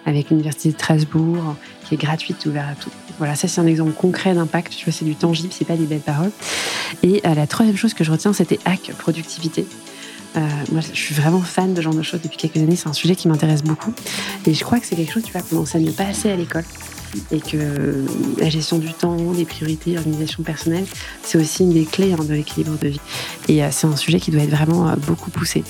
avec 0.06 0.30
l'Université 0.30 0.70
de 0.70 0.74
Strasbourg, 0.74 1.56
qui 1.84 1.94
est 1.94 1.98
gratuite, 1.98 2.44
ouverte 2.46 2.70
à 2.70 2.74
tout. 2.74 2.90
Voilà, 3.18 3.34
ça 3.34 3.48
c'est 3.48 3.60
un 3.60 3.66
exemple 3.66 3.92
concret 3.92 4.34
d'impact, 4.34 4.74
tu 4.74 4.84
vois, 4.84 4.92
c'est 4.92 5.04
du 5.04 5.14
tangible, 5.14 5.52
c'est 5.52 5.64
pas 5.64 5.76
des 5.76 5.86
belles 5.86 6.00
paroles. 6.00 6.32
Et 7.02 7.22
euh, 7.26 7.34
la 7.34 7.46
troisième 7.46 7.76
chose 7.76 7.94
que 7.94 8.04
je 8.04 8.10
retiens, 8.10 8.32
c'était 8.32 8.58
hack 8.64 8.92
productivité. 8.98 9.66
Euh, 10.36 10.40
moi, 10.70 10.80
je 10.80 10.98
suis 10.98 11.14
vraiment 11.14 11.40
fan 11.40 11.72
de 11.74 11.76
ce 11.76 11.82
genre 11.82 11.94
de 11.94 12.02
choses 12.02 12.20
depuis 12.22 12.36
quelques 12.36 12.56
années. 12.56 12.76
C'est 12.76 12.88
un 12.88 12.94
sujet 12.94 13.16
qui 13.16 13.28
m'intéresse 13.28 13.62
beaucoup. 13.62 13.92
Et 14.46 14.54
je 14.54 14.64
crois 14.64 14.80
que 14.80 14.86
c'est 14.86 14.96
quelque 14.96 15.12
chose, 15.12 15.22
tu 15.22 15.32
vois, 15.32 15.42
qu'on 15.42 15.56
n'enseigne 15.56 15.92
pas 15.92 16.04
assez 16.04 16.30
à 16.30 16.36
l'école. 16.36 16.64
Et 17.30 17.40
que 17.40 17.56
euh, 17.56 18.06
la 18.38 18.48
gestion 18.48 18.78
du 18.78 18.92
temps, 18.94 19.32
les 19.36 19.44
priorités, 19.44 19.92
l'organisation 19.92 20.42
personnelle, 20.42 20.86
c'est 21.22 21.36
aussi 21.36 21.62
une 21.64 21.74
des 21.74 21.84
clés 21.84 22.14
hein, 22.14 22.24
de 22.24 22.32
l'équilibre 22.32 22.78
de 22.78 22.88
vie. 22.88 23.00
Et 23.48 23.62
euh, 23.62 23.68
c'est 23.70 23.86
un 23.86 23.96
sujet 23.96 24.18
qui 24.18 24.30
doit 24.30 24.42
être 24.42 24.50
vraiment 24.50 24.88
euh, 24.88 24.96
beaucoup 24.96 25.30
poussé. 25.30 25.62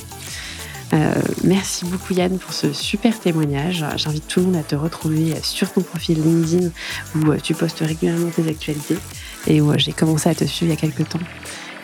Euh, 0.92 1.14
merci 1.42 1.86
beaucoup 1.86 2.12
Yann 2.12 2.38
pour 2.38 2.52
ce 2.52 2.72
super 2.72 3.18
témoignage. 3.18 3.84
J'invite 3.96 4.28
tout 4.28 4.40
le 4.40 4.46
monde 4.46 4.56
à 4.56 4.62
te 4.62 4.76
retrouver 4.76 5.34
sur 5.42 5.72
ton 5.72 5.80
profil 5.80 6.22
LinkedIn 6.22 6.68
où 7.16 7.34
tu 7.42 7.54
postes 7.54 7.78
régulièrement 7.80 8.28
tes 8.28 8.46
actualités 8.46 8.98
et 9.46 9.62
où 9.62 9.72
j'ai 9.78 9.92
commencé 9.92 10.28
à 10.28 10.34
te 10.34 10.44
suivre 10.44 10.70
il 10.70 10.74
y 10.74 10.78
a 10.78 10.80
quelques 10.92 11.08
temps. 11.08 11.18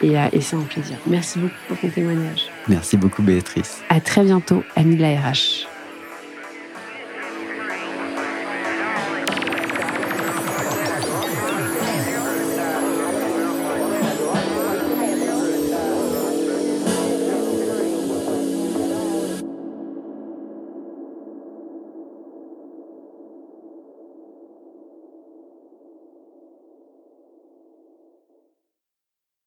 Et, 0.03 0.19
euh, 0.19 0.29
et 0.33 0.41
c'est 0.41 0.57
un 0.57 0.61
plaisir. 0.63 0.97
Merci 1.07 1.39
beaucoup 1.39 1.55
pour 1.69 1.79
ton 1.79 1.89
témoignage. 1.89 2.47
Merci 2.69 2.97
beaucoup, 2.97 3.23
Béatrice. 3.23 3.83
À 3.89 4.01
très 4.01 4.23
bientôt, 4.23 4.63
Annie 4.77 4.97
de 4.97 5.03
la 5.03 5.21
RH. 5.21 5.68